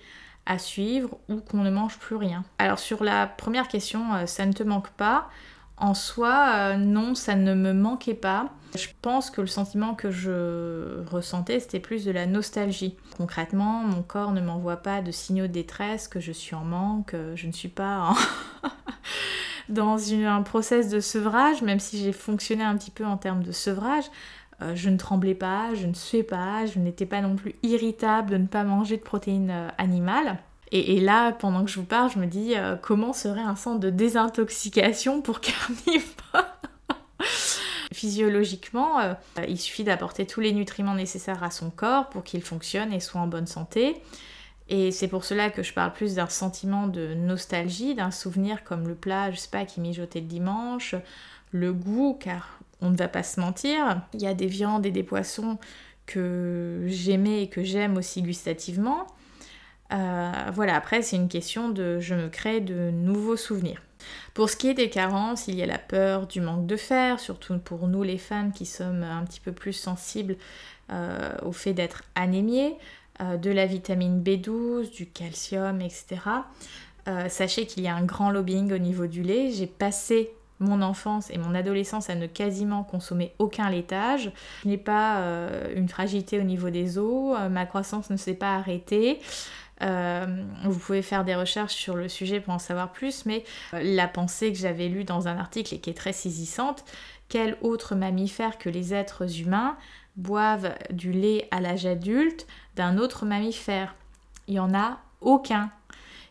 à 0.46 0.58
suivre 0.58 1.18
ou 1.30 1.38
qu'on 1.38 1.60
ne 1.64 1.70
mange 1.70 1.98
plus 1.98 2.16
rien. 2.16 2.44
Alors 2.60 2.80
sur 2.80 3.04
la 3.04 3.28
première 3.28 3.68
question, 3.68 4.14
euh, 4.14 4.26
ça 4.26 4.46
ne 4.46 4.54
te 4.54 4.64
manque 4.64 4.90
pas. 4.90 5.30
En 5.78 5.96
soi, 5.96 6.78
non, 6.78 7.16
ça 7.16 7.34
ne 7.34 7.56
me 7.56 7.74
manquait 7.74 8.14
pas. 8.14 8.50
Je 8.76 8.86
pense 9.02 9.32
que 9.32 9.42
le 9.42 9.48
sentiment 9.48 9.96
que 9.96 10.12
je 10.12 11.04
ressentais, 11.10 11.60
c'était 11.60 11.80
plus 11.80 12.06
de 12.06 12.12
la 12.12 12.28
nostalgie. 12.28 12.96
Concrètement, 13.18 13.82
mon 13.82 14.04
corps 14.04 14.32
ne 14.32 14.42
m'envoie 14.42 14.78
pas 14.78 15.02
de 15.02 15.10
signaux 15.10 15.48
de 15.48 15.54
détresse, 15.54 16.08
que 16.08 16.20
je 16.20 16.32
suis 16.32 16.54
en 16.54 16.64
manque, 16.64 17.16
je 17.34 17.48
ne 17.48 17.52
suis 17.52 17.68
pas 17.68 18.12
en... 18.12 18.16
dans 19.70 19.98
un 20.14 20.42
process 20.42 20.90
de 20.90 21.00
sevrage, 21.00 21.62
même 21.62 21.80
si 21.80 21.98
j'ai 21.98 22.14
fonctionné 22.14 22.64
un 22.64 22.76
petit 22.78 22.92
peu 22.92 23.06
en 23.06 23.18
termes 23.18 23.44
de 23.44 23.52
sevrage, 23.52 24.06
euh, 24.62 24.76
je 24.76 24.90
ne 24.90 24.98
tremblais 24.98 25.36
pas, 25.36 25.74
je 25.74 25.88
ne 25.88 25.94
suais 25.94 26.24
pas, 26.24 26.66
je 26.66 26.80
n'étais 26.80 27.06
pas 27.06 27.22
non 27.22 27.36
plus 27.36 27.56
irritable 27.64 28.32
de 28.32 28.38
ne 28.38 28.48
pas 28.48 28.64
manger 28.64 28.98
de 28.98 29.02
protéines 29.02 29.52
euh, 29.52 29.70
animales. 29.78 30.38
Et, 30.74 31.02
là, 31.02 31.34
pendant 31.34 31.66
que 31.66 31.70
je 31.70 31.82
vous 31.82 31.86
parle, 31.86 32.10
je 32.10 32.18
me 32.18 32.28
dis 32.28 32.54
euh, 32.56 32.78
comment 32.78 33.12
serait 33.12 33.42
un 33.42 33.58
centre 33.58 33.82
de 33.82 33.90
désintoxication 33.90 35.22
pour 35.22 35.42
carnivores? 35.42 36.46
Physiologiquement, 37.94 39.16
il 39.48 39.60
suffit 39.60 39.84
d'apporter 39.84 40.26
tous 40.26 40.40
les 40.40 40.54
nutriments 40.54 40.96
nécessaires 40.96 41.44
à 41.44 41.52
son 41.52 41.70
corps 41.70 42.08
pour 42.08 42.24
qu'il 42.24 42.42
fonctionne 42.42 42.94
et 42.94 43.00
soit 43.00 43.22
en 43.22 43.28
bonne 43.28 43.46
santé. 43.46 44.02
Et 44.72 44.92
c'est 44.92 45.10
pour 45.10 45.26
cela 45.26 45.50
que 45.50 45.64
je 45.64 45.74
parle 45.74 45.92
plus 45.92 46.16
d'un 46.16 46.30
sentiment 46.30 46.88
de 46.88 47.14
nostalgie, 47.14 47.94
d'un 47.94 48.10
souvenir 48.10 48.64
comme 48.64 48.88
le 48.88 48.96
plat, 48.96 49.30
je 49.30 49.36
sais 49.36 49.50
pas, 49.50 49.66
qui 49.66 49.82
mijotait 49.82 50.22
le 50.22 50.28
dimanche, 50.28 50.96
le 51.52 51.74
goût, 51.74 52.18
car 52.18 52.58
on 52.80 52.90
ne 52.90 52.96
va 52.96 53.10
pas 53.10 53.22
se 53.22 53.42
mentir, 53.42 54.02
il 54.14 54.22
y 54.22 54.28
a 54.28 54.34
des 54.34 54.48
viandes 54.48 54.86
et 54.86 54.92
des 54.92 55.04
poissons 55.04 55.60
que 56.06 56.86
j'aimais 56.88 57.44
et 57.44 57.50
que 57.50 57.64
j'aime 57.64 57.98
aussi 57.98 58.22
gustativement. 58.22 59.08
Euh, 59.92 60.32
voilà, 60.54 60.78
après 60.78 61.02
c'est 61.02 61.18
une 61.18 61.28
question 61.28 61.68
de 61.68 62.00
je 62.00 62.16
me 62.16 62.30
crée 62.30 62.62
de 62.62 62.92
nouveaux 62.92 63.36
souvenirs. 63.36 63.82
Pour 64.34 64.50
ce 64.50 64.56
qui 64.56 64.70
est 64.70 64.74
des 64.74 64.90
carences, 64.90 65.50
il 65.50 65.56
y 65.56 65.64
a 65.64 65.66
la 65.66 65.80
peur 65.80 66.28
du 66.28 66.40
manque 66.40 66.66
de 66.66 66.78
fer, 66.78 67.20
surtout 67.20 67.60
pour 67.60 67.90
nous 67.90 68.04
les 68.04 68.18
femmes 68.18 68.54
qui 68.54 68.66
sommes 68.66 69.04
un 69.04 69.26
petit 69.26 69.42
peu 69.42 69.52
plus 69.52 69.74
sensibles 69.74 70.38
euh, 70.92 71.34
au 71.44 71.52
fait 71.52 71.74
d'être 71.74 72.04
anémiées. 72.16 72.78
Euh, 73.22 73.38
de 73.38 73.52
la 73.52 73.66
vitamine 73.66 74.24
B12, 74.24 74.92
du 74.92 75.06
calcium, 75.08 75.82
etc. 75.82 76.22
Euh, 77.08 77.30
sachez 77.30 77.66
qu'il 77.68 77.84
y 77.84 77.88
a 77.88 77.96
un 77.96 78.04
grand 78.04 78.32
lobbying 78.32 78.74
au 78.74 78.78
niveau 78.78 79.06
du 79.06 79.22
lait. 79.22 79.52
J'ai 79.52 79.68
passé 79.68 80.32
mon 80.60 80.82
enfance 80.82 81.30
et 81.30 81.38
mon 81.38 81.54
adolescence 81.54 82.10
à 82.10 82.16
ne 82.16 82.26
quasiment 82.26 82.84
consommer 82.84 83.34
aucun 83.38 83.70
laitage. 83.70 84.32
Je 84.64 84.70
n'ai 84.70 84.78
pas 84.78 85.18
euh, 85.18 85.74
une 85.76 85.90
fragilité 85.90 86.40
au 86.40 86.44
niveau 86.44 86.70
des 86.70 86.98
os, 86.98 87.38
ma 87.50 87.66
croissance 87.66 88.10
ne 88.10 88.18
s'est 88.18 88.36
pas 88.36 88.56
arrêtée. 88.56 89.20
vous 89.82 90.80
pouvez 90.80 91.02
faire 91.02 91.24
des 91.24 91.36
recherches 91.36 91.74
sur 91.74 91.96
le 91.96 92.08
sujet 92.08 92.40
pour 92.40 92.54
en 92.54 92.60
savoir 92.60 92.92
plus, 92.92 93.26
mais 93.26 93.44
la 93.74 94.08
pensée 94.08 94.52
que 94.52 94.58
j'avais 94.58 94.88
lue 94.88 95.04
dans 95.04 95.28
un 95.28 95.38
article 95.38 95.76
et 95.76 95.80
qui 95.80 95.90
est 95.90 95.96
très 95.96 96.14
saisissante, 96.14 96.86
quel 97.28 97.58
autre 97.62 97.96
mammifère 97.96 98.58
que 98.58 98.70
les 98.70 98.94
êtres 98.94 99.40
humains 99.40 99.78
boivent 100.16 100.76
du 100.92 101.12
lait 101.12 101.48
à 101.52 101.62
l'âge 101.62 101.86
adulte 101.86 102.48
d'un 102.76 102.98
autre 102.98 103.26
mammifère. 103.26 103.96
Il 104.48 104.54
n'y 104.54 104.60
en 104.60 104.74
a 104.74 105.00
aucun. 105.22 105.72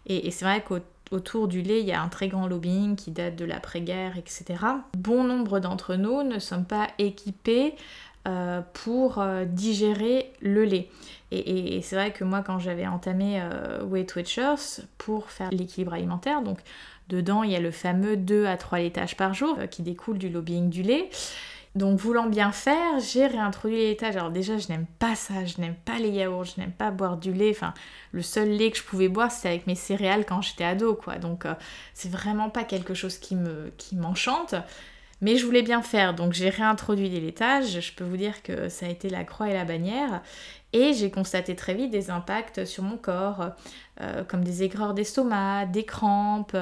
Et, 0.07 0.31
c'est 0.31 0.45
vrai 0.45 0.63
qu'autour 0.63 1.49
du 1.49 1.63
lait, 1.63 1.81
il 1.81 1.87
y 1.87 1.93
a 1.93 2.03
un 2.03 2.09
très 2.09 2.29
grand 2.29 2.47
lobbying 2.47 2.97
qui 2.97 3.11
date 3.11 3.37
de 3.37 3.45
l'après-guerre, 3.45 4.17
etc. 4.17 4.65
Bon 4.97 5.25
nombre 5.25 5.61
d'entre 5.61 5.95
nous 5.95 6.23
ne 6.23 6.39
sommes 6.39 6.65
pas 6.65 6.89
équipés 6.99 7.75
euh, 8.29 8.61
pour 8.75 9.19
euh, 9.19 9.45
digérer 9.45 10.33
le 10.41 10.65
lait. 10.65 10.89
Et, 11.33 11.81
c'est 11.83 11.97
vrai 11.97 12.13
que 12.13 12.25
moi, 12.25 12.43
quand 12.43 12.59
j'avais 12.59 12.87
entamé 12.87 13.41
euh, 13.41 13.83
Weight 13.85 14.15
Watchers 14.17 14.83
pour 14.99 15.31
faire 15.31 15.49
l'équilibre 15.53 15.95
alimentaire, 15.95 16.43
donc 16.43 16.59
dedans 17.09 17.45
il 17.45 17.53
y 17.53 17.57
a 17.57 17.61
le 17.61 17.71
fameux 17.71 18.17
2 18.17 18.47
à 18.47 18.57
3 18.57 18.79
laitages 18.79 19.17
par 19.17 19.33
jour 19.33 19.57
qui 19.71 19.83
découle 19.83 20.19
du 20.19 20.29
lobbying 20.29 20.69
du 20.71 20.83
lait. 20.83 21.09
Donc 21.77 22.01
voulant 22.01 22.27
bien 22.27 22.51
faire, 22.51 22.99
j'ai 22.99 23.27
réintroduit 23.29 23.77
les 23.77 23.89
laitages. 23.91 24.17
Alors 24.17 24.31
déjà, 24.31 24.59
je 24.59 24.69
n'aime 24.69 24.87
pas 24.99 25.15
ça, 25.15 25.45
je 25.45 25.61
n'aime 25.61 25.77
pas 25.77 25.99
les 25.99 26.09
yaourts, 26.11 26.45
je 26.45 26.61
n'aime 26.61 26.73
pas 26.73 26.91
boire 26.91 27.17
du 27.17 27.33
lait. 27.33 27.51
Enfin, 27.51 27.75
le 28.11 28.23
seul 28.23 28.49
lait 28.49 28.73
que 28.73 28.79
je 28.79 28.83
pouvais 28.83 29.09
boire, 29.09 29.31
c'était 29.31 29.49
avec 29.49 29.67
mes 29.69 29.77
céréales 29.77 30.27
quand 30.27 30.43
j'étais 30.43 30.65
ado, 30.65 30.95
quoi. 30.95 31.19
Donc 31.19 31.47
euh, 31.47 31.55
c'est 31.95 32.11
vraiment 32.11 32.51
pas 32.51 32.65
quelque 32.65 32.95
chose 32.95 33.19
qui 33.19 33.37
me 33.37 33.73
qui 33.77 33.95
m'enchante. 33.95 34.57
Mais 35.21 35.37
je 35.37 35.45
voulais 35.45 35.63
bien 35.63 35.83
faire, 35.83 36.15
donc 36.15 36.33
j'ai 36.33 36.49
réintroduit 36.49 37.11
des 37.11 37.21
laitages. 37.21 37.81
Je 37.81 37.93
peux 37.93 38.05
vous 38.05 38.17
dire 38.17 38.43
que 38.43 38.69
ça 38.69 38.87
a 38.87 38.89
été 38.89 39.09
la 39.11 39.23
croix 39.25 39.49
et 39.49 39.55
la 39.55 39.65
bannière. 39.65 40.23
Et 40.73 40.93
j'ai 40.95 41.11
constaté 41.11 41.55
très 41.55 41.75
vite 41.75 41.91
des 41.91 42.11
impacts 42.11 42.65
sur 42.65 42.83
mon 42.83 42.97
corps, 42.97 43.51
euh, 44.01 44.25
comme 44.25 44.43
des 44.43 44.63
aigreurs 44.63 44.95
d'estomac, 44.95 45.67
des 45.67 45.85
crampes, 45.85 46.57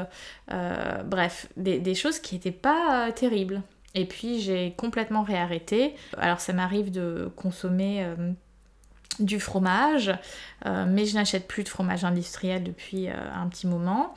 euh, 0.51 1.03
bref, 1.05 1.47
des, 1.57 1.94
choses 1.94 2.18
qui 2.18 2.35
n'étaient 2.35 2.51
pas 2.51 3.12
terribles. 3.12 3.62
Et 3.94 4.05
puis 4.05 4.40
j'ai 4.40 4.72
complètement 4.77 5.22
réarrêté. 5.22 5.94
Alors 6.16 6.40
ça 6.40 6.53
m'arrive 6.53 6.90
de 6.90 7.31
consommer 7.37 8.05
euh, 8.05 8.33
du 9.20 9.40
fromage, 9.40 10.12
euh, 10.66 10.85
mais 10.87 11.07
je 11.07 11.14
n'achète 11.14 11.48
plus 11.48 11.64
de 11.64 11.68
fromage 11.68 12.05
industriel 12.05 12.62
depuis 12.62 13.09
euh, 13.09 13.14
un 13.35 13.48
petit 13.48 13.66
moment. 13.66 14.14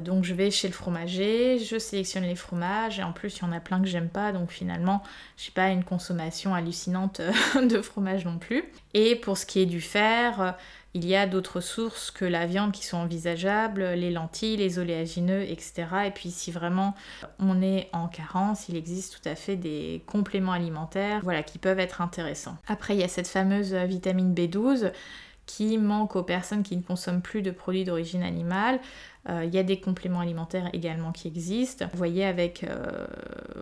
Donc 0.00 0.24
je 0.24 0.34
vais 0.34 0.50
chez 0.50 0.68
le 0.68 0.74
fromager, 0.74 1.58
je 1.58 1.78
sélectionne 1.78 2.24
les 2.24 2.34
fromages 2.34 2.98
et 2.98 3.02
en 3.02 3.12
plus 3.12 3.38
il 3.38 3.42
y 3.42 3.44
en 3.44 3.52
a 3.52 3.60
plein 3.60 3.80
que 3.80 3.88
j'aime 3.88 4.08
pas 4.08 4.32
donc 4.32 4.50
finalement 4.50 5.02
je 5.36 5.46
n'ai 5.46 5.54
pas 5.54 5.68
une 5.68 5.84
consommation 5.84 6.54
hallucinante 6.54 7.20
de 7.62 7.82
fromage 7.82 8.24
non 8.24 8.38
plus. 8.38 8.64
Et 8.94 9.16
pour 9.16 9.38
ce 9.38 9.46
qui 9.46 9.60
est 9.60 9.66
du 9.66 9.80
fer, 9.80 10.56
il 10.94 11.06
y 11.06 11.16
a 11.16 11.26
d'autres 11.26 11.60
sources 11.60 12.10
que 12.10 12.24
la 12.24 12.46
viande 12.46 12.72
qui 12.72 12.84
sont 12.84 12.98
envisageables, 12.98 13.82
les 13.94 14.10
lentilles, 14.10 14.58
les 14.58 14.78
oléagineux, 14.78 15.42
etc. 15.42 15.86
Et 16.06 16.10
puis 16.10 16.30
si 16.30 16.52
vraiment 16.52 16.94
on 17.38 17.62
est 17.62 17.88
en 17.92 18.08
carence, 18.08 18.68
il 18.68 18.76
existe 18.76 19.18
tout 19.20 19.28
à 19.28 19.34
fait 19.34 19.56
des 19.56 20.02
compléments 20.06 20.52
alimentaires 20.52 21.20
voilà, 21.22 21.42
qui 21.42 21.58
peuvent 21.58 21.80
être 21.80 22.02
intéressants. 22.02 22.56
Après, 22.68 22.94
il 22.94 23.00
y 23.00 23.04
a 23.04 23.08
cette 23.08 23.28
fameuse 23.28 23.74
vitamine 23.74 24.34
B12 24.34 24.92
qui 25.56 25.76
manque 25.76 26.16
aux 26.16 26.22
personnes 26.22 26.62
qui 26.62 26.74
ne 26.78 26.82
consomment 26.82 27.20
plus 27.20 27.42
de 27.42 27.50
produits 27.50 27.84
d'origine 27.84 28.22
animale. 28.22 28.80
Euh, 29.28 29.44
il 29.44 29.54
y 29.54 29.58
a 29.58 29.62
des 29.62 29.78
compléments 29.78 30.20
alimentaires 30.20 30.70
également 30.72 31.12
qui 31.12 31.28
existent. 31.28 31.84
Voyez 31.92 32.24
avec 32.24 32.64
euh, 32.64 33.06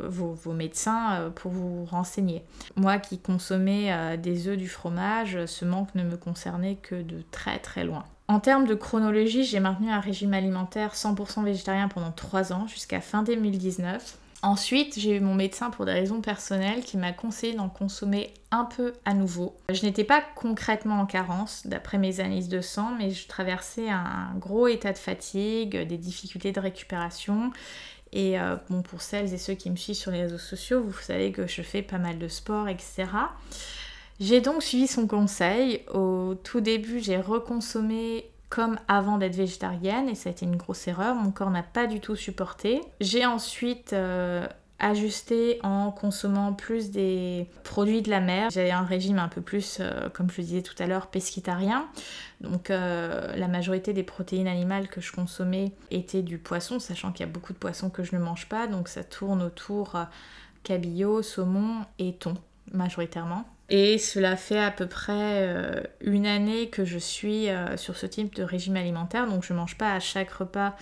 vos, 0.04 0.52
médecins 0.52 1.14
euh, 1.14 1.30
pour 1.30 1.50
vous 1.50 1.84
renseigner. 1.86 2.44
Moi 2.76 2.98
qui 2.98 3.18
consommais 3.18 4.16
des 4.18 4.46
œufs, 4.46 4.56
du 4.56 4.68
fromage, 4.68 5.44
ce 5.46 5.64
manque 5.64 5.92
ne 5.96 6.04
me 6.04 6.16
concernait 6.16 6.76
que 6.76 6.94
de 6.94 7.24
très 7.32 7.58
très 7.58 7.82
loin. 7.82 8.04
En 8.28 8.38
termes 8.38 8.68
de 8.68 8.74
chronologie, 8.74 9.42
j'ai 9.42 9.58
maintenu 9.58 9.90
un 9.90 9.98
régime 9.98 10.34
alimentaire 10.34 10.94
100% 10.94 11.44
végétarien 11.44 11.88
pendant 11.88 12.12
3 12.12 12.52
ans 12.52 12.68
jusqu'à 12.68 13.00
fin 13.00 13.24
2019. 13.24 14.16
Ensuite, 14.42 14.98
j'ai 14.98 15.16
eu 15.16 15.20
mon 15.20 15.34
médecin 15.34 15.68
pour 15.68 15.84
des 15.84 15.92
raisons 15.92 16.22
personnelles 16.22 16.82
qui 16.82 16.96
m'a 16.96 17.12
conseillé 17.12 17.52
d'en 17.52 17.68
consommer 17.68 18.32
un 18.50 18.64
peu 18.64 18.94
à 19.04 19.12
nouveau. 19.12 19.54
Je 19.68 19.84
n'étais 19.84 20.04
pas 20.04 20.22
concrètement 20.34 21.00
en 21.00 21.06
carence 21.06 21.66
d'après 21.66 21.98
mes 21.98 22.20
analyses 22.20 22.48
de 22.48 22.62
sang, 22.62 22.94
mais 22.98 23.10
je 23.10 23.28
traversais 23.28 23.90
un 23.90 24.32
gros 24.38 24.66
état 24.66 24.92
de 24.92 24.98
fatigue, 24.98 25.76
des 25.86 25.98
difficultés 25.98 26.52
de 26.52 26.60
récupération. 26.60 27.52
Et 28.12 28.40
euh, 28.40 28.56
bon, 28.70 28.80
pour 28.80 29.02
celles 29.02 29.32
et 29.34 29.38
ceux 29.38 29.54
qui 29.54 29.70
me 29.70 29.76
suivent 29.76 29.96
sur 29.96 30.10
les 30.10 30.22
réseaux 30.22 30.38
sociaux, 30.38 30.82
vous 30.82 30.98
savez 30.98 31.32
que 31.32 31.46
je 31.46 31.60
fais 31.60 31.82
pas 31.82 31.98
mal 31.98 32.18
de 32.18 32.28
sport, 32.28 32.66
etc. 32.68 33.04
J'ai 34.20 34.40
donc 34.40 34.62
suivi 34.62 34.86
son 34.86 35.06
conseil. 35.06 35.82
Au 35.92 36.34
tout 36.34 36.60
début, 36.60 37.00
j'ai 37.00 37.18
reconsommé 37.18 38.29
comme 38.50 38.78
avant 38.88 39.16
d'être 39.16 39.36
végétarienne 39.36 40.08
et 40.08 40.14
ça 40.16 40.28
a 40.28 40.32
été 40.32 40.44
une 40.44 40.56
grosse 40.56 40.86
erreur. 40.88 41.14
Mon 41.14 41.30
corps 41.30 41.50
n'a 41.50 41.62
pas 41.62 41.86
du 41.86 42.00
tout 42.00 42.16
supporté. 42.16 42.80
J'ai 43.00 43.24
ensuite 43.24 43.92
euh, 43.92 44.46
ajusté 44.80 45.60
en 45.62 45.92
consommant 45.92 46.52
plus 46.52 46.90
des 46.90 47.46
produits 47.62 48.02
de 48.02 48.10
la 48.10 48.18
mer. 48.18 48.50
J'avais 48.50 48.72
un 48.72 48.82
régime 48.82 49.20
un 49.20 49.28
peu 49.28 49.40
plus, 49.40 49.78
euh, 49.78 50.08
comme 50.10 50.28
je 50.30 50.38
le 50.38 50.46
disais 50.48 50.62
tout 50.62 50.74
à 50.82 50.86
l'heure, 50.86 51.06
pesquitarien. 51.06 51.86
Donc 52.40 52.70
euh, 52.70 53.36
la 53.36 53.46
majorité 53.46 53.92
des 53.92 54.02
protéines 54.02 54.48
animales 54.48 54.88
que 54.88 55.00
je 55.00 55.12
consommais 55.12 55.72
étaient 55.92 56.22
du 56.22 56.38
poisson, 56.38 56.80
sachant 56.80 57.12
qu'il 57.12 57.24
y 57.24 57.28
a 57.28 57.32
beaucoup 57.32 57.52
de 57.52 57.58
poissons 57.58 57.88
que 57.88 58.02
je 58.02 58.16
ne 58.16 58.20
mange 58.20 58.48
pas. 58.48 58.66
Donc 58.66 58.88
ça 58.88 59.04
tourne 59.04 59.42
autour 59.42 59.96
cabillaud, 60.64 61.22
saumon 61.22 61.84
et 62.00 62.14
thon 62.14 62.34
majoritairement. 62.72 63.44
Et 63.70 63.98
cela 63.98 64.36
fait 64.36 64.58
à 64.58 64.70
peu 64.70 64.86
près 64.86 65.48
une 66.00 66.26
année 66.26 66.68
que 66.68 66.84
je 66.84 66.98
suis 66.98 67.46
sur 67.76 67.96
ce 67.96 68.06
type 68.06 68.34
de 68.34 68.42
régime 68.42 68.76
alimentaire. 68.76 69.28
Donc 69.28 69.44
je 69.44 69.52
ne 69.52 69.58
mange 69.58 69.78
pas 69.78 69.94
à 69.94 70.00
chaque 70.00 70.30
repas 70.30 70.74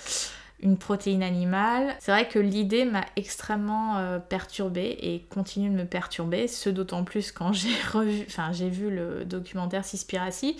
une 0.61 0.77
protéine 0.77 1.23
animale. 1.23 1.95
C'est 2.01 2.11
vrai 2.11 2.27
que 2.27 2.39
l'idée 2.39 2.85
m'a 2.85 3.05
extrêmement 3.17 3.99
euh, 3.99 4.19
perturbée 4.19 4.99
et 5.01 5.25
continue 5.31 5.71
de 5.71 5.75
me 5.75 5.85
perturber, 5.85 6.49
ce 6.49 6.69
d'autant 6.71 7.05
plus 7.05 7.31
quand 7.33 7.53
j'ai 7.53 7.75
revu, 7.93 8.25
enfin 8.27 8.53
j'ai 8.53 8.69
vu 8.69 8.91
le 8.91 9.25
documentaire 9.25 9.85
Sispiracy, 9.85 10.57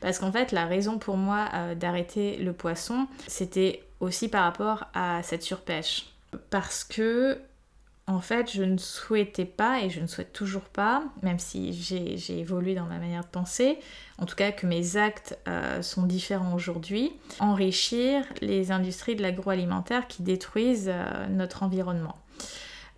parce 0.00 0.18
qu'en 0.18 0.32
fait 0.32 0.52
la 0.52 0.66
raison 0.66 0.98
pour 0.98 1.16
moi 1.16 1.48
euh, 1.54 1.74
d'arrêter 1.74 2.36
le 2.36 2.52
poisson, 2.52 3.06
c'était 3.26 3.82
aussi 4.00 4.28
par 4.28 4.44
rapport 4.44 4.84
à 4.94 5.22
cette 5.22 5.42
surpêche. 5.42 6.06
Parce 6.50 6.84
que 6.84 7.38
en 8.08 8.22
fait, 8.22 8.50
je 8.50 8.62
ne 8.62 8.78
souhaitais 8.78 9.44
pas, 9.44 9.82
et 9.82 9.90
je 9.90 10.00
ne 10.00 10.06
souhaite 10.06 10.32
toujours 10.32 10.62
pas, 10.62 11.04
même 11.22 11.38
si 11.38 11.74
j'ai 11.74 12.38
évolué 12.38 12.74
dans 12.74 12.86
ma 12.86 12.98
manière 12.98 13.22
de 13.22 13.28
penser, 13.28 13.78
en 14.16 14.24
tout 14.24 14.34
cas 14.34 14.50
que 14.50 14.66
mes 14.66 14.96
actes 14.96 15.38
euh, 15.46 15.82
sont 15.82 16.04
différents 16.04 16.54
aujourd'hui, 16.54 17.12
enrichir 17.38 18.24
les 18.40 18.72
industries 18.72 19.14
de 19.14 19.20
l'agroalimentaire 19.20 20.06
qui 20.08 20.22
détruisent 20.22 20.90
euh, 20.90 21.26
notre 21.28 21.62
environnement. 21.62 22.16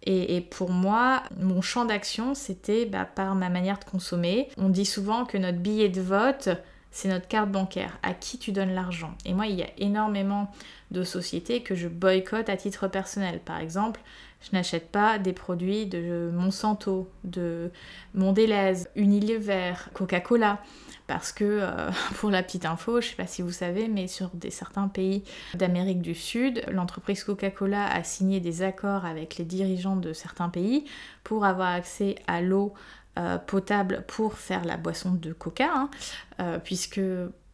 Et, 0.06 0.40
pour 0.40 0.70
moi, 0.70 1.24
mon 1.38 1.60
champ 1.60 1.84
d'action, 1.84 2.34
c'était 2.34 2.86
bah, 2.86 3.04
par 3.04 3.34
ma 3.34 3.50
manière 3.50 3.78
de 3.78 3.84
consommer. 3.84 4.48
On 4.56 4.70
dit 4.70 4.86
souvent 4.86 5.26
que 5.26 5.36
notre 5.36 5.58
billet 5.58 5.90
de 5.90 6.00
vote, 6.00 6.48
c'est 6.90 7.08
notre 7.08 7.28
carte 7.28 7.50
bancaire. 7.50 7.98
À 8.02 8.14
qui 8.14 8.38
tu 8.38 8.50
donnes 8.50 8.72
l'argent? 8.72 9.14
Et 9.26 9.34
moi, 9.34 9.46
il 9.46 9.56
y 9.56 9.62
a 9.62 9.68
énormément 9.76 10.50
de 10.90 11.04
sociétés 11.04 11.62
que 11.62 11.74
je 11.74 11.86
boycotte 11.86 12.48
à 12.48 12.56
titre 12.56 12.88
personnel. 12.88 13.40
Par 13.44 13.58
exemple, 13.58 14.00
je 14.40 14.56
n'achète 14.56 14.90
pas 14.90 15.18
des 15.18 15.32
produits 15.32 15.86
de 15.86 16.30
Monsanto, 16.32 17.10
de 17.24 17.70
Mondelez, 18.14 18.84
Unilever, 18.96 19.74
Coca-Cola. 19.92 20.58
Parce 21.06 21.32
que, 21.32 21.44
euh, 21.44 21.90
pour 22.20 22.30
la 22.30 22.42
petite 22.42 22.64
info, 22.64 23.00
je 23.00 23.06
ne 23.06 23.10
sais 23.10 23.16
pas 23.16 23.26
si 23.26 23.42
vous 23.42 23.50
savez, 23.50 23.88
mais 23.88 24.06
sur 24.06 24.30
des, 24.32 24.50
certains 24.50 24.88
pays 24.88 25.24
d'Amérique 25.54 26.00
du 26.00 26.14
Sud, 26.14 26.62
l'entreprise 26.70 27.24
Coca-Cola 27.24 27.86
a 27.86 28.04
signé 28.04 28.38
des 28.38 28.62
accords 28.62 29.04
avec 29.04 29.36
les 29.36 29.44
dirigeants 29.44 29.96
de 29.96 30.12
certains 30.12 30.48
pays 30.48 30.84
pour 31.24 31.44
avoir 31.44 31.70
accès 31.70 32.14
à 32.28 32.40
l'eau 32.40 32.74
euh, 33.18 33.38
potable 33.38 34.04
pour 34.06 34.34
faire 34.34 34.64
la 34.64 34.76
boisson 34.76 35.10
de 35.10 35.32
coca, 35.32 35.68
hein, 35.74 35.90
euh, 36.38 36.58
puisque 36.60 37.00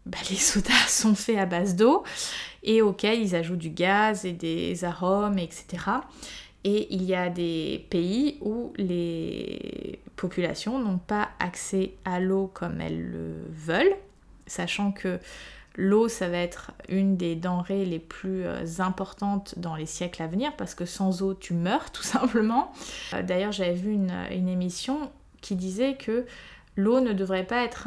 bah, 0.04 0.18
les 0.28 0.36
sodas 0.36 0.86
sont 0.88 1.14
faits 1.14 1.38
à 1.38 1.46
base 1.46 1.74
d'eau 1.74 2.04
et 2.62 2.82
auxquels 2.82 3.22
ils 3.22 3.34
ajoutent 3.34 3.58
du 3.58 3.70
gaz 3.70 4.26
et 4.26 4.32
des 4.32 4.84
arômes, 4.84 5.38
etc. 5.38 5.82
Et 6.68 6.92
il 6.92 7.04
y 7.04 7.14
a 7.14 7.30
des 7.30 7.86
pays 7.90 8.38
où 8.40 8.72
les 8.76 10.00
populations 10.16 10.80
n'ont 10.80 10.98
pas 10.98 11.28
accès 11.38 11.92
à 12.04 12.18
l'eau 12.18 12.50
comme 12.52 12.80
elles 12.80 13.08
le 13.08 13.34
veulent, 13.52 13.94
sachant 14.48 14.90
que 14.90 15.20
l'eau, 15.76 16.08
ça 16.08 16.28
va 16.28 16.38
être 16.38 16.72
une 16.88 17.16
des 17.16 17.36
denrées 17.36 17.84
les 17.84 18.00
plus 18.00 18.44
euh, 18.44 18.64
importantes 18.80 19.56
dans 19.60 19.76
les 19.76 19.86
siècles 19.86 20.20
à 20.24 20.26
venir, 20.26 20.56
parce 20.56 20.74
que 20.74 20.86
sans 20.86 21.22
eau, 21.22 21.34
tu 21.34 21.54
meurs 21.54 21.90
tout 21.92 22.02
simplement. 22.02 22.72
Euh, 23.14 23.22
d'ailleurs, 23.22 23.52
j'avais 23.52 23.74
vu 23.74 23.92
une, 23.92 24.10
émission 24.48 25.12
qui 25.42 25.54
disait 25.54 25.94
que 25.94 26.26
l'eau 26.74 26.98
ne 26.98 27.12
devrait 27.12 27.46
pas 27.46 27.62
être 27.62 27.86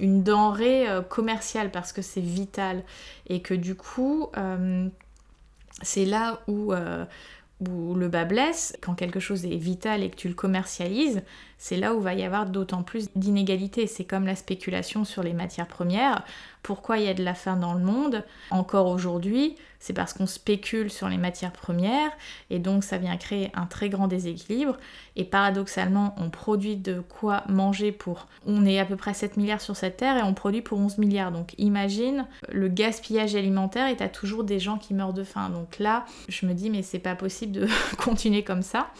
une 0.00 0.22
denrée 0.22 0.88
euh, 0.88 1.02
commerciale 1.02 1.70
parce 1.70 1.92
que 1.92 2.00
c'est 2.00 2.22
vital 2.22 2.82
et 3.26 3.42
que 3.42 3.52
du 3.52 3.74
coup 3.74 4.30
c'est 5.82 6.04
là 6.04 6.40
euh, 6.48 7.04
où, 7.60 7.94
le 7.94 8.08
bas 8.08 8.24
blesse, 8.24 8.76
quand 8.80 8.94
quelque 8.94 9.20
chose 9.20 9.44
est 9.44 9.56
vital 9.56 10.02
et 10.02 10.10
que 10.10 10.16
tu 10.16 10.28
le 10.28 10.34
commercialises, 10.34 11.22
c'est 11.64 11.78
là 11.78 11.94
où 11.94 12.00
va 12.02 12.12
y 12.12 12.22
avoir 12.22 12.44
d'autant 12.44 12.82
plus 12.82 13.08
d'inégalités. 13.16 13.86
C'est 13.86 14.04
comme 14.04 14.26
la 14.26 14.36
spéculation 14.36 15.06
sur 15.06 15.22
les 15.22 15.32
matières 15.32 15.66
premières. 15.66 16.22
Pourquoi 16.62 16.98
il 16.98 17.06
y 17.06 17.08
a 17.08 17.14
de 17.14 17.24
la 17.24 17.32
faim 17.32 17.56
dans 17.56 17.72
le 17.72 17.82
monde 17.82 18.22
encore 18.50 18.86
aujourd'hui? 18.88 19.56
C'est 19.78 19.94
parce 19.94 20.12
qu'on 20.12 20.26
spécule 20.26 20.90
sur 20.90 21.08
les 21.08 21.16
matières 21.16 21.52
premières 21.52 22.10
et 22.50 22.58
donc 22.58 22.84
ça 22.84 22.98
vient 22.98 23.16
créer 23.16 23.50
un 23.54 23.64
très 23.64 23.88
grand 23.88 24.08
déséquilibre. 24.08 24.76
Et 25.16 25.24
paradoxalement, 25.24 26.14
on 26.18 26.28
produit 26.28 26.76
de 26.76 27.00
quoi 27.00 27.44
manger 27.48 27.92
pour... 27.92 28.26
On 28.44 28.66
est 28.66 28.78
à 28.78 28.84
peu 28.84 28.96
près 28.96 29.14
7 29.14 29.38
milliards 29.38 29.62
sur 29.62 29.74
cette 29.74 29.96
terre 29.96 30.18
et 30.18 30.22
on 30.22 30.34
produit 30.34 30.60
pour 30.60 30.78
11 30.78 30.98
milliards. 30.98 31.32
Donc 31.32 31.54
imagine 31.56 32.26
le 32.52 32.68
gaspillage 32.68 33.36
alimentaire 33.36 33.88
et 33.88 33.96
t'as 33.96 34.08
toujours 34.08 34.44
des 34.44 34.60
gens 34.60 34.76
qui 34.76 34.92
meurent 34.92 35.14
de 35.14 35.24
faim. 35.24 35.48
Donc 35.48 35.78
là, 35.78 36.04
je 36.28 36.44
me 36.44 36.52
dis 36.52 36.68
mais 36.68 36.82
c'est 36.82 36.98
pas 36.98 37.14
possible 37.14 37.52
de 37.52 37.68
continuer 37.96 38.44
comme 38.44 38.62
ça. 38.62 38.90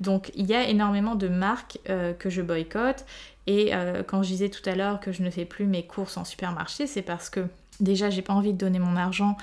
Donc 0.00 0.30
il 0.34 0.46
y 0.46 0.54
a 0.54 0.68
énormément 0.68 1.14
de 1.14 1.28
marques 1.28 1.78
euh, 1.88 2.12
que 2.12 2.30
je 2.30 2.42
boycotte 2.42 3.04
et 3.46 3.74
euh, 3.74 4.02
quand 4.02 4.22
je 4.22 4.28
disais 4.28 4.48
tout 4.48 4.68
à 4.68 4.74
l'heure 4.74 5.00
que 5.00 5.12
je 5.12 5.22
ne 5.22 5.30
fais 5.30 5.44
plus 5.44 5.66
mes 5.66 5.86
courses 5.86 6.16
en 6.16 6.24
supermarché, 6.24 6.86
c'est 6.86 7.02
parce 7.02 7.30
que 7.30 7.46
déjà 7.80 8.10
j'ai 8.10 8.22
pas 8.22 8.32
envie 8.32 8.52
de 8.52 8.58
donner 8.58 8.78
mon 8.78 8.96
argent 8.96 9.36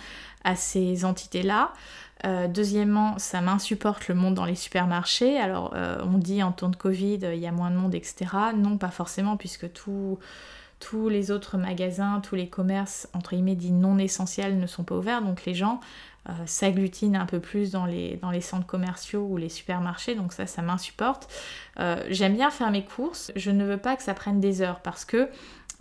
à 0.43 0.55
ces 0.55 1.05
entités-là. 1.05 1.73
Euh, 2.25 2.47
deuxièmement, 2.47 3.17
ça 3.17 3.41
m'insupporte 3.41 4.07
le 4.07 4.15
monde 4.15 4.35
dans 4.35 4.45
les 4.45 4.55
supermarchés. 4.55 5.39
Alors 5.39 5.73
on 5.75 6.17
dit 6.17 6.43
en 6.43 6.51
temps 6.51 6.69
de 6.69 6.75
Covid, 6.75 7.19
il 7.33 7.39
y 7.39 7.47
a 7.47 7.51
moins 7.51 7.71
de 7.71 7.75
monde, 7.75 7.95
etc. 7.95 8.25
Non, 8.55 8.77
pas 8.77 8.91
forcément, 8.91 9.37
puisque 9.37 9.71
tous 9.73 10.19
les 11.09 11.31
autres 11.31 11.57
magasins, 11.57 12.19
tous 12.21 12.35
les 12.35 12.47
commerces, 12.47 13.07
entre 13.13 13.31
guillemets, 13.31 13.55
dits 13.55 13.71
non 13.71 13.97
essentiels 13.97 14.59
ne 14.59 14.67
sont 14.67 14.83
pas 14.83 14.95
ouverts. 14.95 15.21
Donc 15.21 15.45
les 15.45 15.53
gens 15.53 15.79
euh, 16.29 16.33
s'agglutinent 16.45 17.19
un 17.19 17.25
peu 17.25 17.39
plus 17.39 17.71
dans 17.71 17.85
les, 17.85 18.17
dans 18.17 18.29
les 18.29 18.41
centres 18.41 18.67
commerciaux 18.67 19.25
ou 19.27 19.37
les 19.37 19.49
supermarchés, 19.49 20.13
donc 20.13 20.33
ça, 20.33 20.45
ça 20.45 20.61
m'insupporte. 20.61 21.27
Euh, 21.79 22.03
j'aime 22.09 22.35
bien 22.35 22.51
faire 22.51 22.69
mes 22.69 22.85
courses, 22.85 23.31
je 23.35 23.49
ne 23.49 23.65
veux 23.65 23.77
pas 23.77 23.95
que 23.95 24.03
ça 24.03 24.13
prenne 24.13 24.39
des 24.39 24.61
heures 24.61 24.81
parce 24.81 25.03
que 25.03 25.29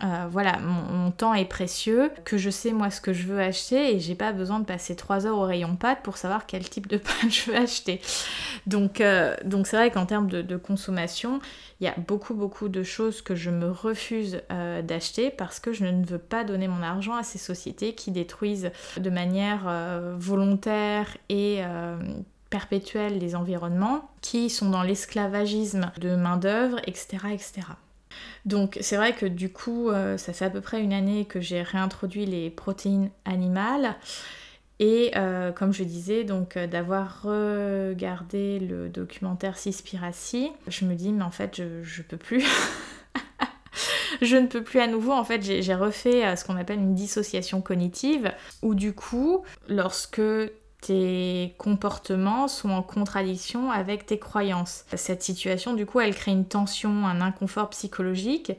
euh, 0.03 0.27
voilà, 0.31 0.57
mon, 0.59 1.11
temps 1.11 1.33
est 1.33 1.45
précieux, 1.45 2.11
que 2.25 2.37
je 2.37 2.49
sais 2.49 2.71
moi 2.71 2.89
ce 2.89 3.01
que 3.01 3.13
je 3.13 3.27
veux 3.27 3.39
acheter 3.39 3.95
et 3.95 3.99
j'ai 3.99 4.15
pas 4.15 4.31
besoin 4.31 4.59
de 4.59 4.65
passer 4.65 4.95
3 4.95 5.27
heures 5.27 5.37
au 5.37 5.43
rayon 5.43 5.75
pâtes 5.75 6.01
pour 6.03 6.17
savoir 6.17 6.45
quel 6.45 6.67
type 6.67 6.87
de 6.87 6.97
pâtes 6.97 7.29
je 7.29 7.51
veux 7.51 7.57
acheter. 7.57 8.01
Donc 8.65 9.01
euh, 9.01 9.35
donc 9.43 9.67
c'est 9.67 9.77
vrai 9.77 9.91
qu'en 9.91 10.05
termes 10.05 10.27
de, 10.27 10.57
consommation, 10.57 11.39
il 11.79 11.85
y 11.85 11.87
a 11.87 11.95
beaucoup 11.97 12.33
beaucoup 12.33 12.69
de 12.69 12.83
choses 12.83 13.21
que 13.21 13.35
je 13.35 13.49
me 13.49 13.69
refuse 13.69 14.41
euh, 14.51 14.81
d'acheter 14.81 15.29
parce 15.29 15.59
que 15.59 15.73
je 15.73 15.85
ne 15.85 16.05
veux 16.05 16.17
pas 16.17 16.43
donner 16.43 16.67
mon 16.67 16.81
argent 16.81 17.15
à 17.15 17.23
ces 17.23 17.37
sociétés 17.37 17.93
qui 17.93 18.11
détruisent 18.11 18.71
de 18.97 19.09
manière 19.09 19.61
volontaire 20.17 21.17
et 21.29 21.61
perpétuelle 22.49 23.17
les 23.17 23.35
environnements, 23.35 24.11
qui 24.21 24.49
sont 24.49 24.69
dans 24.69 24.83
l'esclavagisme 24.83 25.91
de 25.99 26.15
main-d'œuvre, 26.15 26.79
etc., 26.85 27.17
etc. 27.31 27.61
Donc 28.45 28.77
c'est 28.81 28.95
vrai 28.95 29.13
que 29.13 29.25
du 29.25 29.51
coup, 29.51 29.89
euh, 29.89 30.17
ça 30.17 30.33
fait 30.33 30.45
à 30.45 30.49
peu 30.49 30.61
près 30.61 30.81
une 30.81 30.93
année 30.93 31.25
que 31.25 31.39
j'ai 31.39 31.61
réintroduit 31.61 32.25
les 32.25 32.49
protéines 32.49 33.09
animales. 33.25 33.95
Et 34.79 35.11
euh, 35.15 35.51
comme 35.51 35.73
je 35.73 35.83
disais, 35.83 36.23
donc 36.23 36.57
euh, 36.57 36.65
d'avoir 36.65 37.21
regardé 37.23 38.59
le 38.59 38.89
documentaire 38.89 39.57
Sispiracy, 39.57 40.51
je 40.67 40.85
me 40.85 40.95
dis 40.95 41.11
mais 41.11 41.23
en 41.23 41.31
fait 41.31 41.57
je, 41.57 41.83
je 41.83 42.01
peux 42.01 42.17
plus. 42.17 42.43
je 44.21 44.37
ne 44.37 44.47
peux 44.47 44.63
plus 44.63 44.79
à 44.79 44.87
nouveau. 44.87 45.11
En 45.11 45.23
fait, 45.23 45.41
j'ai 45.41 45.75
refait 45.75 46.35
ce 46.35 46.45
qu'on 46.45 46.57
appelle 46.57 46.79
une 46.79 46.95
dissociation 46.95 47.61
cognitive, 47.61 48.33
où 48.61 48.73
du 48.73 48.93
coup, 48.93 49.43
lorsque 49.67 50.21
tes 50.81 51.53
comportements 51.57 52.47
sont 52.47 52.71
en 52.71 52.81
contradiction 52.81 53.71
avec 53.71 54.05
tes 54.07 54.17
croyances. 54.17 54.85
Cette 54.95 55.21
situation, 55.21 55.73
du 55.73 55.85
coup, 55.85 55.99
elle 55.99 56.15
crée 56.15 56.31
une 56.31 56.45
tension, 56.45 57.05
un 57.05 57.21
inconfort 57.21 57.69
psychologique 57.69 58.53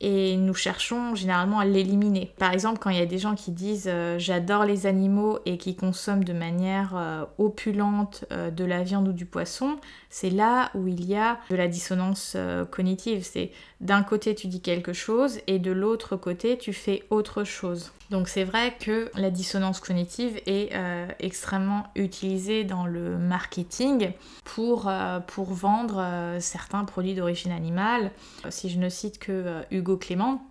et 0.00 0.36
nous 0.36 0.52
cherchons 0.52 1.14
généralement 1.14 1.60
à 1.60 1.64
l'éliminer. 1.64 2.34
Par 2.38 2.52
exemple, 2.52 2.78
quand 2.78 2.90
il 2.90 2.98
y 2.98 3.02
a 3.02 3.06
des 3.06 3.18
gens 3.18 3.34
qui 3.34 3.52
disent 3.52 3.88
euh, 3.88 4.18
j'adore 4.18 4.64
les 4.66 4.86
animaux 4.86 5.38
et 5.46 5.56
qui 5.56 5.76
consomment 5.76 6.24
de 6.24 6.34
manière 6.34 6.94
euh, 6.94 7.24
opulente 7.38 8.26
euh, 8.30 8.50
de 8.50 8.64
la 8.64 8.82
viande 8.82 9.08
ou 9.08 9.12
du 9.12 9.24
poisson, 9.24 9.76
c'est 10.14 10.30
là 10.30 10.70
où 10.76 10.86
il 10.86 11.04
y 11.04 11.16
a 11.16 11.40
de 11.50 11.56
la 11.56 11.66
dissonance 11.66 12.36
cognitive. 12.70 13.26
C'est 13.28 13.50
d'un 13.80 14.04
côté 14.04 14.36
tu 14.36 14.46
dis 14.46 14.60
quelque 14.60 14.92
chose 14.92 15.40
et 15.48 15.58
de 15.58 15.72
l'autre 15.72 16.14
côté 16.14 16.56
tu 16.56 16.72
fais 16.72 17.02
autre 17.10 17.42
chose. 17.42 17.90
Donc 18.10 18.28
c'est 18.28 18.44
vrai 18.44 18.76
que 18.78 19.10
la 19.16 19.30
dissonance 19.30 19.80
cognitive 19.80 20.40
est 20.46 20.70
extrêmement 21.18 21.88
utilisée 21.96 22.62
dans 22.62 22.86
le 22.86 23.18
marketing 23.18 24.12
pour, 24.44 24.88
pour 25.26 25.52
vendre 25.52 26.36
certains 26.38 26.84
produits 26.84 27.16
d'origine 27.16 27.50
animale. 27.50 28.12
Si 28.50 28.70
je 28.70 28.78
ne 28.78 28.88
cite 28.88 29.18
que 29.18 29.64
Hugo 29.72 29.96
Clément, 29.96 30.46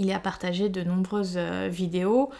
il 0.00 0.12
a 0.12 0.18
partagé 0.18 0.68
de 0.68 0.82
nombreuses 0.82 1.34
euh, 1.36 1.68
vidéos 1.70 2.30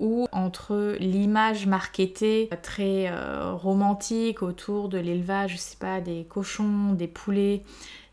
ou 0.00 0.26
entre 0.32 0.96
l'image 0.98 1.66
marketée 1.66 2.50
très 2.62 3.12
romantique 3.52 4.42
autour 4.42 4.88
de 4.88 4.98
l'élevage, 4.98 5.52
je 5.52 5.56
sais 5.58 5.76
pas, 5.76 6.00
des 6.00 6.24
cochons, 6.28 6.94
des 6.94 7.06
poulets, 7.06 7.62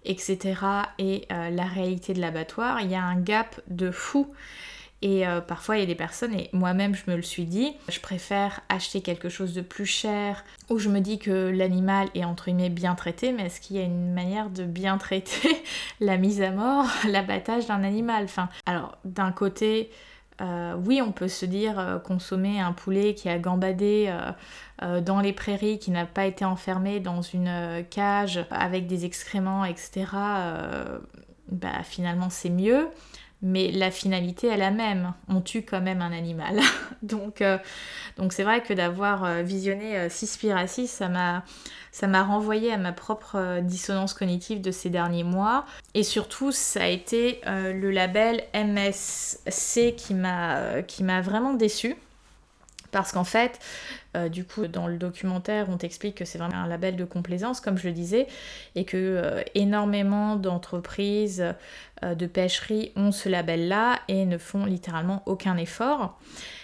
etc. 0.05 0.55
et 0.99 1.25
la 1.29 1.65
réalité 1.65 2.13
de 2.13 2.21
l'abattoir, 2.21 2.81
il 2.81 2.91
y 2.91 2.95
a 2.95 3.03
un 3.03 3.19
gap 3.19 3.59
de 3.67 3.89
fou. 3.89 4.27
Et 5.03 5.27
euh, 5.27 5.41
parfois, 5.41 5.77
il 5.77 5.81
y 5.81 5.83
a 5.83 5.85
des 5.85 5.95
personnes, 5.95 6.33
et 6.33 6.49
moi-même, 6.53 6.95
je 6.95 7.03
me 7.09 7.15
le 7.15 7.21
suis 7.21 7.45
dit, 7.45 7.73
je 7.87 7.99
préfère 7.99 8.61
acheter 8.67 9.01
quelque 9.01 9.29
chose 9.29 9.53
de 9.53 9.61
plus 9.61 9.85
cher, 9.85 10.43
où 10.69 10.79
je 10.79 10.89
me 10.89 11.01
dis 11.01 11.19
que 11.19 11.49
l'animal 11.49 12.07
est 12.15 12.25
entre 12.25 12.45
guillemets 12.45 12.69
bien 12.69 12.95
traité, 12.95 13.31
mais 13.31 13.45
est-ce 13.45 13.61
qu'il 13.61 13.75
y 13.75 13.79
a 13.79 13.83
une 13.83 14.13
manière 14.13 14.49
de 14.49 14.63
bien 14.63 14.97
traiter 14.97 15.63
la 15.99 16.17
mise 16.17 16.41
à 16.41 16.49
mort, 16.49 16.87
l'abattage 17.07 17.67
d'un 17.67 17.83
animal? 17.83 18.23
Enfin, 18.23 18.49
alors, 18.65 18.97
d'un 19.05 19.31
côté, 19.31 19.91
euh, 20.41 20.75
oui, 20.85 21.01
on 21.01 21.11
peut 21.11 21.27
se 21.27 21.45
dire 21.45 21.79
euh, 21.79 21.99
consommer 21.99 22.59
un 22.59 22.73
poulet 22.73 23.13
qui 23.13 23.29
a 23.29 23.39
gambadé 23.39 24.13
dans 25.01 25.21
les 25.21 25.33
prairies, 25.33 25.79
qui 25.79 25.89
n'a 25.89 26.05
pas 26.05 26.27
été 26.27 26.45
enfermé 26.45 26.99
dans 26.99 27.23
une 27.23 27.83
cage 27.89 28.45
avec 28.51 28.85
des 28.85 29.05
excréments, 29.05 29.65
etc. 29.65 30.05
bah, 31.49 31.83
finalement, 31.83 32.29
c'est 32.29 32.51
mieux 32.51 32.87
mais 33.41 33.71
la 33.71 33.91
finalité 33.91 34.47
est 34.47 34.57
la 34.57 34.71
même. 34.71 35.13
On 35.29 35.41
tue 35.41 35.61
quand 35.61 35.81
même 35.81 36.01
un 36.01 36.11
animal. 36.11 36.59
donc 37.03 37.41
euh, 37.41 37.57
donc 38.17 38.33
c'est 38.33 38.43
vrai 38.43 38.61
que 38.61 38.73
d'avoir 38.73 39.23
euh, 39.23 39.41
visionné 39.43 39.97
euh, 39.97 40.09
Cispiracy, 40.09 40.87
ça 40.87 41.07
m'a 41.07 41.43
ça 41.91 42.07
m'a 42.07 42.23
renvoyé 42.23 42.73
à 42.73 42.77
ma 42.77 42.91
propre 42.91 43.59
dissonance 43.61 44.13
cognitive 44.13 44.61
de 44.61 44.71
ces 44.71 44.89
derniers 44.89 45.23
mois. 45.23 45.65
Et 45.93 46.03
surtout, 46.03 46.51
ça 46.51 46.83
a 46.83 46.87
été 46.87 47.41
le 47.45 47.89
label 47.89 48.43
MSC 48.53 49.95
qui 49.95 50.13
m'a 50.13 51.21
vraiment 51.21 51.53
déçu. 51.53 51.95
Parce 52.97 53.11
qu'en 53.11 53.23
fait, 53.23 53.59
euh, 54.15 54.27
du 54.27 54.43
coup, 54.43 54.65
dans 54.65 54.87
le 54.87 54.97
documentaire, 54.97 55.67
on 55.69 55.77
t'explique 55.77 56.15
que 56.15 56.25
c'est 56.25 56.39
vraiment 56.39 56.55
un 56.55 56.67
label 56.67 56.95
de 56.95 57.05
complaisance, 57.05 57.61
comme 57.61 57.77
je 57.77 57.87
le 57.87 57.93
disais, 57.93 58.25
et 58.73 58.85
que 58.85 58.97
euh, 58.97 59.43
énormément 59.53 60.35
d'entreprises 60.35 61.45
euh, 62.03 62.15
de 62.15 62.25
pêcherie 62.25 62.91
ont 62.95 63.11
ce 63.11 63.29
label-là 63.29 63.99
et 64.07 64.25
ne 64.25 64.39
font 64.39 64.65
littéralement 64.65 65.21
aucun 65.27 65.57
effort. 65.57 66.19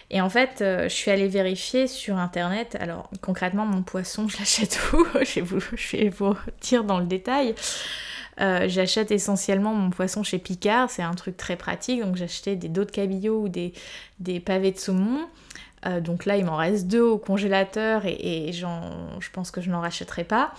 Et 0.10 0.22
en 0.22 0.30
fait, 0.30 0.56
je 0.60 0.90
suis 0.90 1.12
allée 1.12 1.28
vérifier 1.28 1.88
sur 1.88 2.18
internet. 2.18 2.78
Alors, 2.80 3.12
concrètement, 3.22 3.68
mon 3.68 3.84
poisson, 3.84 4.28
je 4.30 4.40
l'achète 4.40 4.80
où? 4.92 5.06
Je, 5.22 5.98
vais 5.98 6.10
vous, 6.10 6.36
dire 6.62 6.84
dans 6.84 6.98
le 7.00 7.06
détail. 7.06 7.54
j'achète 8.40 9.12
essentiellement 9.12 9.76
mon 9.76 9.92
poisson 9.92 10.24
chez 10.24 10.40
Picard, 10.40 10.90
c'est 10.90 11.04
un 11.04 11.14
truc 11.14 11.38
très 11.38 11.58
pratique. 11.58 12.02
Donc, 12.02 12.16
j'achetais 12.16 12.56
des 12.56 12.70
dos 12.70 12.86
de 12.86 12.92
cabillaud 12.92 13.44
ou 13.44 13.50
des 13.50 14.40
pavés 14.40 14.72
de 14.72 14.80
saumon. 14.80 15.28
Euh, 15.86 16.00
donc 16.00 16.26
là, 16.26 16.38
il 16.38 16.46
m'en 16.46 16.56
reste 16.56 16.88
deux 16.88 17.02
au 17.02 17.18
congélateur 17.18 18.04
et, 18.06 18.52
je 18.54 19.30
pense 19.32 19.52
que 19.52 19.62
je 19.62 19.70
n'en 19.70 19.82
rachèterai 19.82 20.24
pas. 20.24 20.54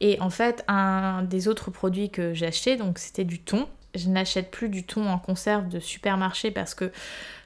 Et 0.00 0.20
en 0.20 0.30
fait, 0.30 0.64
un 0.68 1.22
des 1.22 1.48
autres 1.48 1.70
produits 1.70 2.10
que 2.10 2.32
acheté, 2.44 2.76
donc 2.76 2.98
c'était 2.98 3.24
du 3.24 3.40
thon. 3.40 3.66
Je 3.94 4.08
n'achète 4.08 4.50
plus 4.50 4.68
du 4.68 4.84
thon 4.84 5.06
en 5.06 5.18
conserve 5.18 5.68
de 5.68 5.80
supermarché 5.80 6.50
parce 6.50 6.74
que 6.74 6.92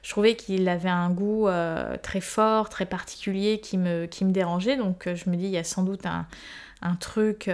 je 0.03 0.09
trouvais 0.09 0.35
qu'il 0.35 0.67
avait 0.69 0.89
un 0.89 1.09
goût 1.09 1.47
euh, 1.47 1.95
très 2.03 2.21
fort, 2.21 2.69
très 2.69 2.85
particulier 2.85 3.59
qui 3.59 3.77
me, 3.77 4.05
qui 4.05 4.25
me 4.25 4.31
dérangeait. 4.31 4.77
Donc 4.77 5.07
euh, 5.07 5.15
je 5.15 5.29
me 5.29 5.35
dis, 5.35 5.45
il 5.45 5.51
y 5.51 5.57
a 5.57 5.63
sans 5.63 5.83
doute 5.83 6.05
un, 6.05 6.27
truc 6.99 7.49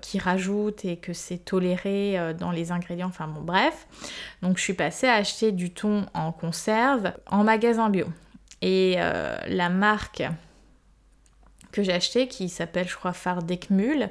qui 0.00 0.18
rajoute 0.18 0.84
et 0.84 0.96
que 0.96 1.12
c'est 1.12 1.38
toléré 1.38 2.18
dans 2.40 2.50
les 2.50 2.72
ingrédients. 2.72 3.06
Enfin 3.06 3.28
bon, 3.28 3.40
bref. 3.40 3.86
Donc 4.42 4.58
je 4.58 4.62
suis 4.62 4.74
passée 4.74 5.06
à 5.06 5.14
acheter 5.14 5.52
du 5.52 5.70
thon 5.70 6.06
en 6.12 6.32
conserve 6.32 7.12
en 7.30 7.44
magasin 7.44 7.88
bio. 7.88 8.06
Et 8.64 8.94
euh, 8.96 9.36
la 9.46 9.68
marque 9.68 10.22
que 11.70 11.82
j'ai 11.82 11.92
achetée, 11.92 12.28
qui 12.28 12.48
s'appelle, 12.48 12.88
je 12.88 12.96
crois, 12.96 13.12
Fardekmul, 13.12 14.08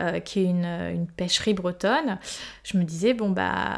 euh, 0.00 0.18
qui 0.20 0.40
est 0.40 0.44
une, 0.44 1.06
pêcherie 1.14 1.52
bretonne, 1.52 2.18
je 2.64 2.78
me 2.78 2.84
disais, 2.84 3.12
bon, 3.12 3.28
bah 3.28 3.76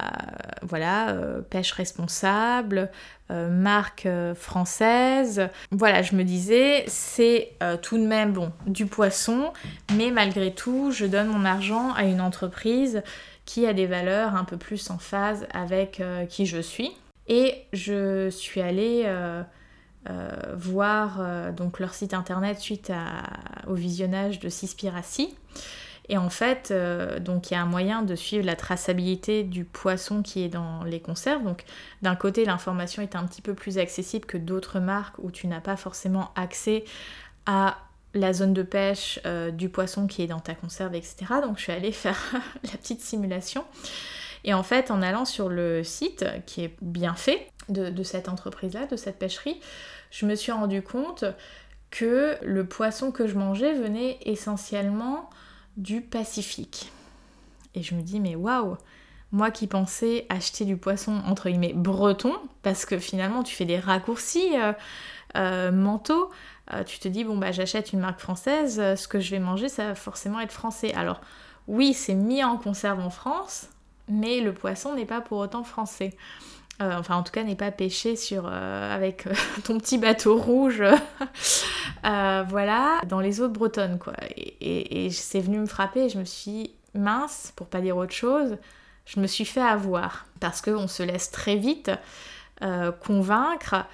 voilà, 0.62 1.08
euh, 1.08 1.40
pêche 1.40 1.72
responsable, 1.72 2.90
marque 3.28 4.06
française. 4.36 5.48
Voilà, 5.72 6.02
je 6.02 6.14
me 6.14 6.22
disais, 6.22 6.84
c'est 6.86 7.56
tout 7.82 7.98
de 7.98 8.06
même, 8.06 8.32
bon, 8.32 8.52
du 8.68 8.86
poisson, 8.86 9.52
mais 9.96 10.12
malgré 10.12 10.54
tout, 10.54 10.92
je 10.92 11.06
donne 11.06 11.26
mon 11.26 11.44
argent 11.44 11.92
à 11.94 12.04
une 12.04 12.20
entreprise 12.20 13.02
qui 13.46 13.66
a 13.66 13.72
des 13.72 13.86
valeurs 13.86 14.36
un 14.36 14.44
peu 14.44 14.58
plus 14.58 14.90
en 14.90 14.98
phase 14.98 15.48
avec 15.52 16.00
qui 16.28 16.46
je 16.46 16.60
suis. 16.60 16.92
Et 17.26 17.64
je 17.72 18.28
suis 18.28 18.60
allée 18.60 19.06
euh, 20.10 20.28
voir 20.54 21.16
euh, 21.18 21.50
donc 21.50 21.80
leur 21.80 21.94
site 21.94 22.12
internet 22.12 22.58
suite 22.58 22.92
au 23.66 23.72
visionnage 23.72 24.38
de 24.38 24.50
Cispiracy. 24.50 25.34
Et 26.10 26.18
en 26.18 26.28
fait, 26.28 26.68
euh, 26.70 27.18
il 27.26 27.50
y 27.50 27.54
a 27.54 27.62
un 27.62 27.66
moyen 27.66 28.02
de 28.02 28.14
suivre 28.14 28.44
la 28.44 28.56
traçabilité 28.56 29.44
du 29.44 29.64
poisson 29.64 30.20
qui 30.20 30.42
est 30.42 30.50
dans 30.50 30.84
les 30.84 31.00
conserves. 31.00 31.42
Donc 31.42 31.64
d'un 32.02 32.16
côté, 32.16 32.44
l'information 32.44 33.02
est 33.02 33.16
un 33.16 33.24
petit 33.24 33.40
peu 33.40 33.54
plus 33.54 33.78
accessible 33.78 34.26
que 34.26 34.36
d'autres 34.36 34.78
marques 34.78 35.18
où 35.20 35.30
tu 35.30 35.46
n'as 35.46 35.62
pas 35.62 35.76
forcément 35.76 36.30
accès 36.36 36.84
à 37.46 37.78
la 38.12 38.34
zone 38.34 38.52
de 38.52 38.62
pêche 38.62 39.18
du 39.54 39.70
poisson 39.70 40.06
qui 40.06 40.22
est 40.22 40.26
dans 40.26 40.40
ta 40.40 40.54
conserve, 40.54 40.94
etc. 40.94 41.16
Donc 41.42 41.56
je 41.56 41.62
suis 41.62 41.72
allée 41.72 41.92
faire 41.92 42.20
la 42.62 42.72
petite 42.72 43.00
simulation. 43.00 43.64
Et 44.44 44.52
en 44.52 44.62
fait, 44.62 44.90
en 44.90 45.00
allant 45.00 45.24
sur 45.24 45.48
le 45.48 45.82
site 45.82 46.26
qui 46.44 46.64
est 46.64 46.76
bien 46.82 47.14
fait 47.14 47.50
de 47.70 48.02
cette 48.02 48.28
entreprise-là, 48.28 48.84
de 48.84 48.96
cette 48.96 49.18
pêcherie, 49.18 49.58
je 50.14 50.26
me 50.26 50.36
suis 50.36 50.52
rendu 50.52 50.80
compte 50.80 51.24
que 51.90 52.36
le 52.42 52.64
poisson 52.64 53.10
que 53.10 53.26
je 53.26 53.36
mangeais 53.36 53.74
venait 53.74 54.18
essentiellement 54.22 55.28
du 55.76 56.00
Pacifique. 56.00 56.92
Et 57.74 57.82
je 57.82 57.96
me 57.96 58.02
dis, 58.02 58.20
mais 58.20 58.36
waouh! 58.36 58.76
Moi 59.32 59.50
qui 59.50 59.66
pensais 59.66 60.26
acheter 60.28 60.64
du 60.64 60.76
poisson 60.76 61.20
entre 61.26 61.48
guillemets 61.48 61.72
breton, 61.72 62.32
parce 62.62 62.86
que 62.86 62.98
finalement 62.98 63.42
tu 63.42 63.56
fais 63.56 63.64
des 63.64 63.80
raccourcis 63.80 64.56
euh, 64.56 64.72
euh, 65.36 65.72
mentaux, 65.72 66.30
euh, 66.72 66.84
tu 66.84 67.00
te 67.00 67.08
dis, 67.08 67.24
bon 67.24 67.36
bah 67.36 67.50
j'achète 67.50 67.92
une 67.92 67.98
marque 67.98 68.20
française, 68.20 68.76
ce 68.94 69.08
que 69.08 69.18
je 69.18 69.32
vais 69.32 69.40
manger 69.40 69.68
ça 69.68 69.88
va 69.88 69.94
forcément 69.96 70.38
être 70.38 70.52
français. 70.52 70.94
Alors 70.94 71.20
oui, 71.66 71.94
c'est 71.94 72.14
mis 72.14 72.44
en 72.44 72.58
conserve 72.58 73.00
en 73.00 73.10
France, 73.10 73.68
mais 74.08 74.38
le 74.38 74.54
poisson 74.54 74.94
n'est 74.94 75.06
pas 75.06 75.20
pour 75.20 75.38
autant 75.38 75.64
français. 75.64 76.16
Euh, 76.82 76.98
enfin 76.98 77.14
en 77.14 77.22
tout 77.22 77.30
cas 77.30 77.44
n'est 77.44 77.54
pas 77.54 77.70
pêché 77.70 78.16
sur, 78.16 78.48
euh, 78.48 78.94
avec 78.94 79.28
euh, 79.28 79.34
ton 79.64 79.78
petit 79.78 79.96
bateau 79.96 80.36
rouge, 80.36 80.82
voilà, 82.02 83.00
dans 83.06 83.20
les 83.20 83.40
eaux 83.40 83.48
bretonnes 83.48 83.98
quoi. 83.98 84.14
Et, 84.36 85.08
c'est 85.10 85.40
venu 85.40 85.58
me 85.58 85.66
frapper 85.66 86.06
et 86.06 86.08
je 86.08 86.18
me 86.18 86.24
suis 86.24 86.74
mince, 86.94 87.52
pour 87.54 87.68
pas 87.68 87.80
dire 87.80 87.96
autre 87.96 88.12
chose, 88.12 88.56
je 89.06 89.20
me 89.20 89.26
suis 89.26 89.44
fait 89.44 89.60
avoir 89.60 90.26
parce 90.40 90.60
qu'on 90.60 90.88
se 90.88 91.02
laisse 91.02 91.30
très 91.30 91.56
vite 91.56 91.90
convaincre 93.00 93.84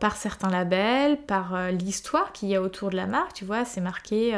par 0.00 0.16
certains 0.16 0.50
labels, 0.50 1.16
par 1.16 1.70
l'histoire 1.70 2.32
qu'il 2.32 2.48
y 2.48 2.56
a 2.56 2.60
autour 2.60 2.90
de 2.90 2.96
la 2.96 3.06
marque. 3.06 3.34
Tu 3.34 3.44
vois, 3.44 3.64
c'est 3.64 3.80
marqué 3.80 4.34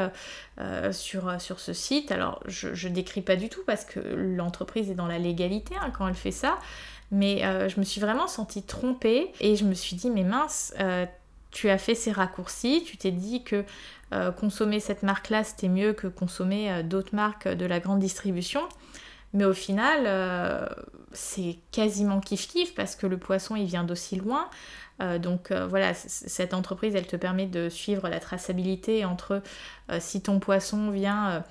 sur, 0.92 1.38
ce 1.40 1.72
site. 1.72 2.12
Alors, 2.12 2.42
je 2.46 2.88
ne 2.88 2.94
décris 2.94 3.22
pas 3.22 3.36
du 3.36 3.48
tout 3.48 3.62
parce 3.66 3.84
que 3.86 4.00
l'entreprise 4.00 4.90
est 4.90 4.94
dans 4.94 5.06
la 5.06 5.18
légalité 5.18 5.74
hein, 5.80 5.90
quand 5.96 6.06
elle 6.06 6.14
fait 6.14 6.30
ça. 6.30 6.58
Mais 7.10 7.44
euh, 7.44 7.68
je 7.68 7.78
me 7.78 7.84
suis 7.84 8.00
vraiment 8.00 8.26
sentie 8.26 8.62
trompée 8.62 9.32
et 9.40 9.56
je 9.56 9.64
me 9.64 9.74
suis 9.74 9.96
dit, 9.96 10.10
mais 10.10 10.24
mince, 10.24 10.74
euh, 10.80 11.06
tu 11.50 11.68
as 11.68 11.78
fait 11.78 11.94
ces 11.94 12.12
raccourcis, 12.12 12.82
tu 12.84 12.96
t'es 12.96 13.10
dit 13.10 13.44
que 13.44 13.64
euh, 14.12 14.32
consommer 14.32 14.80
cette 14.80 15.02
marque-là, 15.02 15.44
c'était 15.44 15.68
mieux 15.68 15.92
que 15.92 16.06
consommer 16.06 16.82
d'autres 16.82 17.14
marques 17.14 17.48
de 17.48 17.66
la 17.66 17.80
grande 17.80 18.00
distribution. 18.00 18.62
Mais 19.32 19.44
au 19.44 19.52
final, 19.52 20.68
c'est 21.12 21.58
quasiment 21.72 22.20
kiff-kiff 22.20 22.72
parce 22.74 22.94
que 22.94 23.08
le 23.08 23.18
poisson, 23.18 23.56
il 23.56 23.66
vient 23.66 23.82
d'aussi 23.82 24.14
loin. 24.14 24.48
donc 25.18 25.50
voilà, 25.50 25.92
cette 25.92 26.54
entreprise, 26.54 26.94
elle 26.94 27.08
te 27.08 27.16
permet 27.16 27.46
de 27.46 27.68
suivre 27.68 28.08
la 28.08 28.20
traçabilité 28.20 29.04
entre 29.04 29.42
si 29.98 30.22
ton 30.22 30.38
poisson 30.38 30.92
vient 30.92 31.42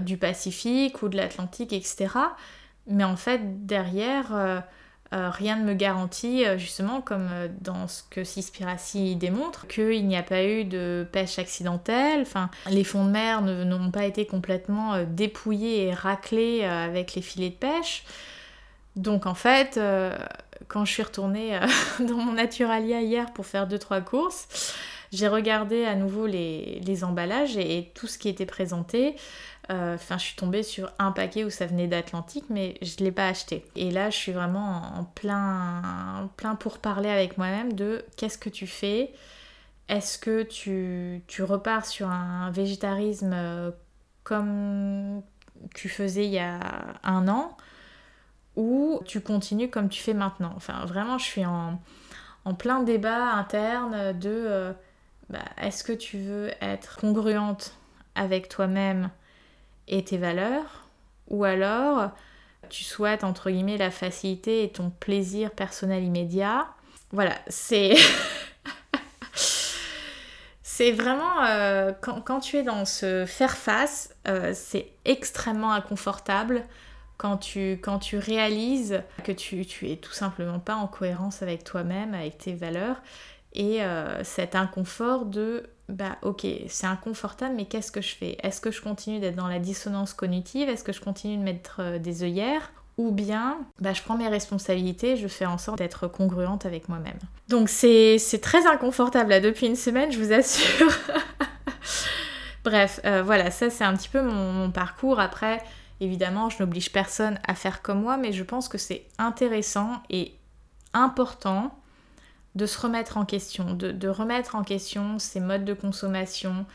du 0.00 0.16
Pacifique 0.16 1.04
ou 1.04 1.08
de 1.08 1.16
l'Atlantique, 1.16 1.72
etc. 1.72 2.08
Mais 2.86 3.04
en 3.04 3.16
fait, 3.16 3.66
derrière, 3.66 4.34
euh, 4.34 4.60
euh, 5.14 5.30
rien 5.30 5.56
ne 5.56 5.64
me 5.64 5.74
garantit, 5.74 6.44
euh, 6.44 6.58
justement, 6.58 7.00
comme 7.00 7.28
dans 7.60 7.86
ce 7.86 8.02
que 8.10 8.24
Cispiracy 8.24 9.16
démontre, 9.16 9.66
qu'il 9.66 10.06
n'y 10.06 10.16
a 10.16 10.22
pas 10.22 10.44
eu 10.44 10.64
de 10.64 11.06
pêche 11.10 11.38
accidentelle. 11.38 12.24
Les 12.70 12.84
fonds 12.84 13.04
de 13.04 13.10
mer 13.10 13.42
n'ont 13.42 13.90
pas 13.90 14.04
été 14.04 14.26
complètement 14.26 15.04
dépouillés 15.04 15.86
et 15.86 15.94
raclés 15.94 16.64
avec 16.64 17.14
les 17.14 17.22
filets 17.22 17.50
de 17.50 17.54
pêche. 17.54 18.04
Donc 18.96 19.26
en 19.26 19.34
fait, 19.34 19.80
quand 20.68 20.84
je 20.84 20.92
suis 20.92 21.02
retournée 21.02 21.58
dans 22.00 22.16
mon 22.16 22.32
Naturalia 22.32 23.00
hier 23.00 23.32
pour 23.32 23.46
faire 23.46 23.68
2-3 23.68 24.02
courses, 24.02 24.74
j'ai 25.12 25.28
regardé 25.28 25.84
à 25.84 25.94
nouveau 25.94 26.26
les, 26.26 27.04
emballages 27.04 27.56
et, 27.58 27.92
tout 27.94 28.06
ce 28.06 28.18
qui 28.18 28.28
était 28.28 28.46
présenté. 28.46 29.14
Euh, 29.70 29.94
enfin, 29.94 30.18
je 30.18 30.24
suis 30.24 30.36
tombée 30.36 30.62
sur 30.62 30.92
un 30.98 31.12
paquet 31.12 31.44
où 31.44 31.50
ça 31.50 31.66
venait 31.66 31.86
d'Atlantique, 31.86 32.44
mais 32.50 32.76
je 32.82 32.96
ne 32.98 33.04
l'ai 33.04 33.12
pas 33.12 33.28
acheté. 33.28 33.64
Et 33.76 33.90
là, 33.90 34.10
je 34.10 34.16
suis 34.16 34.32
vraiment 34.32 34.82
en 34.98 35.04
plein, 35.04 36.30
plein 36.36 36.56
pour 36.56 36.78
parler 36.78 37.08
avec 37.08 37.38
moi-même 37.38 37.72
de 37.74 38.04
qu'est-ce 38.16 38.38
que 38.38 38.48
tu 38.48 38.66
fais? 38.66 39.12
Est-ce 39.88 40.18
que 40.18 40.42
tu, 40.42 41.22
tu 41.28 41.42
repars 41.42 41.86
sur 41.86 42.08
un 42.08 42.50
végétarisme 42.50 43.32
euh, 43.34 43.70
comme 44.24 45.22
tu 45.74 45.88
faisais 45.88 46.26
il 46.26 46.32
y 46.32 46.38
a 46.38 46.58
un 47.04 47.28
an 47.28 47.56
ou 48.56 49.00
tu 49.04 49.20
continues 49.20 49.70
comme 49.70 49.88
tu 49.88 50.02
fais 50.02 50.14
maintenant? 50.14 50.52
Enfin, 50.56 50.84
vraiment, 50.86 51.18
je 51.18 51.24
suis 51.24 51.44
en, 51.46 51.78
plein 52.58 52.82
débat 52.82 53.32
interne 53.34 54.18
de 54.18 54.30
euh, 54.30 54.72
bah, 55.30 55.38
est-ce 55.56 55.84
que 55.84 55.92
tu 55.92 56.18
veux 56.18 56.50
être 56.60 56.96
congruente 56.96 57.76
avec 58.16 58.48
toi-même 58.48 59.10
et 59.88 60.04
tes 60.04 60.18
valeurs 60.18 60.82
ou 61.28 61.44
alors 61.44 62.10
tu 62.68 62.84
souhaites 62.84 63.24
entre 63.24 63.50
guillemets 63.50 63.76
la 63.76 63.90
facilité 63.90 64.64
et 64.64 64.70
ton 64.70 64.90
plaisir 64.90 65.50
personnel 65.50 66.04
immédiat. 66.04 66.68
Voilà, 67.10 67.34
c'est. 67.48 67.94
c'est 70.62 70.92
vraiment. 70.92 71.44
Euh, 71.44 71.92
quand, 72.00 72.40
tu 72.40 72.56
es 72.56 72.62
dans 72.62 72.84
ce 72.84 73.26
faire-face, 73.26 74.14
euh, 74.26 74.52
c'est 74.54 74.92
extrêmement 75.04 75.72
inconfortable 75.72 76.64
quand 77.18 77.36
tu, 77.36 77.78
quand 77.82 77.98
tu 77.98 78.16
réalises 78.16 79.02
que 79.22 79.32
tu, 79.32 79.66
tu 79.66 79.90
es 79.90 79.96
tout 79.96 80.12
simplement 80.12 80.58
pas 80.58 80.74
en 80.74 80.86
cohérence 80.86 81.42
avec 81.42 81.62
toi-même, 81.62 82.14
avec 82.14 82.38
tes 82.38 82.54
valeurs, 82.54 82.96
et 83.54 83.82
euh, 83.82 84.22
cet 84.24 84.54
inconfort 84.54 85.26
de 85.26 85.64
bah 85.88 86.16
ok, 86.22 86.46
c'est 86.68 86.86
inconfortable, 86.86 87.54
mais 87.56 87.66
qu'est-ce 87.66 87.92
que 87.92 88.00
je 88.00 88.14
fais? 88.14 88.38
Est-ce 88.42 88.60
que 88.60 88.70
je 88.70 88.80
continue 88.80 89.18
d'être 89.18 89.36
dans 89.36 89.48
la 89.48 89.58
dissonance 89.58 90.14
cognitive? 90.14 90.68
Est-ce 90.68 90.84
que 90.84 90.92
je 90.92 91.00
continue 91.00 91.36
de 91.36 91.42
mettre 91.42 91.76
euh, 91.80 91.98
des 91.98 92.22
œillères? 92.22 92.72
Ou 92.98 93.10
bien 93.10 93.58
bah, 93.80 93.92
je 93.92 94.02
prends 94.02 94.16
mes 94.16 94.28
responsabilités, 94.28 95.16
je 95.16 95.26
fais 95.26 95.46
en 95.46 95.58
sorte 95.58 95.78
d'être 95.78 96.06
congruente 96.08 96.66
avec 96.66 96.88
moi-même. 96.88 97.18
Donc 97.48 97.68
c'est 97.68 98.18
très 98.42 98.66
inconfortable 98.66 99.30
là 99.30 99.40
depuis 99.40 99.66
une 99.66 99.76
semaine, 99.76 100.12
je 100.12 100.18
vous 100.18 100.32
assure. 100.32 100.92
Bref, 102.64 103.00
euh, 103.04 103.22
voilà, 103.22 103.50
ça 103.50 103.70
c'est 103.70 103.84
un 103.84 103.96
petit 103.96 104.08
peu 104.08 104.22
mon 104.22 104.70
parcours. 104.70 105.20
Après, 105.20 105.62
Évidemment, 106.02 106.50
je 106.50 106.58
n'oblige 106.58 106.90
personne 106.90 107.38
à 107.46 107.54
faire 107.54 107.80
comme 107.80 108.00
moi, 108.00 108.16
mais 108.16 108.32
je 108.32 108.42
pense 108.42 108.68
que 108.68 108.76
c'est 108.76 109.06
intéressant 109.18 110.02
et 110.10 110.34
important 110.94 111.78
de 112.54 112.66
se 112.66 112.78
remettre 112.78 113.16
en 113.16 113.24
question, 113.24 113.74
de, 113.74 114.08
remettre 114.08 114.54
en 114.54 114.62
question 114.62 115.18
ses 115.18 115.40
modes 115.40 115.64
de 115.64 115.74
consommation, 115.74 116.66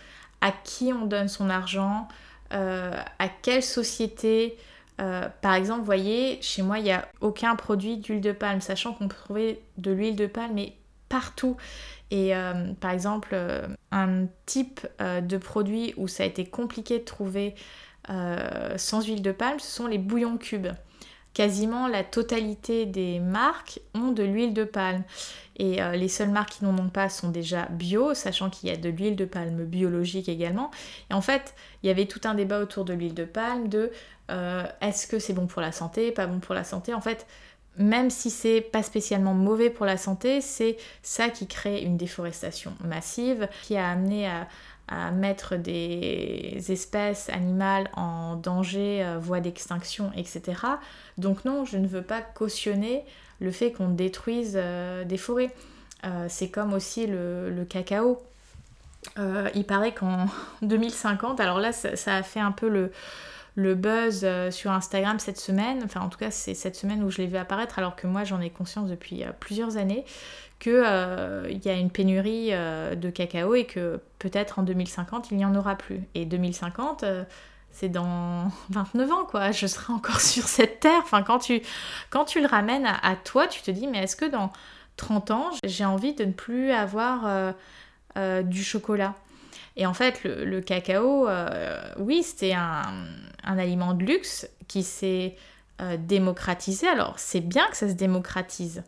à 0.42 0.52
qui 0.52 0.92
on 0.94 1.06
donne 1.06 1.28
son 1.28 1.50
argent, 1.50 2.08
euh, 2.54 2.96
à 3.20 3.28
quelle 3.30 3.64
société. 3.64 4.58
Euh, 5.00 5.28
par 5.42 5.54
exemple, 5.54 5.82
vous 5.82 5.86
voyez, 5.86 6.42
chez 6.42 6.64
moi, 6.64 6.80
il 6.80 6.86
n'y 6.86 6.92
a 6.92 7.08
aucun 7.22 7.56
produit 7.56 7.98
d'huile 7.98 8.22
de 8.22 8.32
palme, 8.32 8.62
sachant 8.62 8.94
qu'on 8.94 9.08
peut 9.08 9.16
trouver 9.16 9.62
de 9.78 9.92
l'huile 9.92 10.16
de 10.16 10.26
palme 10.26 10.54
mais 10.56 10.74
partout. 11.10 11.58
Et 12.10 12.36
euh, 12.36 12.74
par 12.80 12.92
exemple, 12.92 13.38
un 13.92 14.26
type 14.46 14.88
de 15.00 15.38
produit 15.38 15.94
où 15.98 16.08
ça 16.08 16.24
a 16.24 16.26
été 16.26 16.46
compliqué 16.46 17.00
de 17.00 17.04
trouver 17.04 17.54
sans 18.78 19.06
huile 19.06 19.22
de 19.22 19.32
palme, 19.32 19.60
ce 19.60 19.70
sont 19.70 19.88
les 19.88 19.98
bouillons 19.98 20.38
cubes. 20.38 20.70
Quasiment 21.38 21.88
la 21.88 22.04
totalité 22.04 22.88
des 22.88 23.20
marques 23.20 23.80
ont 23.94 24.12
de 24.12 24.24
l'huile 24.24 24.56
de 24.56 24.64
palme. 24.64 25.04
Et 25.58 25.82
euh, 25.82 25.94
les 25.94 26.08
seules 26.08 26.30
marques 26.30 26.52
qui 26.52 26.64
n'en 26.64 26.78
ont 26.78 26.90
pas 26.90 27.10
sont 27.10 27.30
déjà 27.30 27.66
bio, 27.66 28.14
sachant 28.14 28.50
qu'il 28.50 28.70
y 28.70 28.72
a 28.72 28.78
de 28.78 28.90
l'huile 28.90 29.16
de 29.16 29.26
palme 29.26 29.66
biologique 29.66 30.30
également. 30.30 30.72
Et 31.10 31.14
en 31.14 31.22
fait, 31.22 31.56
il 31.82 31.88
y 31.88 31.90
avait 31.90 32.06
tout 32.06 32.22
un 32.26 32.36
débat 32.36 32.60
autour 32.60 32.86
de 32.86 32.94
l'huile 32.94 33.16
de 33.16 33.26
palme, 33.26 33.68
de 33.68 33.92
euh, 34.30 34.64
est-ce 34.82 35.08
que 35.08 35.20
c'est 35.20 35.34
bon 35.34 35.48
pour 35.48 35.62
la 35.62 35.72
santé, 35.72 36.12
pas 36.12 36.28
bon 36.28 36.40
pour 36.40 36.54
la 36.54 36.64
santé? 36.64 36.94
En 36.94 37.02
fait, 37.02 37.26
même 37.78 38.10
si 38.10 38.30
c'est 38.30 38.62
pas 38.62 38.84
spécialement 38.84 39.34
mauvais 39.34 39.70
pour 39.70 39.86
la 39.86 39.98
santé, 39.98 40.42
c'est 40.42 40.78
ça 41.02 41.30
qui 41.30 41.48
crée 41.48 41.82
une 41.82 41.98
déforestation 41.98 42.74
massive, 42.84 43.48
qui 43.64 43.78
a 43.78 43.90
amené 43.90 44.28
à, 44.28 44.48
mettre 45.12 45.58
des 45.58 46.64
espèces 46.70 47.28
animales 47.28 47.90
en 47.98 48.38
danger, 48.38 49.04
euh, 49.04 49.20
voie 49.20 49.42
d'extinction, 49.42 50.14
etc. 50.16 50.62
Donc 51.18 51.44
non, 51.44 51.66
je 51.66 51.76
ne 51.76 51.88
veux 51.88 52.04
pas 52.04 52.22
cautionner 52.22 53.04
le 53.40 53.52
fait 53.52 53.72
qu'on 53.72 53.90
détruise 53.90 54.54
euh, 54.56 55.04
des 55.04 55.18
forêts. 55.18 55.54
Euh, 56.06 56.28
c'est 56.30 56.50
comme 56.50 56.74
aussi 56.74 57.08
le, 57.08 57.66
cacao. 57.68 58.22
il 59.18 59.66
paraît 59.66 59.94
qu'en 59.94 60.28
2050, 60.62 61.40
alors 61.40 61.60
là 61.60 61.72
ça, 61.72 62.16
a 62.16 62.24
fait 62.24 62.40
un 62.40 62.52
peu 62.52 62.70
le, 62.70 62.92
buzz 63.76 64.26
sur 64.52 64.72
Instagram 64.72 65.18
cette 65.18 65.40
semaine, 65.40 65.82
enfin 65.84 66.02
en 66.02 66.10
tout 66.10 66.20
cas 66.20 66.30
c'est 66.30 66.54
cette 66.54 66.76
semaine 66.76 67.04
où 67.04 67.10
je 67.10 67.18
l'ai 67.18 67.28
vu 67.28 67.38
apparaître 67.38 67.80
alors 67.80 67.96
que 67.96 68.06
moi 68.06 68.24
j'en 68.24 68.40
ai 68.40 68.52
conscience 68.52 68.88
depuis 68.88 69.24
plusieurs 69.40 69.78
années, 69.78 70.06
qu'il 70.60 70.74
euh, 70.74 71.52
y 71.64 71.70
a 71.70 71.74
une 71.74 71.92
pénurie 71.92 72.50
euh, 72.52 72.96
de 72.96 73.10
cacao 73.10 73.56
et 73.56 73.66
que 73.66 74.00
peut-être 74.20 74.60
en 74.60 74.64
2050 74.64 75.32
il 75.32 75.38
n'y 75.38 75.46
en 75.46 75.56
aura 75.56 75.76
plus. 75.76 76.02
Et 76.16 76.26
2050, 76.26 77.04
euh, 77.04 77.24
c'est 77.80 77.90
dans 77.90 78.52
29 78.72 79.12
ans, 79.12 79.26
quoi. 79.26 79.52
Je 79.52 79.68
serai 79.68 79.94
encore 79.94 80.20
sur 80.22 80.44
cette 80.44 80.80
terre. 80.80 81.04
Quand 81.26 81.38
tu, 81.40 81.62
le 82.42 82.48
ramènes 82.48 82.88
à, 82.88 83.16
toi, 83.16 83.46
tu 83.46 83.62
te 83.62 83.70
dis, 83.70 83.86
mais 83.86 84.00
est-ce 84.00 84.16
que 84.16 84.26
dans 84.26 84.52
30 84.96 85.32
ans, 85.32 85.50
j'ai 85.64 85.86
envie 85.86 86.16
de 86.16 86.26
ne 86.26 86.32
plus 86.32 86.72
avoir 86.72 87.54
du 88.16 88.64
chocolat? 88.64 89.14
Et 89.76 89.86
en 89.86 89.94
fait, 89.94 90.24
le, 90.24 90.60
cacao, 90.60 91.30
oui, 92.00 92.24
c'était 92.24 92.54
un, 92.54 92.82
un, 93.44 93.58
aliment 93.60 93.94
de 93.94 94.04
luxe 94.04 94.50
qui 94.68 94.82
s'est 94.82 95.36
démocratisé. 96.00 96.88
Alors, 96.88 97.14
c'est 97.18 97.42
bien 97.42 97.68
que 97.70 97.78
ça 97.78 97.88
se 97.88 97.94
démocratise. 97.94 98.82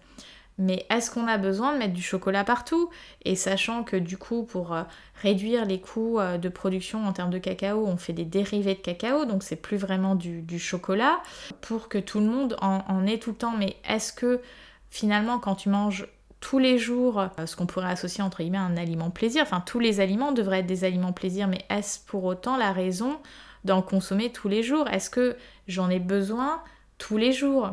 Mais 0.60 0.86
est-ce 0.90 1.10
qu'on 1.10 1.28
a 1.28 1.38
besoin 1.38 1.74
de 1.74 1.78
mettre 1.78 1.94
du 1.94 2.02
chocolat 2.02 2.44
partout? 2.44 2.90
Et 3.24 3.36
sachant 3.36 3.84
que 3.86 3.96
du 3.96 4.18
coup, 4.18 4.44
pour 4.44 4.74
euh, 4.74 4.84
réduire 5.22 5.66
les 5.66 5.80
coûts 5.80 6.20
euh, 6.20 6.38
de 6.38 6.50
production 6.50 7.08
en 7.08 7.14
termes 7.14 7.30
de 7.30 7.38
cacao, 7.38 7.88
on 7.88 7.96
fait 7.96 8.12
des 8.12 8.26
dérivés 8.26 8.76
de 8.76 8.80
cacao, 8.80 9.24
donc 9.24 9.42
c'est 9.42 9.56
plus 9.56 9.78
vraiment 9.78 10.16
du, 10.16 10.60
chocolat, 10.60 11.22
pour 11.62 11.88
que 11.88 11.98
tout 11.98 12.20
le 12.20 12.26
monde 12.26 12.58
en, 12.62 13.08
ait 13.08 13.20
tout 13.20 13.32
le 13.32 13.38
temps. 13.38 13.56
Mais 13.58 13.78
est-ce 13.88 14.12
que 14.12 14.42
finalement, 14.90 15.40
quand 15.40 15.56
tu 15.56 15.70
manges 15.70 16.08
tous 16.42 16.60
les 16.60 16.78
jours, 16.78 17.22
euh, 17.22 17.46
ce 17.46 17.56
qu'on 17.56 17.66
pourrait 17.66 17.90
associer 17.90 18.22
entre 18.22 18.40
guillemets 18.40 18.58
à 18.58 18.64
un 18.64 18.76
aliment 18.76 19.12
plaisir, 19.12 19.44
enfin 19.44 19.62
tous 19.62 19.80
les 19.80 20.02
aliments 20.02 20.34
devraient 20.34 20.60
être 20.60 20.68
des 20.68 20.84
aliments 20.84 21.14
plaisir, 21.14 21.48
mais 21.48 21.64
est-ce 21.70 22.00
pour 22.06 22.26
autant 22.26 22.58
la 22.58 22.74
raison 22.74 23.18
d'en 23.64 23.82
consommer 23.82 24.30
tous 24.30 24.50
les 24.50 24.62
jours? 24.62 24.90
Est-ce 24.90 25.10
que 25.10 25.38
j'en 25.70 25.90
ai 25.90 26.00
besoin 26.00 26.62
tous 26.98 27.16
les 27.16 27.32
jours? 27.32 27.72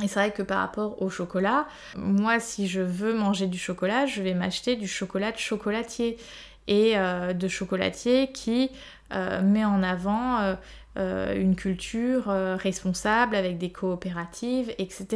Et 0.00 0.08
c'est 0.08 0.18
vrai 0.18 0.30
que 0.32 0.42
par 0.42 0.58
rapport 0.58 1.00
au 1.02 1.10
chocolat, 1.10 1.66
moi 1.96 2.40
si 2.40 2.66
je 2.66 2.80
veux 2.80 3.14
manger 3.14 3.46
du 3.46 3.58
chocolat, 3.58 4.06
je 4.06 4.22
vais 4.22 4.34
m'acheter 4.34 4.76
du 4.76 4.88
chocolat 4.88 5.32
de 5.32 5.38
chocolatier 5.38 6.18
et 6.66 6.96
euh, 6.96 7.32
de 7.32 7.48
chocolatier 7.48 8.30
qui 8.32 8.70
euh, 9.12 9.42
met 9.42 9.64
en 9.64 9.82
avant 9.82 10.56
euh, 10.96 11.34
une 11.40 11.56
culture 11.56 12.26
responsable 12.26 13.36
avec 13.36 13.58
des 13.58 13.70
coopératives, 13.70 14.74
etc. 14.78 15.06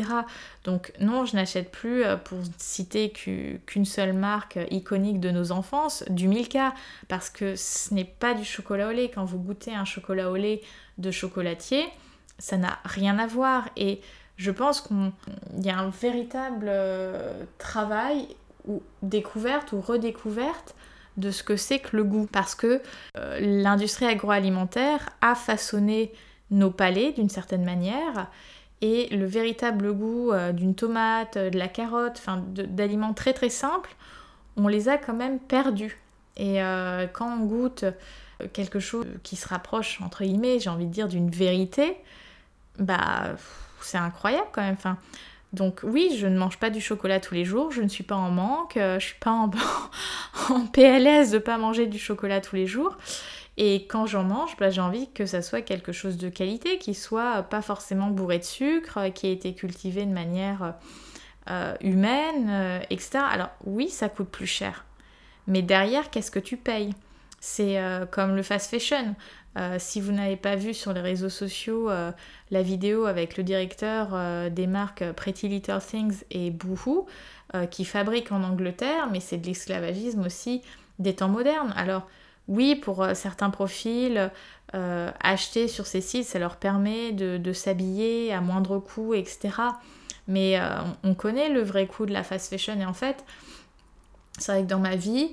Donc 0.65 0.93
non, 1.01 1.25
je 1.25 1.37
n'achète 1.37 1.71
plus, 1.71 2.05
pour 2.25 2.39
citer 2.59 3.11
qu'une 3.11 3.85
seule 3.85 4.13
marque 4.13 4.59
iconique 4.71 5.21
de 5.21 5.31
nos 5.31 5.53
enfances, 5.53 6.05
du 6.11 6.29
Milka, 6.29 6.75
parce 7.09 7.31
que 7.31 7.57
ce 7.57 7.93
n'est 7.95 8.05
pas 8.05 8.35
du 8.35 8.45
chocolat 8.45 8.89
au 8.89 8.93
lait. 8.93 9.11
Quand 9.15 9.25
vous 9.25 9.39
goûtez 9.39 9.75
un 9.75 9.85
chocolat 9.85 10.31
au 10.31 10.37
lait 10.37 10.61
de 10.99 11.11
chocolatier, 11.11 11.85
ça 12.39 12.57
n'a 12.57 12.79
rien 12.85 13.19
à 13.19 13.27
voir. 13.27 13.69
Et 13.77 14.01
je 14.37 14.51
pense 14.51 14.83
qu'il 14.83 15.13
y 15.63 15.71
a 15.71 15.79
un 15.79 15.89
véritable 15.89 16.67
euh, 16.69 17.45
travail 17.59 18.29
ou 18.67 18.83
découverte 19.03 19.73
ou 19.73 19.81
redécouverte 19.81 20.75
de 21.17 21.31
ce 21.31 21.43
que 21.43 21.57
c'est 21.57 21.79
que 21.79 21.97
le 21.97 22.05
goût. 22.05 22.29
Parce 22.31 22.55
que 22.55 22.83
euh, 23.17 23.41
l'industrie 23.41 24.07
agroalimentaire 24.07 25.09
a 25.23 25.35
façonné 25.35 26.13
nos 26.51 26.71
palais 26.71 27.13
d'une 27.13 27.31
certaine 27.31 27.65
manière 27.65 28.31
et 28.83 29.09
le 29.09 29.25
véritable 29.25 29.95
goût 29.95 30.33
euh, 30.33 30.53
d'une 30.53 30.75
tomate, 30.75 31.39
de 31.39 31.59
la 31.59 31.69
carotte, 31.69 32.23
d'aliments 32.53 33.15
très 33.15 33.33
très 33.33 33.49
simples, 33.49 33.97
on 34.59 34.69
les 34.69 34.89
a 34.89 34.99
quand 34.99 35.15
même 35.15 35.39
perdus. 35.39 35.99
Et 36.39 36.59
quand 37.15 37.35
on 37.35 37.47
goûte 37.47 37.87
quelque 38.53 38.79
chose 38.79 39.07
qui 39.23 39.37
se 39.37 39.49
rapproche, 39.49 40.03
entre 40.03 40.23
guillemets, 40.23 40.61
j'ai 40.61 40.69
envie 40.69 40.85
de 40.85 40.93
dire, 40.93 41.09
d'une 41.09 41.31
vérité, 41.31 41.97
bah 42.79 43.37
c'est 43.81 43.99
incroyable 43.99 44.49
quand 44.53 44.63
même. 44.63 44.75
Enfin, 44.75 44.99
donc 45.53 45.81
oui, 45.83 46.17
je 46.19 46.27
ne 46.27 46.39
mange 46.39 46.59
pas 46.59 46.71
du 46.71 46.81
chocolat 46.81 47.21
tous 47.21 47.35
les 47.35 47.45
jours, 47.45 47.71
je 47.71 47.81
ne 47.81 47.89
suis 47.89 48.05
pas 48.05 48.17
en 48.17 48.31
manque, 48.31 48.77
euh, 48.77 48.99
je 48.99 49.07
suis 49.07 49.19
pas 49.19 49.31
en, 49.31 49.51
en 50.51 50.67
PLS 50.67 51.31
de 51.31 51.39
pas 51.39 51.57
manger 51.57 51.87
du 51.87 51.99
chocolat 51.99 52.41
tous 52.41 52.57
les 52.57 52.67
jours. 52.67 52.97
Et 53.57 53.87
quand 53.87 54.05
j'en 54.05 54.25
mange, 54.25 54.55
bah, 54.59 54.69
j'ai 54.69 54.83
envie 54.83 55.11
que 55.13 55.25
ça 55.25 55.41
soit 55.41 55.63
quelque 55.63 55.93
chose 55.93 56.19
de 56.19 56.29
qualité, 56.29 56.79
qui 56.79 56.93
soit 56.93 57.43
pas 57.45 57.63
forcément 57.63 58.09
bourré 58.09 58.39
de 58.39 58.45
sucre, 58.45 59.09
qui 59.15 59.29
ait 59.29 59.33
été 59.33 59.55
cultivé 59.55 60.05
de 60.05 60.13
manière 60.13 60.75
euh, 61.49 61.75
humaine, 61.81 62.49
euh, 62.51 62.81
etc. 62.91 63.21
Alors 63.31 63.49
oui, 63.65 63.89
ça 63.89 64.11
coûte 64.11 64.29
plus 64.29 64.47
cher. 64.47 64.85
Mais 65.47 65.63
derrière, 65.63 66.11
qu'est-ce 66.11 66.31
que 66.31 66.39
tu 66.39 66.59
payes? 66.59 66.93
C'est 67.41 67.81
comme 68.11 68.35
le 68.35 68.43
fast 68.43 68.69
fashion. 68.69 69.15
Si 69.79 70.01
vous 70.01 70.13
n'avez 70.13 70.37
pas 70.37 70.57
vu 70.57 70.75
sur 70.75 70.93
les 70.93 71.01
réseaux 71.01 71.31
sociaux 71.31 71.89
la 72.51 72.63
vidéo 72.63 73.07
avec 73.07 73.37
le 73.37 73.43
directeur 73.43 74.51
des 74.51 74.67
marques 74.67 75.05
Pretty 75.13 75.49
Little 75.49 75.81
Things 75.81 76.25
et 76.31 76.51
Boohoo, 76.51 77.07
qui 77.71 77.85
fabriquent 77.85 78.33
en 78.33 78.43
Angleterre, 78.43 79.09
mais 79.11 79.21
c'est 79.21 79.39
de 79.39 79.47
l'esclavagisme 79.47 80.21
aussi 80.21 80.63
des 80.99 81.15
temps 81.15 81.29
modernes. 81.29 81.73
Alors, 81.77 82.07
oui, 82.49 82.77
pour 82.77 83.03
euh, 83.03 83.15
certains 83.15 83.51
profils, 83.51 84.31
euh, 84.75 85.11
acheter 85.21 85.69
sur 85.69 85.87
ces 85.87 86.01
sites, 86.01 86.25
ça 86.25 86.39
leur 86.39 86.57
permet 86.57 87.13
de, 87.13 87.53
s'habiller 87.53 88.33
à 88.33 88.41
moindre 88.41 88.79
coût, 88.79 89.15
etc. 89.15 89.51
Mais 90.29 90.59
euh, 90.59 90.69
on 91.03 91.15
connaît 91.15 91.49
le 91.49 91.63
vrai 91.63 91.87
coût 91.87 92.07
de 92.07 92.13
la 92.13 92.23
fast 92.23 92.51
fashion 92.51 92.81
et 92.81 92.87
en 92.87 92.95
fait, 92.95 93.25
c'est 94.39 94.53
vrai 94.53 94.63
que 94.63 94.69
dans 94.69 94.79
ma 94.79 94.97
vie, 94.97 95.33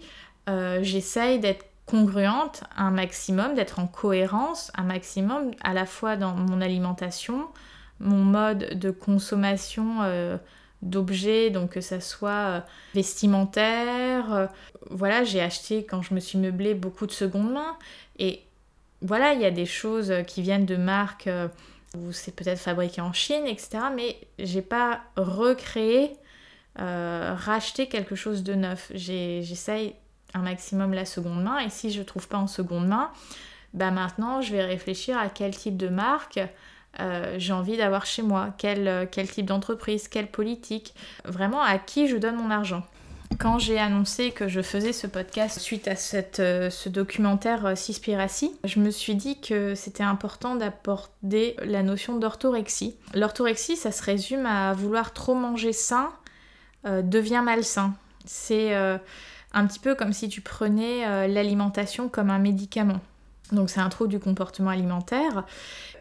j'essaye 0.81 1.39
d'être 1.39 1.65
congruente 1.85 2.63
un 2.75 2.91
maximum, 2.91 3.55
d'être 3.55 3.79
en 3.79 3.87
cohérence 3.87 4.71
un 4.75 4.83
maximum, 4.83 5.51
à 5.61 5.73
la 5.73 5.85
fois 5.85 6.15
dans 6.15 6.33
mon 6.33 6.61
alimentation, 6.61 7.47
mon 7.99 8.23
mode 8.23 8.79
de 8.79 8.89
consommation 8.89 10.01
d'objets, 10.83 11.49
donc 11.49 11.71
que 11.71 11.81
ça 11.81 11.99
soit 11.99 12.31
euh, 12.31 12.59
vestimentaire. 12.93 14.33
Euh, 14.33 14.47
voilà, 14.89 15.23
j'ai 15.23 15.41
acheté 15.41 15.83
quand 15.83 16.01
je 16.01 16.13
me 16.13 16.19
suis 16.19 16.37
meublée 16.37 16.73
beaucoup 16.73 17.07
de 17.07 17.11
seconde 17.11 17.51
main. 17.53 17.77
Et 18.19 18.41
voilà, 19.01 19.33
il 19.33 19.41
y 19.41 19.45
a 19.45 19.51
des 19.51 19.65
choses 19.65 20.13
qui 20.27 20.41
viennent 20.41 20.65
de 20.65 20.75
marques 20.75 21.27
euh, 21.27 21.47
où 21.97 22.11
c'est 22.11 22.35
peut-être 22.35 22.59
fabriqué 22.59 23.01
en 23.01 23.13
Chine, 23.13 23.45
etc. 23.47 23.79
Mais 23.95 24.17
j'ai 24.39 24.61
pas 24.61 25.01
recréé, 25.15 26.11
racheté 26.75 27.87
quelque 27.87 28.15
chose 28.15 28.41
de 28.41 28.55
neuf. 28.55 28.91
J'essaye 28.95 29.93
un 30.33 30.41
maximum 30.41 30.93
la 30.93 31.05
seconde 31.05 31.43
main. 31.43 31.59
Et 31.59 31.69
si 31.69 31.91
je 31.91 32.01
trouve 32.01 32.27
pas 32.27 32.37
en 32.37 32.47
seconde 32.47 32.87
main, 32.87 33.11
bah 33.73 33.91
maintenant 33.91 34.41
je 34.41 34.51
vais 34.51 34.63
réfléchir 34.63 35.17
à 35.17 35.29
quel 35.29 35.55
type 35.55 35.77
de 35.77 35.89
marque 35.89 36.39
euh, 36.99 37.35
j'ai 37.37 37.53
envie 37.53 37.77
d'avoir 37.77 38.05
chez 38.05 38.21
moi, 38.21 38.53
quel, 38.57 38.87
euh, 38.87 39.05
quel 39.09 39.29
type 39.29 39.47
d'entreprise, 39.47 40.07
quelle 40.07 40.27
politique, 40.27 40.93
vraiment 41.25 41.61
à 41.61 41.77
qui 41.77 42.07
je 42.07 42.17
donne 42.17 42.35
mon 42.35 42.51
argent. 42.51 42.83
Quand 43.39 43.57
j'ai 43.57 43.79
annoncé 43.79 44.29
que 44.29 44.47
je 44.47 44.61
faisais 44.61 44.93
ce 44.93 45.07
podcast 45.07 45.57
suite 45.57 45.87
à 45.87 45.95
cette, 45.95 46.39
euh, 46.39 46.69
ce 46.69 46.87
documentaire 46.87 47.75
Cispiracy, 47.75 48.51
je 48.63 48.79
me 48.79 48.91
suis 48.91 49.15
dit 49.15 49.41
que 49.41 49.73
c'était 49.73 50.03
important 50.03 50.55
d'apporter 50.55 51.55
la 51.63 51.81
notion 51.81 52.19
d'orthorexie. 52.19 52.95
L'orthorexie, 53.15 53.75
ça 53.75 53.91
se 53.91 54.03
résume 54.03 54.45
à 54.45 54.73
vouloir 54.73 55.13
trop 55.13 55.33
manger 55.33 55.73
sain 55.73 56.11
devient 56.85 57.41
malsain. 57.45 57.93
C'est 58.25 58.75
un 59.53 59.67
petit 59.67 59.79
peu 59.79 59.95
comme 59.95 60.13
si 60.13 60.29
tu 60.29 60.41
prenais 60.41 61.27
l'alimentation 61.27 62.09
comme 62.09 62.29
un 62.29 62.39
médicament. 62.39 62.99
Donc 63.51 63.69
c'est 63.69 63.79
un 63.79 63.89
trouble 63.89 64.09
du 64.09 64.19
comportement 64.19 64.69
alimentaire 64.69 65.45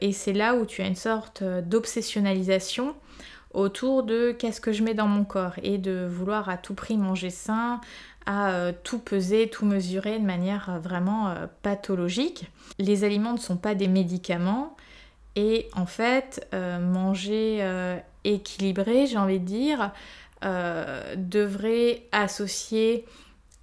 et 0.01 0.13
c'est 0.13 0.33
là 0.33 0.55
où 0.55 0.65
tu 0.65 0.83
as 0.83 0.87
une 0.87 0.97
sorte 0.97 1.43
euh, 1.43 1.61
d'obsessionnalisation 1.61 2.95
autour 3.53 4.05
de 4.05 4.33
qu'est-ce 4.33 4.61
que 4.61 4.73
je 4.73 4.83
mets 4.83 4.95
dans 4.95 5.09
mon 5.09 5.25
corps 5.25 5.55
et 5.63 5.77
de 5.77 6.07
vouloir 6.09 6.49
à 6.49 6.57
tout 6.57 6.75
prix 6.75 6.97
manger 6.97 7.29
sain, 7.29 7.81
à 8.25 8.51
euh, 8.53 8.73
tout 8.85 8.99
peser, 8.99 9.51
tout 9.51 9.67
mesurer 9.67 10.19
de 10.19 10.25
manière 10.25 10.71
euh, 10.71 10.79
vraiment 10.79 11.35
pathologique. 11.63 12.51
Les 12.79 13.05
aliments 13.05 13.33
ne 13.33 13.39
sont 13.39 13.57
pas 13.57 13.75
des 13.75 13.89
médicaments 13.89 14.77
et 15.37 15.69
en 15.75 15.87
fait 15.87 16.47
manger 16.53 17.67
équilibré, 18.25 19.07
j'ai 19.07 19.17
envie 19.17 19.41
de 19.41 19.47
dire, 19.47 19.93
devrait 21.17 22.03
associer 22.13 23.07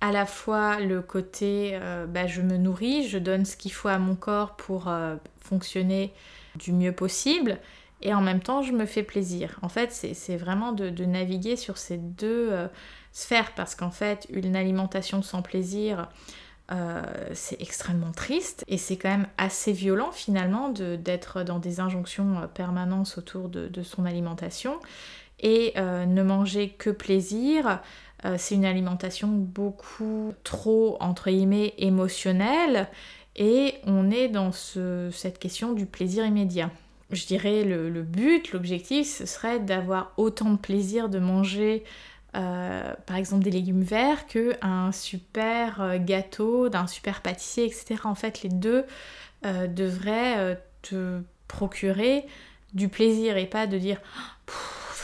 à 0.02 0.12
la 0.12 0.26
fois 0.26 0.80
le 0.80 1.02
côté 1.02 1.72
euh, 1.74 2.06
bah, 2.06 2.28
je 2.28 2.42
me 2.42 2.58
nourris, 2.58 3.08
je 3.08 3.18
donne 3.18 3.46
ce 3.46 3.58
qu'il 3.58 3.74
faut 3.74 3.90
à 3.90 3.98
mon 3.98 4.16
corps 4.16 4.56
pour 4.56 4.88
euh, 4.88 5.16
fonctionner 5.42 6.14
du 6.56 6.72
mieux 6.72 6.94
possible, 6.94 7.60
et 8.02 8.14
en 8.14 8.22
même 8.22 8.40
temps 8.40 8.62
je 8.62 8.72
me 8.72 8.86
fais 8.86 9.04
plaisir. 9.04 9.60
En 9.62 9.70
fait, 9.70 9.92
c'est 9.92 10.38
vraiment 10.38 10.72
de, 10.72 11.06
naviguer 11.06 11.56
sur 11.58 11.78
ces 11.78 11.98
deux 11.98 12.50
euh, 12.52 12.68
sphères, 13.12 13.54
parce 13.56 13.76
qu'en 13.76 13.92
fait, 13.92 14.26
une 14.30 14.56
alimentation 14.56 15.22
sans 15.22 15.42
plaisir, 15.42 16.10
c'est 17.34 17.60
extrêmement 17.60 18.12
triste, 18.12 18.64
et 18.68 18.78
c'est 18.78 18.96
quand 18.96 19.10
même 19.10 19.26
assez 19.40 19.72
violent 19.72 20.12
finalement 20.12 20.70
d'être 20.70 21.42
dans 21.42 21.58
des 21.58 21.80
injonctions 21.80 22.48
permanentes 22.54 23.12
autour 23.18 23.50
de 23.50 23.82
son 23.82 24.06
alimentation, 24.06 24.80
et 25.40 25.74
ne 25.76 26.22
manger 26.22 26.70
que 26.70 26.92
plaisir 26.92 27.82
euh, 28.26 28.36
c'est 28.38 28.56
une 28.56 28.66
alimentation 28.66 29.28
beaucoup 29.28 30.34
trop, 30.44 30.98
entre 31.00 31.30
guillemets, 31.30 31.74
émotionnelle 31.78 32.90
et 33.36 33.76
on 33.86 34.12
est 34.12 34.28
dans 34.28 34.52
cette 34.52 35.40
question 35.40 35.74
du 35.74 35.86
plaisir 35.86 36.26
immédiat. 36.26 36.72
Je 37.12 37.26
dirais 37.26 37.64
le, 37.64 38.04
but, 38.04 38.52
l'objectif, 38.52 39.08
ce 39.08 39.26
serait 39.26 39.60
d'avoir 39.60 40.14
autant 40.18 40.52
de 40.52 40.58
plaisir 40.58 41.10
de 41.10 41.20
manger 41.20 41.84
euh, 42.36 42.94
par 43.08 43.16
exemple 43.16 43.44
des 43.44 43.50
légumes 43.50 43.82
verts 43.82 44.28
qu'un 44.28 44.92
super 44.92 45.82
euh, 45.82 45.98
gâteau 45.98 46.70
d'un 46.70 46.86
super 46.86 47.22
pâtissier, 47.22 47.66
etc. 47.66 48.02
En 48.04 48.14
fait, 48.14 48.44
les 48.44 48.50
deux 48.50 48.86
devraient 49.42 50.62
te 50.82 51.22
procurer 51.48 52.26
du 52.74 52.90
plaisir 52.90 53.38
et 53.38 53.46
pas 53.46 53.68
de 53.68 53.78
dire 53.78 54.02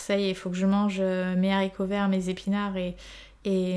ça 0.06 0.18
y 0.18 0.26
est, 0.26 0.30
il 0.30 0.36
faut 0.36 0.52
que 0.52 0.56
je 0.56 0.68
mange 0.68 0.98
euh, 1.00 1.36
mes 1.36 1.52
haricots 1.52 1.86
verts, 1.86 2.08
mes 2.08 2.30
épinards 2.30 2.78
et, 2.78 2.96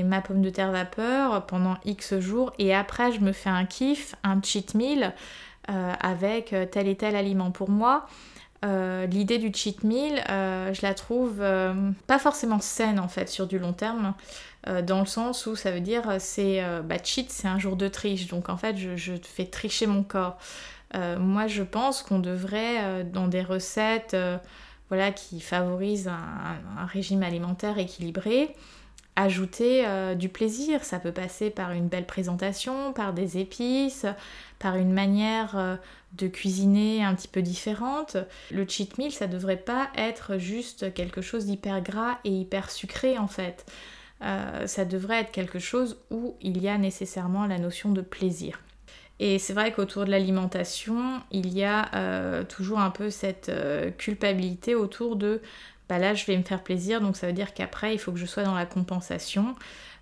ma 0.03 0.21
pomme 0.21 0.41
de 0.41 0.49
terre 0.49 0.71
vapeur 0.71 1.45
pendant 1.45 1.77
X 1.85 2.17
jours 2.17 2.51
et 2.57 2.73
après 2.73 3.11
je 3.11 3.19
me 3.19 3.31
fais 3.31 3.51
un 3.51 3.65
kiff, 3.65 4.15
un 4.23 4.41
cheat 4.41 4.73
meal 4.73 5.13
euh, 5.69 5.93
avec 5.99 6.53
euh, 6.53 6.65
tel 6.65 6.87
et 6.87 6.95
tel 6.95 7.15
aliment. 7.15 7.51
Pour 7.51 7.69
moi, 7.69 8.07
l'idée 8.63 9.37
du 9.37 9.51
cheat 9.53 9.83
meal, 9.83 10.23
je 10.27 10.81
la 10.81 10.93
trouve 10.95 11.37
pas 12.07 12.19
forcément 12.19 12.59
saine 12.59 12.99
en 12.99 13.07
fait 13.07 13.29
sur 13.29 13.47
du 13.47 13.57
long 13.59 13.73
terme. 13.73 14.15
dans 14.83 14.99
le 14.99 15.05
sens 15.05 15.45
où 15.45 15.55
ça 15.55 15.71
veut 15.71 15.79
dire 15.79 16.15
c'est 16.17 16.61
bah, 16.83 16.97
cheat 17.01 17.31
c'est 17.31 17.47
un 17.47 17.57
jour 17.57 17.77
de 17.77 17.87
triche 17.87 18.27
donc 18.27 18.49
en 18.49 18.57
fait 18.57 18.75
je 18.75 19.13
fais 19.23 19.45
tricher 19.45 19.87
mon 19.87 20.03
corps 20.03 20.37
moi 20.93 21.47
je 21.47 21.63
pense 21.63 22.01
qu'on 22.01 22.19
devrait 22.19 23.05
dans 23.05 23.29
des 23.29 23.43
recettes 23.43 24.13
qui 25.15 25.39
favorise 25.39 26.07
un, 26.07 26.85
régime 26.85 27.23
alimentaire 27.23 27.77
équilibré, 27.77 28.55
ajouter 29.15 29.85
euh, 29.85 30.15
du 30.15 30.29
plaisir. 30.29 30.83
Ça 30.83 30.99
peut 30.99 31.11
passer 31.11 31.49
par 31.49 31.71
une 31.71 31.87
belle 31.87 32.05
présentation, 32.05 32.93
par 32.93 33.13
des 33.13 33.37
épices, 33.37 34.05
par 34.57 34.75
une 34.75 34.91
manière 34.91 35.57
euh, 35.57 35.75
de 36.13 36.27
cuisiner 36.27 37.03
un 37.03 37.13
petit 37.13 37.27
peu 37.27 37.41
différente. 37.41 38.17
Le 38.51 38.67
cheat 38.67 38.97
meal, 38.97 39.11
ça 39.11 39.27
devrait 39.27 39.57
pas 39.57 39.89
être 39.95 40.37
juste 40.37 40.93
quelque 40.93 41.21
chose 41.21 41.45
d'hyper 41.45 41.81
gras 41.81 42.17
et 42.23 42.31
hyper 42.31 42.71
sucré 42.71 43.17
en 43.17 43.27
fait. 43.27 43.65
Euh, 44.21 44.67
ça 44.67 44.85
devrait 44.85 45.21
être 45.21 45.31
quelque 45.31 45.59
chose 45.59 45.97
où 46.09 46.35
il 46.41 46.61
y 46.61 46.67
a 46.67 46.77
nécessairement 46.77 47.45
la 47.45 47.57
notion 47.57 47.91
de 47.91 48.01
plaisir. 48.01 48.59
Et 49.19 49.37
c'est 49.37 49.53
vrai 49.53 49.73
qu'autour 49.73 50.05
de 50.05 50.11
l'alimentation, 50.11 51.21
il 51.31 51.53
y 51.53 51.63
a 51.63 51.93
euh, 51.93 52.43
toujours 52.45 52.79
un 52.79 52.89
peu 52.89 53.09
cette 53.09 53.49
euh, 53.49 53.91
culpabilité 53.91 54.75
autour 54.75 55.17
de 55.17 55.41
bah 55.89 55.97
là 55.97 56.13
je 56.13 56.25
vais 56.25 56.37
me 56.37 56.43
faire 56.43 56.63
plaisir, 56.63 57.01
donc 57.01 57.17
ça 57.17 57.27
veut 57.27 57.33
dire 57.33 57.53
qu'après 57.53 57.93
il 57.93 57.97
faut 57.97 58.11
que 58.11 58.19
je 58.19 58.25
sois 58.25 58.43
dans 58.43 58.55
la 58.55 58.65
compensation. 58.65 59.55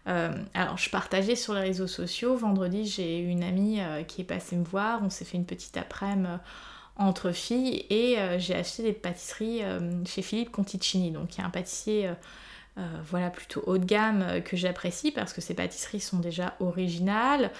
Euh, 0.08 0.32
alors 0.54 0.78
je 0.78 0.90
partageais 0.90 1.36
sur 1.36 1.54
les 1.54 1.62
réseaux 1.62 1.88
sociaux, 1.88 2.36
vendredi 2.36 2.86
j'ai 2.86 3.20
une 3.20 3.44
amie 3.44 3.80
qui 4.08 4.22
est 4.22 4.26
passée 4.26 4.56
me 4.56 4.66
voir, 4.66 5.02
on 5.04 5.10
s'est 5.10 5.26
fait 5.26 5.38
une 5.38 5.46
petite 5.46 5.78
après-midi 5.78 6.30
entre 6.98 7.32
filles 7.32 7.86
et 7.90 8.18
j'ai 8.40 8.56
acheté 8.56 8.84
des 8.84 8.94
pâtisseries 8.94 9.62
chez 10.06 10.22
Philippe 10.24 10.52
Conticini, 10.52 11.12
donc 11.12 11.36
il 11.36 11.42
y 11.42 11.44
a 11.44 11.48
un 11.48 11.52
pâtissier 11.52 12.10
voilà 13.10 13.30
plutôt 13.30 13.64
haut 13.66 13.78
de 13.78 13.86
gamme 13.86 14.42
que 14.44 14.58
j'apprécie 14.58 15.12
parce 15.12 15.32
que 15.32 15.40
ces 15.40 15.54
pâtisseries 15.54 16.02
sont 16.02 16.20
déjà 16.20 16.56
originales. 16.60 17.52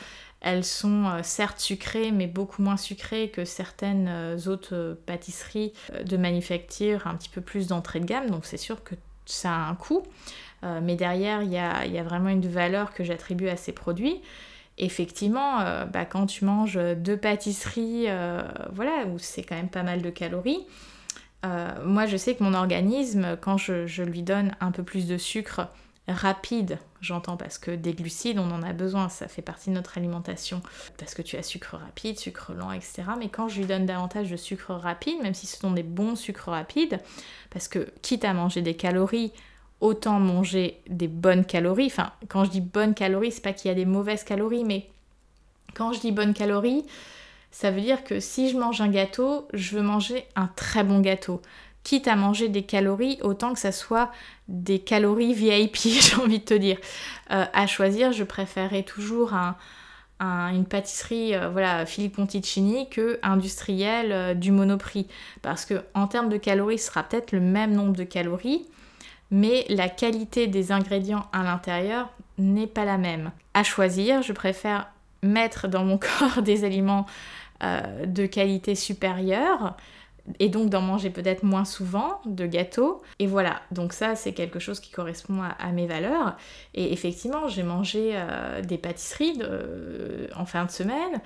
Elles 0.42 0.64
sont 0.64 1.06
euh, 1.06 1.20
certes 1.24 1.60
sucrées, 1.60 2.12
mais 2.12 2.28
beaucoup 2.28 2.62
moins 2.62 2.78
sucrées 2.78 3.30
que 3.30 3.44
certaines 3.44 4.08
euh, 4.08 4.38
autres 4.48 4.76
euh, 4.76 4.96
pâtisseries 5.06 5.74
de 6.06 6.16
manufacture 6.16 7.08
un 7.08 7.16
petit 7.16 7.30
peu 7.30 7.42
plus 7.42 7.68
d'entrée 7.68 8.00
de 8.00 8.06
gamme, 8.06 8.30
donc 8.30 8.46
c'est 8.46 8.58
sûr 8.58 8.84
que 8.84 8.96
ça 9.26 9.52
a 9.52 9.70
un 9.70 9.76
coût. 9.76 10.04
mais 10.64 10.96
derrière, 10.96 11.44
il 11.44 11.52
y 11.52 11.58
a, 11.58 12.04
vraiment 12.04 12.30
une 12.30 12.48
valeur 12.48 12.94
que 12.94 13.04
j'attribue 13.04 13.50
à 13.50 13.58
ces 13.58 13.74
produits. 13.74 14.22
Effectivement, 14.78 15.86
bah, 15.92 16.06
quand 16.06 16.28
tu 16.28 16.46
manges 16.46 16.80
deux 16.96 17.18
pâtisseries, 17.18 18.08
voilà, 18.72 19.06
où 19.08 19.20
c'est 19.20 19.44
quand 19.44 19.56
même 19.56 19.68
pas 19.68 19.84
mal 19.84 20.02
de 20.02 20.10
calories, 20.10 20.66
moi 21.44 22.06
je 22.06 22.16
sais 22.16 22.36
que 22.36 22.44
mon 22.44 22.54
organisme, 22.54 23.36
quand 23.42 23.58
je 23.58 24.02
lui 24.02 24.24
donne 24.24 24.56
un 24.62 24.72
peu 24.72 24.84
plus 24.84 25.08
de 25.08 25.18
sucre, 25.18 25.68
rapide, 26.08 26.80
j'entends 27.02 27.38
parce 27.38 27.58
que 27.58 27.72
des 27.72 27.94
glucides, 27.94 28.40
on 28.40 28.52
en 28.52 28.64
a 28.64 28.74
besoin, 28.74 29.10
ça 29.10 29.28
fait 29.28 29.42
partie 29.42 29.70
de 29.70 29.76
notre 29.76 29.98
alimentation, 29.98 30.62
parce 30.98 31.14
que 31.14 31.22
tu 31.22 31.36
as 31.38 31.44
sucre 31.44 31.76
rapide, 31.76 32.18
sucre 32.18 32.54
lent, 32.54 32.72
etc. 32.72 33.04
Mais 33.20 33.30
quand 33.30 33.48
je 33.48 33.60
lui 33.60 33.66
donne 33.66 33.86
davantage 33.86 34.30
de 34.30 34.38
sucre 34.38 34.74
rapide, 34.74 35.22
même 35.22 35.34
si 35.34 35.48
ce 35.48 35.58
sont 35.58 35.72
des 35.72 35.84
bons 35.84 36.16
sucres 36.16 36.50
rapides, 36.50 37.00
parce 37.50 37.68
que 37.68 37.92
quitte 38.02 38.26
à 38.26 38.34
manger 38.34 38.62
des 38.62 38.76
calories, 38.76 39.34
autant 39.82 40.20
manger 40.20 40.82
des 40.88 41.08
bonnes 41.08 41.46
calories. 41.46 41.88
Enfin, 41.88 42.12
quand 42.30 42.46
je 42.46 42.50
dis 42.50 42.62
bonnes 42.62 42.94
calories, 42.94 43.32
c'est 43.32 43.42
pas 43.42 43.54
qu'il 43.54 43.70
y 43.70 43.72
a 43.72 43.76
des 43.76 43.86
mauvaises 43.86 44.24
calories, 44.24 44.64
mais 44.64 44.90
quand 45.74 45.94
je 45.94 46.00
dis 46.00 46.12
bonnes 46.12 46.34
calories, 46.34 46.86
ça 47.52 47.72
veut 47.72 47.82
dire 47.82 48.04
que 48.04 48.20
si 48.20 48.50
je 48.50 48.58
mange 48.58 48.82
un 48.82 48.90
gâteau, 48.90 49.48
je 49.54 49.76
veux 49.76 49.82
manger 49.82 50.26
un 50.36 50.48
très 50.48 50.84
bon 50.84 51.00
gâteau. 51.00 51.42
Quitte 51.88 52.10
à 52.10 52.18
manger 52.18 52.50
des 52.50 52.64
calories, 52.64 53.18
autant 53.22 53.54
que 53.54 53.60
ça 53.60 53.72
soit 53.72 54.12
des 54.50 54.80
calories 54.80 55.34
VIP, 55.34 55.78
j'ai 55.84 56.18
envie 56.18 56.40
de 56.40 56.44
te 56.44 56.54
dire. 56.54 56.76
Euh, 57.32 57.46
à 57.54 57.66
choisir, 57.66 58.12
je 58.12 58.26
préférerais 58.26 58.84
toujours 58.84 59.32
une 60.20 60.66
pâtisserie 60.66 61.34
euh, 61.34 61.48
voilà 61.48 61.86
Philippe 61.86 62.18
Monticini 62.18 62.90
que 62.90 63.20
industrielle 63.24 64.12
euh, 64.12 64.34
du 64.34 64.52
monoprix 64.52 65.08
parce 65.42 65.64
que 65.64 65.82
en 65.94 66.08
termes 66.08 66.28
de 66.28 66.36
calories 66.36 66.80
ce 66.80 66.88
sera 66.88 67.04
peut-être 67.04 67.32
le 67.32 67.40
même 67.40 67.72
nombre 67.72 67.96
de 67.96 68.04
calories 68.04 68.66
mais 69.32 69.66
la 69.70 69.88
qualité 69.88 70.48
des 70.48 70.74
ingrédients 70.74 71.28
à 71.32 71.44
l'intérieur 71.44 72.10
n'est 72.38 72.68
pas 72.68 72.84
la 72.84 72.98
même. 72.98 73.32
À 73.54 73.64
choisir, 73.64 74.24
je 74.24 74.34
préfère 74.34 74.90
mettre 75.24 75.70
dans 75.70 75.86
mon 75.86 75.98
corps 76.20 76.42
des 76.42 76.66
aliments 76.66 77.06
euh, 77.64 78.06
de 78.06 78.26
qualité 78.26 78.76
supérieure 78.76 79.78
et 80.40 80.50
donc 80.50 80.70
d'en 80.70 80.82
manger 80.82 81.10
peut-être 81.10 81.44
moins 81.44 81.66
souvent 81.66 82.22
de 82.26 82.46
gâteaux. 82.46 83.02
Et 83.20 83.28
voilà, 83.28 83.62
donc 83.72 83.94
ça 83.94 84.16
c'est 84.16 84.34
quelque 84.34 84.60
chose 84.60 84.80
qui 84.80 84.92
correspond 84.92 85.42
à, 85.42 85.72
mes 85.72 85.88
valeurs. 85.88 86.38
Et 86.74 86.94
effectivement, 86.94 87.48
j'ai 87.48 87.64
mangé 87.64 88.12
euh, 88.14 88.62
des 88.62 88.78
pâtisseries 88.78 89.42
en 90.36 90.46
fin 90.46 90.66
de 90.66 90.72
semaine, 90.72 91.22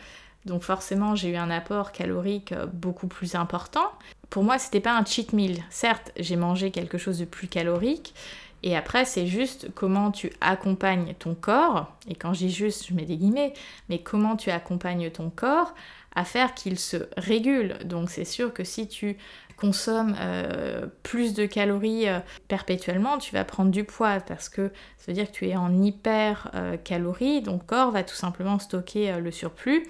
donc 0.45 0.63
forcément 0.63 1.15
j'ai 1.15 1.29
eu 1.29 1.35
un 1.35 1.49
apport 1.49 1.91
calorique 1.91 2.51
euh, 2.51 2.65
beaucoup 2.65 3.07
plus 3.07 3.35
important 3.35 3.91
pour 4.31 4.45
moi, 4.45 4.57
c'était 4.57 4.79
pas 4.79 4.97
un 4.97 5.05
cheat 5.05 5.33
meal. 5.33 5.61
Certes, 5.69 6.11
j'ai 6.17 6.37
mangé 6.37 6.71
quelque 6.71 6.97
chose 6.97 7.19
de 7.19 7.25
plus 7.25 7.47
calorique. 7.47 8.15
Et 8.63 8.77
après, 8.77 9.05
c'est 9.05 9.27
juste 9.27 9.67
comment 9.75 10.09
tu 10.09 10.31
accompagnes 10.39 11.13
ton 11.19 11.35
corps, 11.35 11.91
et 12.07 12.15
quand 12.15 12.33
je 12.33 12.45
dis 12.45 12.51
juste, 12.51 12.87
je 12.87 12.93
mets 12.93 13.05
des 13.05 13.17
guillemets, 13.17 13.53
mais 13.89 13.99
comment 13.99 14.35
tu 14.35 14.51
accompagnes 14.51 15.09
ton 15.09 15.31
corps 15.31 15.73
à 16.15 16.25
faire 16.25 16.53
qu'il 16.53 16.77
se 16.77 16.97
régule. 17.17 17.77
Donc 17.85 18.09
c'est 18.09 18.25
sûr 18.25 18.53
que 18.53 18.63
si 18.63 18.87
tu 18.87 19.17
consommes 19.57 20.15
euh, 20.19 20.87
plus 21.03 21.33
de 21.33 21.45
calories 21.45 22.07
euh, 22.07 22.19
perpétuellement, 22.47 23.17
tu 23.19 23.33
vas 23.33 23.45
prendre 23.45 23.69
du 23.69 23.83
poids 23.83 24.19
parce 24.19 24.49
que 24.49 24.71
ça 24.97 25.05
veut 25.07 25.13
dire 25.13 25.27
que 25.27 25.35
tu 25.35 25.47
es 25.47 25.55
en 25.55 25.81
hyper 25.81 26.49
euh, 26.55 26.77
calories, 26.77 27.43
corps 27.67 27.91
va 27.91 28.03
tout 28.03 28.15
simplement 28.15 28.57
stocker 28.59 29.19
le 29.19 29.31
surplus. 29.31 29.87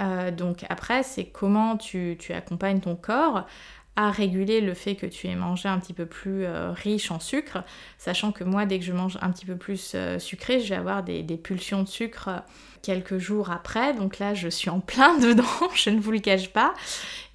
Euh, 0.00 0.30
donc 0.30 0.64
après, 0.68 1.02
c'est 1.02 1.26
comment 1.26 1.76
tu, 1.76 2.18
accompagnes 2.30 2.80
ton 2.80 2.96
corps 2.96 3.46
à 3.94 4.10
réguler 4.10 4.62
le 4.62 4.72
fait 4.72 4.94
que 4.94 5.04
tu 5.04 5.26
aies 5.26 5.36
mangé 5.36 5.68
un 5.68 5.78
petit 5.78 5.92
peu 5.92 6.06
plus 6.06 6.44
euh, 6.44 6.72
riche 6.72 7.10
en 7.10 7.20
sucre, 7.20 7.62
sachant 7.98 8.32
que 8.32 8.42
moi, 8.42 8.64
dès 8.64 8.78
que 8.78 8.84
je 8.86 8.92
mange 8.92 9.18
un 9.20 9.30
petit 9.30 9.44
peu 9.44 9.56
plus 9.56 9.92
euh, 9.94 10.18
sucré, 10.18 10.60
je 10.60 10.70
vais 10.70 10.76
avoir 10.76 11.02
des, 11.02 11.22
pulsions 11.36 11.82
de 11.82 11.88
sucre 11.88 12.30
quelques 12.82 13.18
jours 13.18 13.50
après. 13.50 13.94
Donc 13.94 14.18
là, 14.18 14.34
je 14.34 14.48
suis 14.48 14.70
en 14.70 14.80
plein 14.80 15.18
dedans, 15.18 15.70
je 15.74 15.90
ne 15.90 16.00
vous 16.00 16.12
le 16.12 16.18
cache 16.18 16.50
pas. 16.50 16.74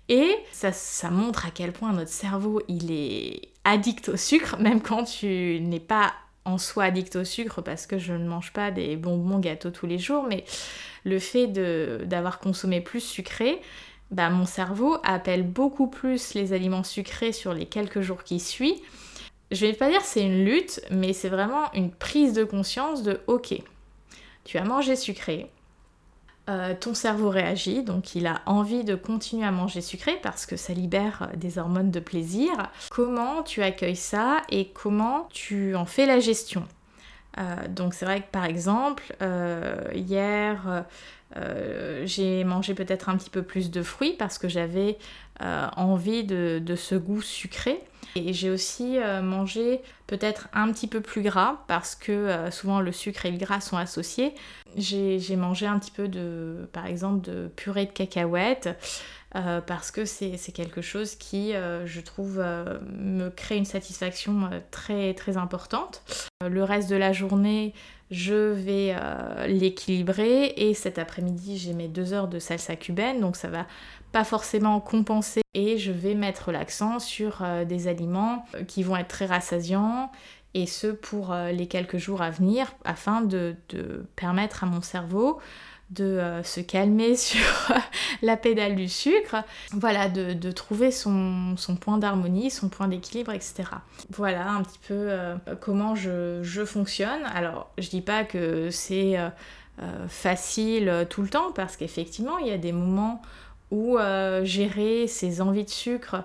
Et 0.09 0.37
ça, 0.51 0.71
ça 0.71 1.09
montre 1.09 1.45
à 1.45 1.49
quel 1.51 1.73
point 1.73 1.91
notre 1.91 2.11
cerveau, 2.11 2.61
il 2.67 2.91
est 2.91 3.49
addict 3.63 4.09
au 4.09 4.17
sucre, 4.17 4.57
même 4.59 4.81
quand 4.81 5.03
tu 5.03 5.59
n'es 5.61 5.79
pas 5.79 6.13
en 6.45 6.57
soi 6.57 6.85
addict 6.85 7.17
au 7.17 7.25
sucre 7.25 7.61
parce 7.61 7.85
que 7.85 7.97
je 7.97 8.13
ne 8.13 8.25
mange 8.25 8.53
pas 8.53 8.71
des 8.71 8.95
bonbons 8.95 9.39
gâteaux 9.39 9.69
tous 9.69 9.85
les 9.85 9.99
jours, 9.99 10.25
mais 10.29 10.45
le 11.03 11.19
fait 11.19 11.47
d'avoir 11.47 12.39
consommé 12.39 12.79
plus 12.79 13.01
sucré, 13.01 13.61
bah, 14.11 14.29
mon 14.29 14.45
cerveau 14.45 14.97
appelle 15.03 15.43
beaucoup 15.43 15.87
plus 15.87 16.33
les 16.33 16.53
aliments 16.53 16.85
sucrés 16.85 17.33
sur 17.33 17.53
les 17.53 17.65
quelques 17.65 17.99
jours 17.99 18.23
qui 18.23 18.39
suivent. 18.39 18.79
Je 19.51 19.65
vais 19.65 19.73
pas 19.73 19.89
dire 19.89 20.01
c'est 20.01 20.25
une 20.25 20.45
lutte, 20.45 20.81
mais 20.89 21.11
c'est 21.11 21.29
vraiment 21.29 21.71
une 21.73 21.91
prise 21.91 22.33
de 22.33 22.45
conscience 22.45 23.03
de 23.03 23.19
ok, 23.27 23.61
tu 24.47 24.57
as 24.57 24.63
mangé 24.63 24.95
sucré, 24.95 25.51
euh, 26.49 26.73
ton 26.79 26.93
cerveau 26.93 27.29
réagit, 27.29 27.83
donc 27.83 28.15
il 28.15 28.25
a 28.25 28.41
envie 28.45 28.85
de 28.85 28.95
continuer 28.95 29.45
à 29.45 29.51
manger 29.51 29.81
sucré 29.81 30.17
parce 30.23 30.45
que 30.45 30.55
ça 30.55 30.71
libère 30.71 31.23
euh, 31.23 31.35
des 31.35 31.57
hormones 31.57 31.91
de 31.91 31.99
plaisir. 31.99 32.51
Comment 32.89 33.43
tu 33.43 33.61
accueilles 33.61 33.97
ça 33.97 34.43
et 34.49 34.69
comment 34.69 35.27
tu 35.33 35.75
en 35.75 35.85
fais 35.85 36.05
la 36.05 36.21
gestion? 36.21 36.63
Euh, 37.37 37.67
donc 37.67 37.93
c'est 37.93 38.05
vrai 38.05 38.21
que 38.21 38.31
par 38.31 38.45
exemple, 38.45 39.13
hier, 39.93 40.85
j'ai 42.05 42.45
mangé 42.45 42.73
peut-être 42.73 43.09
un 43.09 43.17
petit 43.17 43.29
peu 43.29 43.43
plus 43.43 43.69
de 43.69 43.83
fruits 43.83 44.15
parce 44.17 44.37
que 44.37 44.47
j'avais 44.47 44.97
envie 45.41 46.23
de, 46.23 46.75
ce 46.77 46.95
goût 46.95 47.21
sucré. 47.21 47.83
Et 48.15 48.33
j'ai 48.33 48.49
aussi 48.49 48.97
mangé 49.21 49.81
peut-être 50.07 50.47
un 50.53 50.71
petit 50.71 50.87
peu 50.87 51.01
plus 51.01 51.21
gras 51.21 51.63
parce 51.67 51.95
que 51.95 52.49
souvent 52.51 52.79
le 52.79 52.91
sucre 52.91 53.25
et 53.25 53.31
le 53.31 53.37
gras 53.37 53.61
sont 53.61 53.77
associés. 53.77 54.33
J'ai 54.75 55.35
mangé 55.35 55.67
un 55.67 55.77
petit 55.79 55.91
peu 55.91 56.07
de, 56.07 56.67
par 56.73 56.85
exemple, 56.87 57.21
de 57.29 57.51
purée 57.55 57.85
de 57.85 57.91
cacahuètes. 57.91 58.69
Euh, 59.35 59.59
parce 59.59 59.91
que 59.91 60.05
c'est 60.05 60.37
quelque 60.53 60.81
chose 60.81 61.15
qui, 61.15 61.53
euh, 61.53 61.85
je 61.85 61.99
trouve, 61.99 62.39
euh, 62.39 62.79
me 62.89 63.29
crée 63.29 63.57
une 63.57 63.65
satisfaction 63.65 64.49
très 64.71 65.13
très 65.13 65.35
importante. 65.35 66.01
le 66.41 66.63
reste 66.63 66.89
de 66.89 66.95
la 66.95 67.11
journée, 67.11 67.73
je 68.09 68.53
vais 68.53 68.95
l'équilibrer 69.47 70.53
et 70.55 70.73
cet 70.73 70.97
après-midi, 70.97 71.57
j'ai 71.57 71.73
mes 71.73 71.87
deux 71.87 72.13
heures 72.13 72.27
de 72.27 72.39
salsa 72.39 72.75
cubaine, 72.75 73.19
donc 73.19 73.35
ça 73.35 73.49
va 73.49 73.65
pas 74.11 74.23
forcément 74.23 74.79
compenser 74.79 75.41
et 75.53 75.77
je 75.77 75.91
vais 75.91 76.13
mettre 76.13 76.51
l'accent 76.51 76.99
sur 76.99 77.43
des 77.67 77.87
aliments 77.87 78.45
qui 78.67 78.83
vont 78.83 78.95
être 78.95 79.09
très 79.09 79.25
rassasiants 79.25 80.11
et 80.53 80.67
ce 80.67 80.87
pour 80.87 81.33
les 81.33 81.67
quelques 81.67 81.97
jours 81.97 82.21
à 82.21 82.29
venir 82.29 82.71
afin 82.85 83.21
de, 83.21 83.55
permettre 84.15 84.63
à 84.63 84.67
mon 84.67 84.81
cerveau 84.81 85.39
de 85.89 86.03
euh, 86.03 86.43
se 86.43 86.59
calmer 86.59 87.15
sur 87.17 87.39
la 88.21 88.37
pédale 88.37 88.75
du 88.75 88.89
sucre, 88.89 89.37
voilà, 89.71 90.09
de, 90.09 90.51
trouver 90.51 90.91
son, 90.91 91.55
point 91.79 91.97
d'harmonie, 91.97 92.49
son 92.51 92.69
point 92.69 92.87
d'équilibre, 92.87 93.31
etc. 93.31 93.63
Voilà 94.09 94.49
un 94.49 94.63
petit 94.63 94.79
peu 94.87 94.93
euh, 94.93 95.35
comment 95.61 95.95
je, 95.95 96.65
fonctionne. 96.65 97.23
Alors, 97.33 97.71
je 97.77 97.89
dis 97.89 98.01
pas 98.01 98.23
que 98.23 98.69
c'est 98.71 99.17
facile 100.07 101.05
tout 101.09 101.21
le 101.21 101.29
temps, 101.29 101.51
parce 101.51 101.77
qu'effectivement, 101.77 102.39
il 102.39 102.47
y 102.47 102.51
a 102.51 102.57
des 102.57 102.71
moments 102.71 103.21
où 103.69 103.97
gérer 104.43 105.07
ses 105.07 105.41
envies 105.41 105.65
de 105.65 105.69
sucre, 105.69 106.23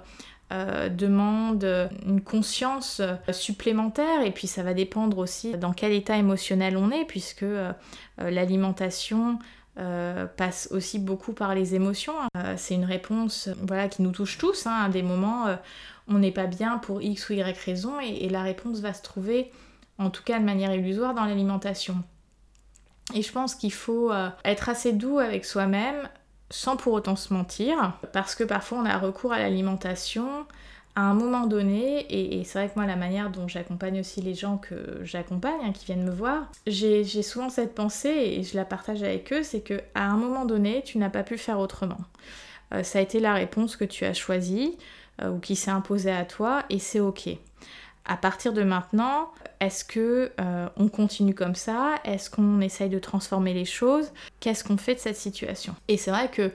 euh, 0.53 0.91
demande 0.91 1.65
une 2.05 2.21
conscience 2.21 3.01
supplémentaire 3.31 4.23
et 4.23 4.33
puis 4.33 4.47
ça 4.47 4.63
va 4.63 4.75
dépendre 4.75 5.17
aussi 5.17 5.57
dans 5.57 5.73
quel 5.73 5.93
état 5.93 6.19
émotionnel 6.19 6.77
on 6.77 6.91
est 6.91 7.07
puisque 7.07 7.45
euh, 7.45 7.73
euh, 8.21 8.31
l'alimentation 8.31 9.39
passe 10.37 10.69
aussi 10.71 10.99
beaucoup 10.99 11.33
par 11.33 11.55
les 11.55 11.75
émotions. 11.75 12.13
c'est 12.59 12.75
une 12.75 12.85
réponse 12.85 13.49
voilà, 13.67 13.89
qui 13.89 14.03
nous 14.03 14.11
touche 14.11 14.37
tous. 14.37 14.67
Hein. 14.67 14.83
à 14.85 14.89
des 14.91 15.01
moments, 15.03 15.47
on 16.09 16.19
n'est 16.19 16.31
pas 16.31 16.47
bien 16.47 16.77
pour 16.77 17.01
X 17.01 17.31
ou 17.31 17.33
Y 17.33 17.57
raison 17.57 17.99
et, 17.99 18.29
la 18.29 18.43
réponse 18.43 18.81
va 18.81 18.93
se 18.93 19.01
trouver, 19.01 19.51
en 19.97 20.11
tout 20.11 20.23
cas 20.25 20.39
de 20.39 20.45
manière 20.45 20.75
illusoire, 20.75 21.15
dans 21.15 21.25
l'alimentation. 21.25 21.97
Et 23.15 23.23
je 23.23 23.33
pense 23.33 23.55
qu'il 23.55 23.73
faut 23.73 24.13
être 24.45 24.69
assez 24.69 24.93
doux 24.93 25.19
avec 25.19 25.47
soi-même, 25.47 26.07
sans 26.53 26.77
pour 26.77 26.93
autant 26.93 27.17
se 27.17 27.33
mentir, 27.33 27.95
parce 28.13 28.35
que 28.35 28.45
parfois 28.45 28.79
on 28.79 28.85
a 28.85 28.99
recours 28.99 29.33
à 29.33 29.39
l'alimentation 29.39 30.47
à 30.95 31.01
un 31.01 31.15
moment 31.15 31.47
donné, 31.47 32.05
et, 32.11 32.45
c'est 32.45 32.59
vrai 32.59 32.69
que 32.69 32.75
moi 32.77 32.87
la 32.87 32.97
manière 32.97 33.31
dont 33.31 33.49
j'accompagne 33.49 34.01
aussi 34.01 34.21
les 34.21 34.35
gens 34.35 34.59
que 34.59 35.01
j'accompagne, 35.03 35.61
hein, 35.65 35.73
qui 35.73 35.87
viennent 35.87 36.05
me 36.05 36.11
voir, 36.13 36.51
j'ai 36.67 37.05
souvent 37.23 37.49
cette 37.49 37.75
pensée, 37.75 38.11
et 38.11 38.43
je 38.43 38.55
la 38.57 38.67
partage 38.67 39.03
avec 39.03 39.33
eux, 39.33 39.43
c'est 39.43 39.63
que 39.63 39.81
à 39.95 40.05
un 40.05 40.19
moment 40.19 40.45
donné, 40.45 40.83
tu 40.85 40.99
n'as 40.99 41.09
pas 41.09 41.23
pu 41.23 41.39
faire 41.39 41.59
autrement. 41.59 42.01
Euh, 42.75 42.83
ça 42.83 42.99
a 42.99 43.03
été 43.03 43.21
la 43.21 43.33
réponse 43.33 43.77
que 43.77 43.87
tu 43.87 44.05
as 44.05 44.13
choisie, 44.13 44.77
euh, 45.23 45.31
ou 45.31 45.39
qui 45.39 45.57
s'est 45.57 45.71
imposée 45.71 46.13
à 46.13 46.27
toi, 46.27 46.65
et 46.69 46.79
c'est 46.79 47.01
ok 47.01 47.31
à 48.05 48.17
partir 48.17 48.53
de 48.53 48.63
maintenant, 48.63 49.31
est-ce 49.61 49.85
que 49.85 50.33
euh, 50.41 50.69
on 50.77 50.89
continue 50.89 51.35
comme 51.35 51.55
ça? 51.55 51.95
Est-ce 52.05 52.31
qu'on 52.31 52.61
essaye 52.61 52.89
de 52.89 52.99
transformer 52.99 53.55
les 53.55 53.65
choses? 53.65 54.13
Qu'est-ce 54.41 54.65
qu'on 54.65 54.77
fait 54.77 54.95
de 54.95 55.01
cette 55.01 55.17
situation? 55.17 55.75
Et 55.87 55.97
c'est 55.97 56.11
vrai 56.11 56.29
que 56.29 56.51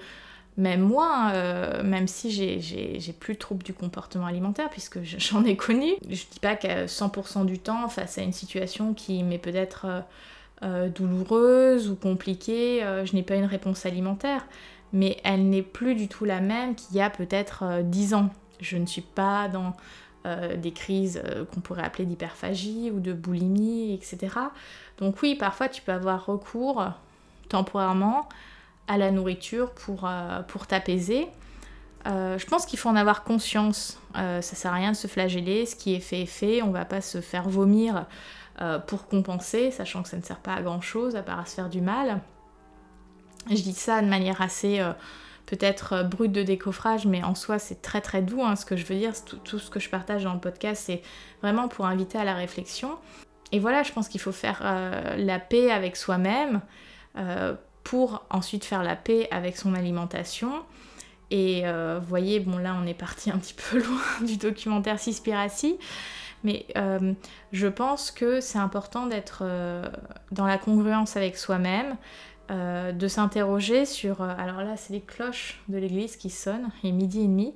même 0.58 0.82
moi, 0.82 1.30
euh, 1.34 1.84
même 1.84 2.08
si 2.08 2.32
j'ai 2.32 3.14
plus 3.14 3.36
de 3.36 3.40
troubles 3.40 3.64
du 3.64 3.74
comportement 3.74 4.26
alimentaire, 4.26 4.70
puisque 4.70 5.00
j'en 5.04 5.46
ai 5.46 5.56
connu, 5.56 5.94
je 6.10 6.24
dis 6.30 6.40
pas 6.42 6.56
qu'à 6.56 6.86
100% 6.86 7.46
du 7.46 7.60
temps, 7.60 7.88
face 7.88 8.18
à 8.18 8.24
une 8.24 8.34
situation 8.34 8.94
qui 8.94 9.24
m'est 9.24 9.38
peut-être 9.38 10.04
euh, 10.64 10.90
douloureuse 10.90 11.90
ou 11.90 11.96
compliquée, 11.96 12.84
je 13.06 13.16
n'ai 13.16 13.24
pas 13.24 13.36
une 13.36 13.46
réponse 13.46 13.86
alimentaire, 13.86 14.46
mais 14.92 15.18
elle 15.24 15.48
n'est 15.50 15.62
plus 15.62 15.96
du 15.96 16.10
tout 16.10 16.26
la 16.26 16.42
même 16.42 16.76
qu'il 16.76 16.98
y 16.98 17.02
a 17.02 17.10
peut-être 17.10 17.84
10 17.84 18.16
ans. 18.16 18.32
Je 18.60 18.76
ne 18.76 18.88
suis 18.88 19.02
pas 19.02 19.48
dans 19.48 19.76
euh, 20.28 20.58
des 20.58 20.72
crises 20.72 21.22
euh, 21.24 21.46
qu'on 21.46 21.62
pourrait 21.62 21.84
appeler 21.84 22.06
d'hyperphagie 22.06 22.92
ou 22.92 23.00
de 23.00 23.14
boulimie, 23.14 23.94
etc. 23.94 24.36
Donc 24.98 25.22
oui, 25.22 25.36
parfois 25.36 25.70
tu 25.70 25.82
peux 25.82 25.94
avoir 25.94 26.26
recours 26.26 26.84
temporairement 27.48 28.28
à 28.88 28.98
la 28.98 29.12
nourriture 29.12 29.72
pour, 29.72 30.06
euh, 30.06 30.42
t'apaiser. 30.68 31.28
je 32.06 32.46
pense 32.46 32.66
qu'il 32.66 32.78
faut 32.78 32.90
en 32.90 32.96
avoir 32.96 33.24
conscience. 33.24 34.00
ça 34.16 34.42
sert 34.42 34.74
à 34.74 34.76
rien 34.76 34.92
de 34.92 34.98
se 34.98 35.08
flageller. 35.08 35.66
Ce 35.66 35.76
qui 35.76 35.94
est 35.96 36.02
fait 36.02 36.24
est 36.24 36.26
fait. 36.26 36.62
On 36.62 36.72
va 36.72 36.84
pas 36.84 37.02
se 37.02 37.22
faire 37.22 37.48
vomir 37.48 38.06
pour 38.88 39.08
compenser, 39.08 39.72
sachant 39.72 40.04
que 40.04 40.10
ça 40.10 40.18
ne 40.18 40.24
sert 40.24 40.40
pas 40.40 40.56
à 40.56 40.62
grand 40.62 40.82
chose 40.82 41.16
à 41.16 41.24
part 41.24 41.40
à 41.40 41.46
se 41.46 41.56
faire 41.56 41.70
du 41.70 41.82
mal. 41.82 42.22
Je 43.50 43.62
dis 43.62 43.74
ça 43.74 44.02
de 44.02 44.08
manière 44.08 44.42
assez 44.42 44.82
peut-être 45.48 45.94
euh, 45.94 46.04
brut 46.04 46.32
de 46.32 46.44
décoffrage, 46.44 47.08
mais 47.08 47.24
en 47.24 47.34
soi 47.34 47.58
c'est 47.58 47.82
très 47.82 48.02
très 48.02 48.22
doux. 48.22 48.44
Hein, 48.44 48.56
ce 48.56 48.66
que 48.66 48.76
je 48.76 48.86
veux 48.86 48.96
dire, 48.96 49.14
tout, 49.44 49.58
ce 49.58 49.72
que 49.72 49.80
je 49.80 49.90
partage 49.90 50.24
dans 50.24 50.34
le 50.36 50.40
podcast, 50.40 50.84
c'est 50.86 51.02
vraiment 51.42 51.68
pour 51.68 51.88
inviter 51.88 52.20
à 52.20 52.24
la 52.24 52.36
réflexion. 52.36 52.92
Et 53.52 53.60
voilà, 53.60 53.82
je 53.82 53.92
pense 53.94 54.10
qu'il 54.10 54.22
faut 54.22 54.34
faire 54.34 54.60
euh, 54.62 55.16
la 55.16 55.40
paix 55.40 55.72
avec 55.72 55.96
soi-même 55.96 56.62
euh, 57.18 57.56
pour 57.84 58.26
ensuite 58.30 58.66
faire 58.66 58.84
la 58.84 58.98
paix 58.98 59.28
avec 59.32 59.58
son 59.58 59.74
alimentation. 59.74 60.52
Et 61.30 61.64
vous 61.66 62.08
voyez, 62.08 62.40
bon 62.40 62.58
là 62.58 62.74
on 62.82 62.88
est 62.88 62.94
parti 62.94 63.32
un 63.32 63.38
petit 63.38 63.54
peu 63.54 63.80
loin 63.84 64.26
du 64.26 64.38
documentaire 64.38 64.98
Cispiracy, 64.98 65.78
mais 66.46 66.66
je 67.52 67.68
pense 67.68 68.12
que 68.12 68.40
c'est 68.40 68.60
important 68.60 69.08
d'être 69.08 69.44
dans 70.32 70.46
la 70.46 70.58
congruence 70.58 71.18
avec 71.18 71.36
soi-même, 71.38 71.98
euh, 72.50 72.94
de 72.94 73.08
s'interroger 73.10 73.86
sur... 73.86 74.22
Euh, 74.22 74.34
alors 74.38 74.62
là, 74.62 74.78
c'est 74.78 74.94
les 74.94 75.02
cloches 75.02 75.60
de 75.68 75.78
l'église 75.78 76.16
qui 76.16 76.30
sonnent, 76.30 76.70
il 76.82 76.90
est 76.90 76.94
midi 76.94 77.20
et 77.20 77.28
demi. 77.28 77.54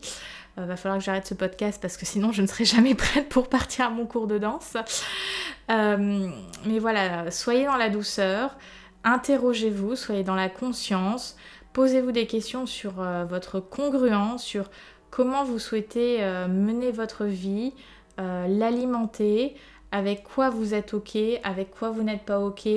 Euh, 0.57 0.65
va 0.65 0.75
falloir 0.75 0.99
que 0.99 1.05
j'arrête 1.05 1.25
ce 1.25 1.33
podcast 1.33 1.81
parce 1.81 1.95
que 1.95 2.05
sinon 2.05 2.33
je 2.33 2.41
ne 2.41 2.47
serai 2.47 2.65
jamais 2.65 2.93
prête 2.95 3.29
pour 3.29 3.47
partir 3.47 3.85
à 3.85 3.89
mon 3.89 4.05
cours 4.05 4.27
de 4.27 4.37
danse. 4.37 4.75
mais 5.69 6.79
voilà, 6.79 7.31
soyez 7.31 7.65
dans 7.65 7.77
la 7.77 7.89
douceur, 7.89 8.57
interrogez-vous, 9.05 9.95
soyez 9.95 10.23
dans 10.23 10.35
la 10.35 10.49
conscience, 10.49 11.37
posez-vous 11.71 12.11
des 12.11 12.27
questions 12.27 12.65
sur 12.65 12.95
votre 13.29 13.61
congruence, 13.61 14.43
sur 14.43 14.69
comment 15.09 15.45
vous 15.45 15.59
souhaitez 15.59 16.19
mener 16.49 16.91
votre 16.91 17.23
vie, 17.23 17.73
l'alimenter, 18.17 19.55
avec 19.91 20.23
quoi 20.23 20.49
vous 20.49 20.73
êtes 20.73 20.93
OK, 20.93 21.17
avec 21.43 21.71
quoi 21.71 21.89
vous 21.89 22.03
n'êtes 22.03 22.23
pas 22.23 22.39
OK, 22.39 22.67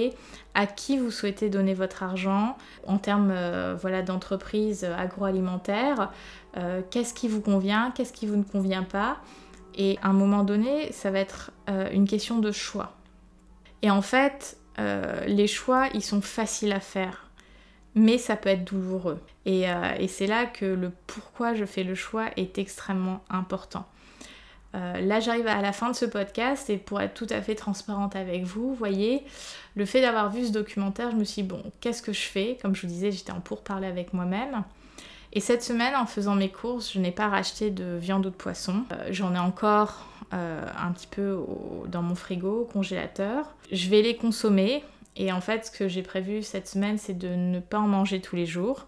à 0.54 0.66
qui 0.66 0.98
vous 0.98 1.10
souhaitez 1.10 1.48
donner 1.48 1.74
votre 1.74 2.02
argent 2.02 2.56
en 2.86 2.98
termes 2.98 3.30
euh, 3.30 3.76
voilà, 3.80 4.02
d'entreprise 4.02 4.84
agroalimentaire, 4.84 6.12
euh, 6.56 6.82
qu'est-ce 6.90 7.14
qui 7.14 7.28
vous 7.28 7.40
convient, 7.40 7.92
qu'est-ce 7.92 8.12
qui 8.12 8.26
vous 8.26 8.36
ne 8.36 8.42
convient 8.42 8.82
pas. 8.82 9.18
Et 9.76 9.98
à 10.02 10.08
un 10.08 10.12
moment 10.12 10.44
donné, 10.44 10.92
ça 10.92 11.10
va 11.10 11.20
être 11.20 11.52
euh, 11.68 11.88
une 11.92 12.06
question 12.06 12.38
de 12.38 12.52
choix. 12.52 12.92
Et 13.82 13.90
en 13.90 14.02
fait, 14.02 14.56
les 15.28 15.46
choix, 15.46 15.86
ils 15.94 16.02
sont 16.02 16.20
faciles 16.20 16.72
à 16.72 16.80
faire, 16.80 17.30
mais 17.94 18.18
ça 18.18 18.34
peut 18.34 18.48
être 18.48 18.64
douloureux. 18.64 19.20
et 19.44 19.68
c'est 20.08 20.26
là 20.26 20.46
que 20.46 20.64
le 20.64 20.90
pourquoi 21.06 21.54
je 21.54 21.64
fais 21.64 21.84
le 21.84 21.94
choix 21.94 22.26
est 22.36 22.58
extrêmement 22.58 23.22
important. 23.30 23.86
Euh, 24.74 25.00
là, 25.00 25.20
j'arrive 25.20 25.46
à 25.46 25.62
la 25.62 25.72
fin 25.72 25.90
de 25.90 25.96
ce 25.96 26.04
podcast 26.04 26.68
et 26.68 26.76
pour 26.76 27.00
être 27.00 27.14
tout 27.14 27.26
à 27.30 27.40
fait 27.40 27.54
transparente 27.54 28.16
avec 28.16 28.44
vous, 28.44 28.74
voyez, 28.74 29.24
le 29.76 29.84
fait 29.84 30.00
d'avoir 30.00 30.30
vu 30.30 30.46
ce 30.46 30.52
documentaire, 30.52 31.10
je 31.10 31.16
me 31.16 31.24
suis 31.24 31.42
dit, 31.42 31.48
bon, 31.48 31.62
qu'est-ce 31.80 32.02
que 32.02 32.12
je 32.12 32.22
fais? 32.22 32.58
Comme 32.60 32.74
je 32.74 32.82
vous 32.82 32.88
disais, 32.88 33.12
j'étais 33.12 33.32
en 33.32 33.40
pourparler 33.40 33.86
avec 33.86 34.12
moi-même. 34.12 34.64
Et 35.32 35.40
cette 35.40 35.62
semaine, 35.62 35.94
en 35.96 36.06
faisant 36.06 36.34
mes 36.34 36.48
courses, 36.48 36.92
je 36.92 36.98
n'ai 36.98 37.10
pas 37.10 37.28
racheté 37.28 37.70
de 37.70 37.96
viande 37.96 38.26
ou 38.26 38.30
de 38.30 38.34
poisson. 38.34 38.84
Euh, 38.92 39.08
j'en 39.10 39.34
ai 39.34 39.38
encore 39.38 40.06
euh, 40.32 40.64
un 40.78 40.92
petit 40.92 41.08
peu 41.08 41.38
dans 41.88 42.02
mon 42.02 42.14
frigo, 42.14 42.62
au 42.62 42.64
congélateur. 42.64 43.54
Je 43.70 43.88
vais 43.88 44.02
les 44.02 44.16
consommer. 44.16 44.84
Et 45.16 45.30
en 45.32 45.40
fait, 45.40 45.66
ce 45.66 45.70
que 45.70 45.86
j'ai 45.86 46.02
prévu 46.02 46.42
cette 46.42 46.66
semaine, 46.66 46.98
c'est 46.98 47.16
de 47.16 47.28
ne 47.28 47.60
pas 47.60 47.78
en 47.78 47.86
manger 47.86 48.20
tous 48.20 48.34
les 48.34 48.46
jours. 48.46 48.86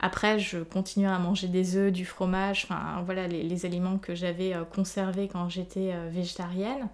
Après, 0.00 0.38
je 0.38 0.58
continue 0.58 1.08
à 1.08 1.18
manger 1.18 1.48
des 1.48 1.76
œufs, 1.76 1.92
du 1.92 2.04
fromage, 2.04 2.64
enfin 2.64 3.02
voilà 3.04 3.26
les, 3.26 3.66
aliments 3.66 3.98
que 3.98 4.14
j'avais 4.14 4.54
euh, 4.54 4.64
conservés 4.64 5.28
quand 5.28 5.48
j'étais 5.48 5.90
euh, 5.92 6.08
végétarienne. 6.10 6.88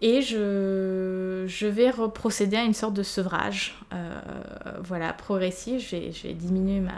Et 0.00 0.22
je, 0.22 1.44
je, 1.48 1.66
vais 1.66 1.90
procéder 2.14 2.56
à 2.56 2.62
une 2.62 2.72
sorte 2.72 2.94
de 2.94 3.02
sevrage, 3.02 3.74
euh, 3.92 4.20
voilà, 4.80 5.12
progressif. 5.12 5.90
Je 5.90 5.96
vais, 6.28 6.34
diminuer 6.34 6.78
ma, 6.78 6.92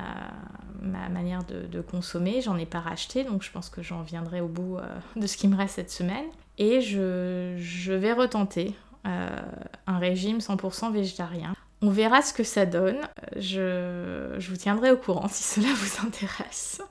ma 0.82 1.08
manière 1.08 1.42
de, 1.44 1.66
de 1.66 1.80
consommer. 1.80 2.42
J'en 2.42 2.58
ai 2.58 2.66
pas 2.66 2.80
racheté, 2.80 3.24
donc 3.24 3.42
je 3.42 3.50
pense 3.50 3.70
que 3.70 3.82
j'en 3.82 4.02
viendrai 4.02 4.42
au 4.42 4.48
bout 4.48 4.76
de 5.16 5.26
ce 5.26 5.38
qui 5.38 5.48
me 5.48 5.56
reste 5.56 5.76
cette 5.76 5.90
semaine. 5.90 6.26
Et 6.58 6.82
je, 6.82 7.56
je 7.58 7.92
vais 7.94 8.12
retenter 8.12 8.74
un 9.04 9.98
régime 9.98 10.36
100% 10.36 10.92
végétarien. 10.92 11.54
On 11.82 11.90
verra 11.90 12.22
ce 12.22 12.32
que 12.34 12.44
ça 12.44 12.66
donne. 12.66 12.98
Je, 13.36 14.38
vous 14.38 14.56
tiendrai 14.56 14.90
au 14.90 14.96
courant 14.96 15.28
si 15.28 15.42
cela 15.42 15.68
vous 15.74 16.06
intéresse. 16.06 16.82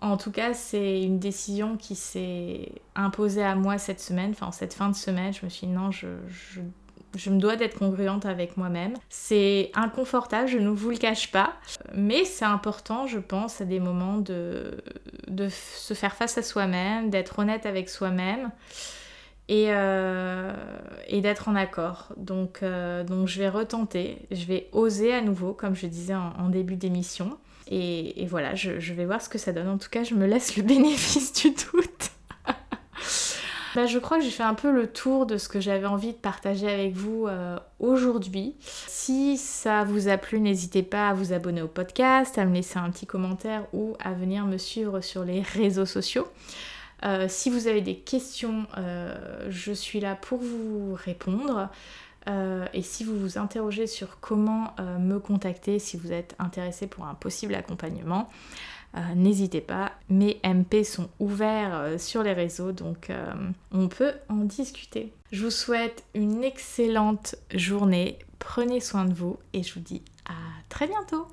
En 0.00 0.16
tout 0.16 0.30
cas, 0.30 0.54
c'est 0.54 1.02
une 1.02 1.18
décision 1.18 1.76
qui 1.76 1.96
s'est 1.96 2.72
imposée 2.94 3.42
à 3.42 3.54
moi 3.54 3.78
cette 3.78 4.00
semaine, 4.00 4.32
enfin 4.32 4.52
cette 4.52 4.74
fin 4.74 4.88
de 4.88 4.94
semaine. 4.94 5.32
Je 5.32 5.44
me 5.44 5.50
suis 5.50 5.66
dit 5.66 5.72
non, 5.72 5.90
je, 5.90 7.30
me 7.30 7.38
dois 7.38 7.56
d'être 7.56 7.78
congruente 7.78 8.26
avec 8.26 8.56
moi-même. 8.56 8.94
C'est 9.08 9.70
inconfortable, 9.74 10.48
je 10.48 10.58
ne 10.58 10.68
vous 10.68 10.90
le 10.90 10.96
cache 10.96 11.32
pas, 11.32 11.54
mais 11.94 12.24
c'est 12.24 12.44
important, 12.44 13.06
je 13.06 13.18
pense, 13.18 13.60
à 13.60 13.64
des 13.64 13.80
moments 13.80 14.18
de 14.18 14.78
se 15.48 15.94
faire 15.94 16.14
face 16.14 16.38
à 16.38 16.42
soi-même, 16.42 17.10
d'être 17.10 17.38
honnête 17.38 17.66
avec 17.66 17.88
soi-même 17.88 18.50
et, 19.48 19.66
euh, 19.68 20.52
et 21.06 21.20
d'être 21.20 21.48
en 21.48 21.54
accord. 21.54 22.08
Donc, 22.16 22.60
euh, 22.62 23.04
donc 23.04 23.28
je 23.28 23.38
vais 23.38 23.48
retenter, 23.48 24.18
je 24.30 24.44
vais 24.46 24.68
oser 24.72 25.12
à 25.12 25.20
nouveau, 25.20 25.52
comme 25.52 25.74
je 25.74 25.86
disais 25.86 26.14
en, 26.14 26.48
début 26.48 26.76
d'émission. 26.76 27.36
Et, 27.70 28.26
voilà, 28.28 28.54
je, 28.54 28.78
je, 28.78 28.92
vais 28.92 29.06
voir 29.06 29.22
ce 29.22 29.28
que 29.28 29.38
ça 29.38 29.52
donne. 29.52 29.68
En 29.68 29.78
tout 29.78 29.88
cas, 29.90 30.04
je 30.04 30.14
me 30.14 30.26
laisse 30.26 30.56
le 30.56 30.62
bénéfice 30.64 31.32
du 31.32 31.50
doute. 31.50 32.10
bah, 33.74 33.86
je 33.86 33.98
crois 33.98 34.18
que 34.18 34.24
j'ai 34.24 34.30
fait 34.30 34.42
un 34.42 34.54
peu 34.54 34.70
le 34.70 34.86
tour 34.86 35.24
de 35.26 35.38
ce 35.38 35.48
que 35.48 35.60
j'avais 35.60 35.86
envie 35.86 36.12
de 36.12 36.18
partager 36.18 36.70
avec 36.70 36.92
vous 36.92 37.26
euh, 37.26 37.58
aujourd'hui. 37.80 38.54
Si 38.60 39.38
ça 39.38 39.84
vous 39.84 40.08
a 40.08 40.18
plu, 40.18 40.40
n'hésitez 40.40 40.82
pas 40.82 41.08
à 41.08 41.14
vous 41.14 41.32
abonner 41.32 41.62
au 41.62 41.68
podcast, 41.68 42.36
à 42.38 42.44
me 42.44 42.54
laisser 42.54 42.78
un 42.78 42.90
petit 42.90 43.06
commentaire 43.06 43.66
ou 43.72 43.96
à 43.98 44.12
venir 44.12 44.44
me 44.44 44.58
suivre 44.58 45.00
sur 45.00 45.24
les 45.24 45.40
réseaux 45.40 45.86
sociaux. 45.86 46.28
Euh, 47.04 47.26
si 47.28 47.50
vous 47.50 47.66
avez 47.66 47.80
des 47.80 47.96
questions, 47.96 48.66
euh, 48.78 49.46
je 49.50 49.72
suis 49.72 50.00
là 50.00 50.16
pour 50.16 50.38
vous 50.38 50.94
répondre. 50.94 51.68
Euh, 52.28 52.66
et 52.72 52.80
si 52.80 53.04
vous 53.04 53.18
vous 53.18 53.36
interrogez 53.36 53.86
sur 53.86 54.18
comment 54.20 54.74
me 54.78 55.18
contacter, 55.18 55.78
si 55.78 55.96
vous 55.96 56.12
êtes 56.12 56.34
intéressé 56.38 56.86
pour 56.86 57.04
un 57.06 57.14
possible 57.14 57.54
accompagnement, 57.54 58.30
n'hésitez 59.14 59.60
pas. 59.60 59.92
Mes 60.08 60.40
MP 60.44 60.84
sont 60.84 61.10
ouverts 61.18 62.00
sur 62.00 62.22
les 62.22 62.32
réseaux, 62.32 62.72
donc 62.72 63.10
on 63.72 63.88
peut 63.88 64.12
en 64.30 64.36
discuter. 64.36 65.12
Je 65.32 65.44
vous 65.44 65.50
souhaite 65.50 66.04
une 66.14 66.44
excellente 66.44 67.34
journée, 67.52 68.18
prenez 68.38 68.80
soin 68.80 69.04
de 69.04 69.12
vous 69.12 69.36
et 69.52 69.62
je 69.62 69.74
vous 69.74 69.80
dis 69.80 70.00
à 70.26 70.32
très 70.70 70.86
bientôt 70.86 71.26